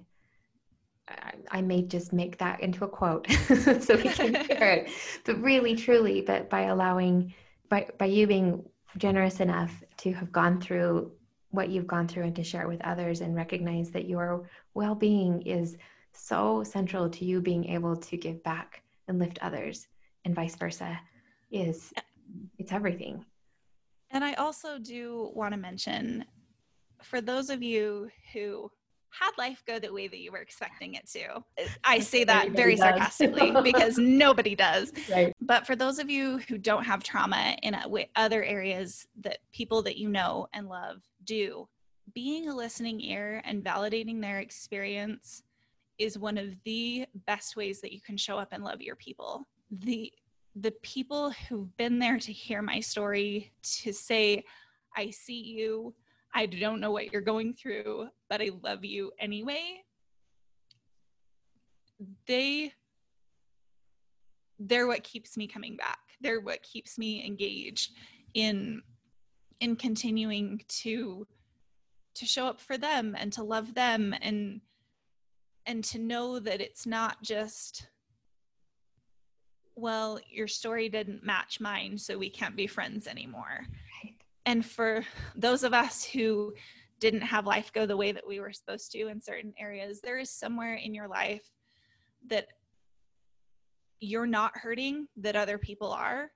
I, 1.08 1.34
I 1.52 1.62
may 1.62 1.82
just 1.82 2.14
make 2.14 2.38
that 2.38 2.62
into 2.62 2.86
a 2.86 2.88
quote 2.88 3.30
so 3.82 3.96
we 3.96 4.10
can 4.10 4.36
hear 4.36 4.86
it. 4.86 4.92
But 5.26 5.42
really, 5.42 5.76
truly, 5.76 6.22
but 6.22 6.50
by 6.50 6.62
allowing 6.64 7.34
by 7.68 7.88
by 7.98 8.06
you 8.06 8.28
being 8.28 8.64
generous 8.98 9.40
enough 9.40 9.84
to 9.98 10.14
have 10.14 10.32
gone 10.32 10.62
through 10.62 11.12
what 11.52 11.70
you've 11.70 11.88
gone 11.88 12.08
through 12.08 12.24
and 12.24 12.36
to 12.36 12.44
share 12.44 12.64
it 12.64 12.70
with 12.70 12.82
others 12.82 13.22
and 13.22 13.36
recognize 13.36 13.90
that 13.92 14.08
your 14.08 14.48
well-being 14.76 15.42
is 15.44 15.78
so 16.12 16.64
central 16.64 17.10
to 17.10 17.26
you 17.26 17.42
being 17.42 17.66
able 17.66 17.96
to 17.96 18.18
give 18.18 18.44
back 18.44 18.84
and 19.08 19.18
lift 19.18 19.40
others 19.42 19.88
and 20.26 20.36
vice 20.36 20.56
versa 20.56 21.00
is 21.52 21.94
it's 22.58 22.72
everything 22.72 23.26
and 24.12 24.24
I 24.24 24.34
also 24.34 24.80
do 24.80 25.32
want 25.34 25.54
to 25.54 25.60
mention 25.60 26.26
for 27.04 27.22
those 27.22 27.50
of 27.50 27.62
you 27.62 28.10
who 28.34 28.70
had 29.12 29.32
life 29.38 29.64
go 29.66 29.80
the 29.80 29.92
way 29.92 30.08
that 30.08 30.20
you 30.20 30.32
were 30.32 30.40
expecting 30.40 30.94
it 30.94 31.08
to. 31.10 31.44
I 31.84 32.00
say 32.00 32.24
that 32.26 32.52
very 32.52 32.78
sarcastically 32.78 33.52
because 33.64 33.98
nobody 33.98 34.56
does. 34.56 34.92
Right. 35.10 35.34
But 35.42 35.66
for 35.66 35.76
those 35.76 36.00
of 36.00 36.10
you 36.10 36.40
who 36.48 36.58
don't 36.58 36.84
have 36.84 37.04
trauma 37.04 37.56
in 37.64 37.76
other 38.16 38.44
areas 38.44 39.08
that 39.22 39.40
people 39.52 39.82
that 39.84 39.98
you 39.98 40.10
know 40.10 40.48
and 40.54 40.68
love 40.68 41.02
do, 41.24 41.68
being 42.14 42.50
a 42.50 42.56
listening 42.56 43.02
ear 43.02 43.42
and 43.46 43.64
validating 43.64 44.22
their 44.22 44.40
experience 44.40 45.44
is 45.98 46.18
one 46.18 46.38
of 46.38 46.54
the 46.64 47.06
best 47.28 47.56
ways 47.56 47.82
that 47.82 47.92
you 47.92 48.02
can 48.02 48.16
show 48.16 48.38
up 48.38 48.50
and 48.52 48.64
love 48.64 48.82
your 48.82 48.96
people. 48.96 49.46
The 49.72 50.12
the 50.56 50.72
people 50.82 51.32
who've 51.32 51.76
been 51.78 52.00
there 52.00 52.18
to 52.20 52.34
hear 52.34 52.62
my 52.62 52.80
story, 52.80 53.52
to 53.62 53.94
say, 53.94 54.44
I 54.98 55.12
see 55.12 55.42
you, 55.42 55.94
I 56.34 56.48
don't 56.48 56.80
know 56.80 56.92
what 56.92 57.12
you're 57.12 57.22
going 57.22 57.54
through, 57.54 58.10
but 58.30 58.42
I 58.42 58.50
love 58.64 58.84
you 58.84 59.12
anyway. 59.20 59.84
They 62.28 62.74
they're 64.60 64.88
what 64.88 65.04
keeps 65.04 65.38
me 65.38 65.48
coming 65.48 65.78
back. 65.78 66.00
They're 66.22 66.42
what 66.42 66.64
keeps 66.64 66.98
me 66.98 67.26
engaged 67.26 67.94
in 68.34 68.82
in 69.60 69.76
continuing 69.76 70.62
to 70.68 71.28
to 72.16 72.26
show 72.26 72.46
up 72.46 72.60
for 72.60 72.78
them 72.78 73.16
and 73.18 73.32
to 73.34 73.44
love 73.44 73.74
them 73.74 74.14
and 74.22 74.62
and 75.66 75.84
to 75.86 76.00
know 76.00 76.40
that 76.40 76.62
it's 76.62 76.86
not 76.86 77.22
just 77.22 77.88
well, 79.80 80.20
your 80.30 80.48
story 80.48 80.90
didn't 80.90 81.26
match 81.26 81.60
mine, 81.60 81.98
so 81.98 82.18
we 82.18 82.30
can't 82.30 82.56
be 82.56 82.68
friends 82.68 83.08
anymore. 83.08 83.66
Right. 84.04 84.16
And 84.46 84.66
for 84.66 85.06
those 85.36 85.64
of 85.64 85.74
us 85.74 86.04
who 86.04 86.54
didn't 87.00 87.22
have 87.22 87.46
life 87.46 87.72
go 87.74 87.86
the 87.86 87.98
way 87.98 88.12
that 88.12 88.28
we 88.28 88.40
were 88.40 88.52
supposed 88.52 88.92
to 88.92 89.08
in 89.08 89.22
certain 89.22 89.54
areas, 89.58 90.02
there 90.02 90.20
is 90.20 90.30
somewhere 90.30 90.76
in 90.76 90.94
your 90.94 91.08
life 91.08 91.50
that 92.28 92.48
you're 94.00 94.28
not 94.28 94.58
hurting 94.58 95.08
that 95.18 95.36
other 95.36 95.58
people 95.58 95.92
are. 95.92 96.32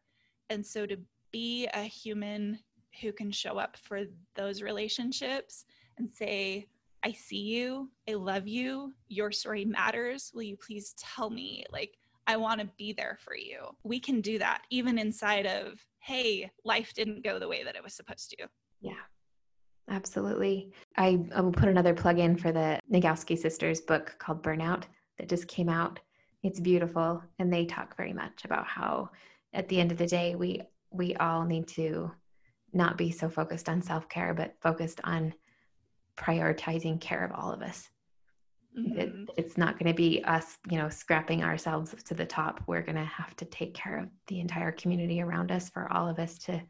And 0.49 0.65
so 0.65 0.85
to 0.85 0.97
be 1.31 1.67
a 1.73 1.83
human 1.83 2.59
who 3.01 3.11
can 3.11 3.31
show 3.31 3.57
up 3.57 3.77
for 3.77 4.01
those 4.35 4.61
relationships 4.61 5.65
and 5.97 6.09
say, 6.09 6.67
I 7.03 7.11
see 7.11 7.41
you, 7.41 7.89
I 8.09 8.13
love 8.13 8.47
you, 8.47 8.93
your 9.09 9.31
story 9.31 9.65
matters. 9.65 10.31
Will 10.33 10.43
you 10.43 10.55
please 10.55 10.93
tell 10.97 11.29
me? 11.29 11.65
Like, 11.69 11.97
I 12.27 12.37
want 12.37 12.61
to 12.61 12.69
be 12.77 12.93
there 12.93 13.17
for 13.21 13.35
you. 13.35 13.67
We 13.83 13.99
can 13.99 14.21
do 14.21 14.39
that 14.39 14.61
even 14.69 14.97
inside 14.97 15.45
of, 15.45 15.85
hey, 15.99 16.49
life 16.63 16.93
didn't 16.93 17.23
go 17.23 17.39
the 17.39 17.47
way 17.47 17.63
that 17.63 17.75
it 17.75 17.83
was 17.83 17.93
supposed 17.93 18.29
to. 18.37 18.47
Yeah. 18.81 18.93
Absolutely. 19.89 20.71
I, 20.97 21.19
I 21.35 21.41
will 21.41 21.51
put 21.51 21.67
another 21.67 21.93
plug 21.93 22.19
in 22.19 22.37
for 22.37 22.51
the 22.51 22.79
Nagoski 22.91 23.37
sisters 23.37 23.81
book 23.81 24.15
called 24.17 24.41
Burnout 24.41 24.83
that 25.17 25.27
just 25.27 25.47
came 25.47 25.69
out. 25.69 25.99
It's 26.41 26.59
beautiful 26.59 27.21
and 27.39 27.51
they 27.51 27.65
talk 27.65 27.97
very 27.97 28.13
much 28.13 28.45
about 28.45 28.65
how 28.65 29.09
at 29.53 29.67
the 29.69 29.79
end 29.79 29.91
of 29.91 29.97
the 29.97 30.07
day 30.07 30.35
we 30.35 30.61
we 30.91 31.15
all 31.15 31.43
need 31.43 31.67
to 31.67 32.11
not 32.71 32.97
be 32.97 33.11
so 33.11 33.29
focused 33.29 33.69
on 33.69 33.81
self-care 33.81 34.33
but 34.33 34.55
focused 34.61 34.99
on 35.03 35.33
prioritizing 36.17 36.99
care 36.99 37.23
of 37.23 37.31
all 37.31 37.51
of 37.51 37.61
us 37.61 37.89
Mm-hmm. 38.77 38.99
It, 38.99 39.29
it's 39.37 39.57
not 39.57 39.77
going 39.77 39.91
to 39.91 39.95
be 39.95 40.23
us, 40.23 40.57
you 40.69 40.77
know, 40.77 40.89
scrapping 40.89 41.43
ourselves 41.43 41.93
to 42.03 42.13
the 42.13 42.25
top. 42.25 42.61
We're 42.65 42.81
going 42.81 42.95
to 42.95 43.03
have 43.03 43.35
to 43.37 43.45
take 43.45 43.73
care 43.73 43.99
of 43.99 44.09
the 44.27 44.39
entire 44.39 44.71
community 44.71 45.21
around 45.21 45.51
us 45.51 45.69
for 45.69 45.91
all 45.91 46.07
of 46.07 46.19
us 46.19 46.37
to 46.39 46.61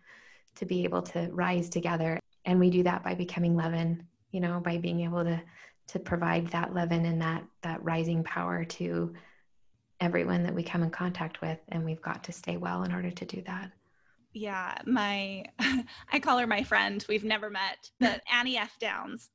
to 0.56 0.66
be 0.66 0.84
able 0.84 1.01
to 1.01 1.30
rise 1.32 1.68
together. 1.70 2.20
And 2.45 2.60
we 2.60 2.70
do 2.70 2.84
that 2.84 3.04
by 3.04 3.16
becoming 3.16 3.56
leaven, 3.56 4.06
you 4.32 4.39
know, 4.39 4.60
by 4.60 4.78
being 4.78 5.01
able 5.01 5.24
to 5.24 5.41
to 5.88 5.99
provide 5.99 6.47
that 6.47 6.74
leaven 6.74 7.06
and 7.06 7.22
that 7.22 7.43
that 7.62 7.84
rising 7.84 8.24
power 8.24 8.66
to 8.66 9.14
everyone 9.99 10.43
that 10.43 10.54
we 10.54 10.64
come 10.64 10.84
in 10.84 10.89
contact 10.89 11.41
with. 11.41 11.60
And 11.70 11.86
we've 11.86 12.01
got 12.01 12.24
to 12.26 12.34
stay 12.34 12.58
well 12.58 12.84
in 12.84 12.93
order 12.93 13.12
to 13.12 13.26
do 13.26 13.41
that. 13.45 13.72
Yeah, 14.34 14.78
my 14.86 15.45
I 16.12 16.20
call 16.20 16.38
her 16.39 16.47
my 16.47 16.64
friend. 16.64 17.04
We've 17.08 17.24
never 17.24 17.49
met, 17.49 17.89
but 17.99 18.22
Annie 18.32 18.58
F. 18.58 18.78
Downs 18.80 19.30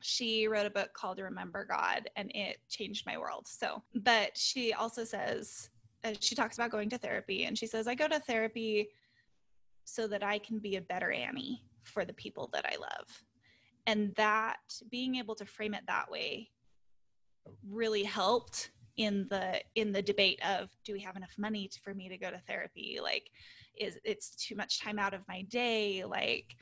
she 0.00 0.46
wrote 0.46 0.66
a 0.66 0.70
book 0.70 0.92
called 0.92 1.18
Remember 1.18 1.64
God 1.64 2.08
and 2.16 2.30
it 2.34 2.58
changed 2.68 3.06
my 3.06 3.18
world. 3.18 3.46
So, 3.48 3.82
but 3.94 4.36
she 4.36 4.72
also 4.72 5.04
says, 5.04 5.70
uh, 6.04 6.12
she 6.20 6.34
talks 6.34 6.56
about 6.56 6.70
going 6.70 6.88
to 6.90 6.98
therapy 6.98 7.44
and 7.44 7.58
she 7.58 7.66
says, 7.66 7.88
I 7.88 7.94
go 7.94 8.08
to 8.08 8.20
therapy 8.20 8.88
so 9.84 10.06
that 10.06 10.22
I 10.22 10.38
can 10.38 10.58
be 10.58 10.76
a 10.76 10.80
better 10.80 11.10
Annie 11.10 11.64
for 11.82 12.04
the 12.04 12.12
people 12.12 12.50
that 12.52 12.66
I 12.66 12.76
love. 12.76 13.24
And 13.86 14.14
that 14.16 14.58
being 14.90 15.16
able 15.16 15.34
to 15.36 15.46
frame 15.46 15.74
it 15.74 15.84
that 15.86 16.10
way 16.10 16.50
really 17.68 18.04
helped 18.04 18.70
in 18.98 19.26
the 19.30 19.60
in 19.76 19.92
the 19.92 20.02
debate 20.02 20.40
of 20.44 20.68
do 20.84 20.92
we 20.92 21.00
have 21.00 21.16
enough 21.16 21.34
money 21.38 21.68
to, 21.68 21.80
for 21.80 21.94
me 21.94 22.08
to 22.08 22.18
go 22.18 22.30
to 22.30 22.38
therapy 22.46 22.98
like 23.00 23.30
is 23.78 23.96
it's 24.04 24.30
too 24.30 24.56
much 24.56 24.80
time 24.80 24.98
out 24.98 25.14
of 25.14 25.26
my 25.28 25.42
day 25.42 26.04
like 26.04 26.56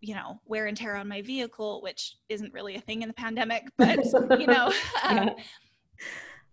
you 0.00 0.14
know 0.14 0.40
wear 0.44 0.66
and 0.66 0.76
tear 0.76 0.94
on 0.96 1.08
my 1.08 1.22
vehicle 1.22 1.80
which 1.82 2.16
isn't 2.28 2.52
really 2.52 2.76
a 2.76 2.80
thing 2.80 3.02
in 3.02 3.08
the 3.08 3.14
pandemic 3.14 3.64
but 3.76 4.04
you 4.38 4.46
know 4.46 4.72
um, 5.08 5.30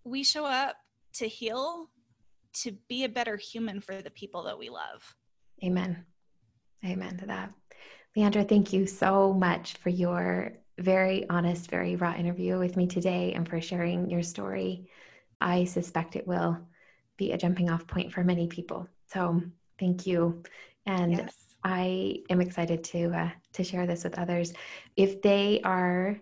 we 0.06 0.22
show 0.22 0.44
up 0.44 0.76
to 1.14 1.26
heal 1.26 1.90
to 2.54 2.72
be 2.88 3.04
a 3.04 3.08
better 3.08 3.36
human 3.36 3.80
for 3.80 4.00
the 4.00 4.10
people 4.10 4.44
that 4.44 4.58
we 4.58 4.70
love. 4.70 5.14
Amen. 5.62 6.04
Amen 6.84 7.18
to 7.18 7.26
that. 7.26 7.52
Leandra 8.16 8.48
thank 8.48 8.72
you 8.72 8.86
so 8.86 9.32
much 9.32 9.74
for 9.74 9.90
your 9.90 10.52
very 10.78 11.28
honest 11.28 11.70
very 11.70 11.96
raw 11.96 12.14
interview 12.14 12.58
with 12.58 12.76
me 12.76 12.86
today 12.86 13.32
and 13.34 13.48
for 13.48 13.60
sharing 13.60 14.08
your 14.08 14.22
story. 14.22 14.88
I 15.40 15.64
suspect 15.64 16.16
it 16.16 16.26
will 16.26 16.58
be 17.16 17.32
a 17.32 17.38
jumping 17.38 17.70
off 17.70 17.86
point 17.86 18.12
for 18.12 18.24
many 18.24 18.46
people. 18.46 18.88
So 19.12 19.42
thank 19.78 20.06
you 20.06 20.42
and 20.86 21.12
yes 21.12 21.45
I 21.66 22.20
am 22.30 22.40
excited 22.40 22.84
to 22.84 23.10
uh, 23.10 23.30
to 23.54 23.64
share 23.64 23.88
this 23.88 24.04
with 24.04 24.16
others. 24.20 24.54
If 24.94 25.20
they 25.20 25.60
are, 25.64 26.16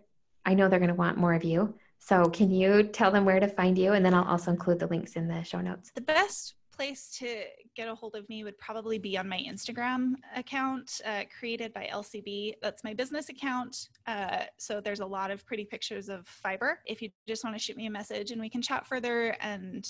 I 0.46 0.54
know 0.54 0.70
they're 0.70 0.78
going 0.78 0.88
to 0.88 0.94
want 0.94 1.18
more 1.18 1.34
of 1.34 1.44
you. 1.44 1.74
So 1.98 2.30
can 2.30 2.50
you 2.50 2.84
tell 2.84 3.10
them 3.10 3.26
where 3.26 3.38
to 3.40 3.48
find 3.48 3.76
you, 3.76 3.92
and 3.92 4.04
then 4.04 4.14
I'll 4.14 4.24
also 4.24 4.50
include 4.50 4.78
the 4.78 4.86
links 4.86 5.16
in 5.16 5.28
the 5.28 5.42
show 5.44 5.60
notes. 5.60 5.90
The 5.94 6.00
best 6.00 6.54
place 6.74 7.10
to 7.18 7.42
get 7.76 7.88
a 7.88 7.94
hold 7.94 8.14
of 8.14 8.26
me 8.30 8.42
would 8.42 8.56
probably 8.56 8.98
be 8.98 9.18
on 9.18 9.28
my 9.28 9.38
Instagram 9.38 10.14
account, 10.34 11.02
uh, 11.04 11.24
created 11.38 11.74
by 11.74 11.88
Elsie 11.88 12.22
B. 12.22 12.54
That's 12.62 12.82
my 12.82 12.94
business 12.94 13.28
account. 13.28 13.90
Uh, 14.06 14.44
so 14.56 14.80
there's 14.80 15.00
a 15.00 15.06
lot 15.06 15.30
of 15.30 15.44
pretty 15.44 15.66
pictures 15.66 16.08
of 16.08 16.26
fiber. 16.26 16.80
If 16.86 17.02
you 17.02 17.10
just 17.28 17.44
want 17.44 17.54
to 17.54 17.62
shoot 17.62 17.76
me 17.76 17.86
a 17.86 17.90
message 17.90 18.30
and 18.30 18.40
we 18.40 18.48
can 18.48 18.62
chat 18.62 18.86
further 18.86 19.36
and 19.40 19.86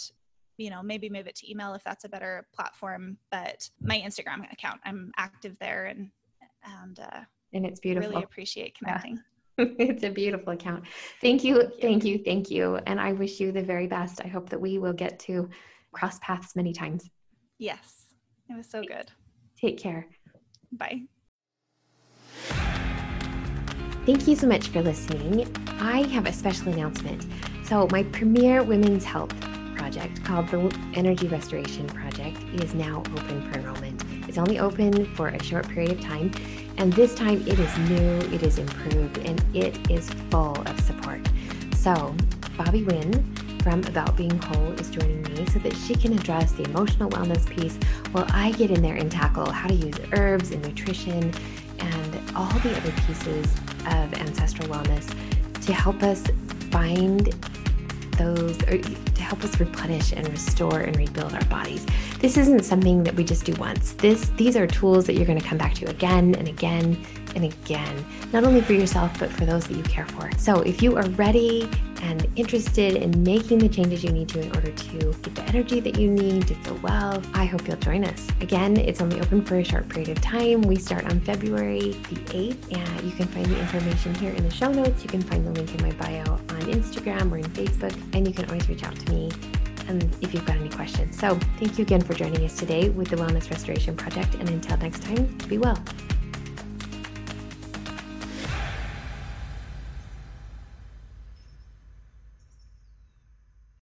you 0.56 0.70
know 0.70 0.82
maybe 0.82 1.08
move 1.08 1.26
it 1.26 1.34
to 1.34 1.50
email 1.50 1.74
if 1.74 1.82
that's 1.84 2.04
a 2.04 2.08
better 2.08 2.46
platform 2.54 3.16
but 3.30 3.68
my 3.80 4.00
instagram 4.00 4.50
account 4.52 4.80
i'm 4.84 5.10
active 5.16 5.56
there 5.60 5.86
and 5.86 6.10
and 6.82 7.00
uh 7.00 7.20
and 7.54 7.64
it's 7.64 7.80
beautiful. 7.80 8.10
really 8.10 8.24
appreciate 8.24 8.76
connecting. 8.76 9.20
Yeah. 9.58 9.66
it's 9.78 10.02
a 10.02 10.10
beautiful 10.10 10.52
account. 10.52 10.84
Thank 11.20 11.44
you, 11.44 11.60
thank 11.60 11.72
you. 11.72 11.80
thank 11.80 12.04
you 12.04 12.18
thank 12.24 12.50
you. 12.50 12.76
And 12.86 13.00
i 13.00 13.12
wish 13.12 13.40
you 13.40 13.52
the 13.52 13.62
very 13.62 13.86
best. 13.86 14.20
I 14.22 14.26
hope 14.26 14.50
that 14.50 14.60
we 14.60 14.78
will 14.78 14.92
get 14.92 15.18
to 15.20 15.48
cross 15.92 16.18
paths 16.20 16.56
many 16.56 16.72
times. 16.72 17.08
Yes. 17.58 18.06
It 18.50 18.56
was 18.56 18.68
so 18.68 18.82
good. 18.82 19.10
Take 19.56 19.78
care. 19.78 20.08
Bye. 20.72 21.02
Thank 24.04 24.26
you 24.26 24.36
so 24.36 24.46
much 24.46 24.68
for 24.68 24.82
listening. 24.82 25.46
I 25.80 26.02
have 26.08 26.26
a 26.26 26.32
special 26.32 26.72
announcement. 26.72 27.24
So, 27.64 27.88
my 27.90 28.02
premier 28.02 28.62
women's 28.62 29.04
health 29.04 29.32
project 29.94 30.24
called 30.24 30.48
the 30.48 30.76
Energy 30.94 31.28
Restoration 31.28 31.86
Project 31.86 32.42
is 32.54 32.74
now 32.74 32.98
open 32.98 33.48
for 33.48 33.58
enrollment. 33.58 34.02
It's 34.28 34.38
only 34.38 34.58
open 34.58 35.06
for 35.14 35.28
a 35.28 35.40
short 35.40 35.68
period 35.68 35.92
of 35.92 36.00
time, 36.00 36.32
and 36.78 36.92
this 36.92 37.14
time 37.14 37.46
it 37.46 37.60
is 37.60 37.78
new, 37.90 38.34
it 38.34 38.42
is 38.42 38.58
improved, 38.58 39.18
and 39.18 39.44
it 39.54 39.90
is 39.90 40.10
full 40.30 40.60
of 40.66 40.80
support. 40.80 41.20
So, 41.76 42.12
Bobby 42.56 42.82
Wynn 42.82 43.36
from 43.62 43.84
About 43.84 44.16
Being 44.16 44.36
Whole 44.36 44.72
is 44.72 44.90
joining 44.90 45.22
me 45.22 45.46
so 45.46 45.60
that 45.60 45.76
she 45.76 45.94
can 45.94 46.12
address 46.12 46.50
the 46.52 46.64
emotional 46.64 47.08
wellness 47.10 47.48
piece 47.48 47.76
while 48.10 48.26
I 48.30 48.50
get 48.52 48.72
in 48.72 48.82
there 48.82 48.96
and 48.96 49.12
tackle 49.12 49.48
how 49.48 49.68
to 49.68 49.74
use 49.74 49.94
herbs 50.12 50.50
and 50.50 50.60
nutrition 50.66 51.32
and 51.78 52.32
all 52.34 52.52
the 52.58 52.76
other 52.76 52.92
pieces 53.06 53.46
of 53.86 54.12
ancestral 54.14 54.68
wellness 54.68 55.08
to 55.66 55.72
help 55.72 56.02
us 56.02 56.24
find 56.72 57.32
those 58.18 58.58
to 58.58 59.03
help 59.34 59.52
us 59.52 59.58
replenish 59.58 60.12
and 60.12 60.28
restore 60.28 60.78
and 60.78 60.96
rebuild 60.96 61.34
our 61.34 61.44
bodies. 61.46 61.84
This 62.20 62.36
isn't 62.36 62.64
something 62.64 63.02
that 63.02 63.16
we 63.16 63.24
just 63.24 63.44
do 63.44 63.52
once. 63.54 63.94
This 63.94 64.28
these 64.36 64.56
are 64.56 64.64
tools 64.64 65.06
that 65.06 65.14
you're 65.14 65.26
going 65.26 65.40
to 65.40 65.44
come 65.44 65.58
back 65.58 65.74
to 65.74 65.90
again 65.90 66.36
and 66.36 66.46
again 66.46 67.04
and 67.34 67.44
again, 67.44 68.04
not 68.32 68.44
only 68.44 68.60
for 68.60 68.72
yourself 68.72 69.18
but 69.18 69.30
for 69.30 69.44
those 69.44 69.66
that 69.66 69.76
you 69.76 69.82
care 69.84 70.06
for. 70.06 70.30
So, 70.38 70.60
if 70.62 70.82
you 70.82 70.96
are 70.96 71.08
ready 71.10 71.68
and 72.02 72.26
interested 72.36 72.96
in 72.96 73.22
making 73.22 73.58
the 73.58 73.68
changes 73.68 74.04
you 74.04 74.10
need 74.10 74.28
to 74.28 74.40
in 74.40 74.54
order 74.54 74.70
to 74.70 74.98
get 74.98 75.34
the 75.34 75.42
energy 75.44 75.80
that 75.80 75.98
you 75.98 76.10
need 76.10 76.46
to 76.48 76.54
feel 76.56 76.76
well, 76.82 77.22
I 77.32 77.44
hope 77.44 77.66
you'll 77.66 77.76
join 77.78 78.04
us. 78.04 78.28
Again, 78.40 78.76
it's 78.76 79.00
only 79.00 79.20
open 79.20 79.44
for 79.44 79.56
a 79.56 79.64
short 79.64 79.88
period 79.88 80.10
of 80.10 80.20
time. 80.20 80.62
We 80.62 80.76
start 80.76 81.04
on 81.04 81.20
February 81.20 81.92
the 82.10 82.16
8th, 82.32 82.76
and 82.76 83.02
you 83.02 83.12
can 83.12 83.26
find 83.28 83.46
the 83.46 83.58
information 83.58 84.14
here 84.16 84.32
in 84.32 84.44
the 84.44 84.54
show 84.54 84.70
notes. 84.70 85.02
You 85.02 85.08
can 85.08 85.22
find 85.22 85.46
the 85.46 85.52
link 85.52 85.74
in 85.74 85.82
my 85.82 85.92
bio 85.92 86.32
on 86.32 86.60
Instagram 86.72 87.32
or 87.32 87.38
in 87.38 87.44
Facebook, 87.46 87.94
and 88.14 88.26
you 88.26 88.34
can 88.34 88.46
always 88.46 88.68
reach 88.68 88.84
out 88.84 88.96
to 88.96 89.12
me 89.12 89.30
and 89.88 90.02
if 90.22 90.32
you've 90.32 90.46
got 90.46 90.56
any 90.56 90.70
questions. 90.70 91.18
So, 91.18 91.38
thank 91.58 91.78
you 91.78 91.82
again 91.82 92.00
for 92.00 92.14
joining 92.14 92.44
us 92.44 92.56
today 92.56 92.88
with 92.88 93.08
the 93.08 93.16
Wellness 93.16 93.50
Restoration 93.50 93.96
Project. 93.96 94.34
And 94.36 94.48
until 94.48 94.76
next 94.78 95.02
time, 95.02 95.26
be 95.48 95.58
well. 95.58 95.78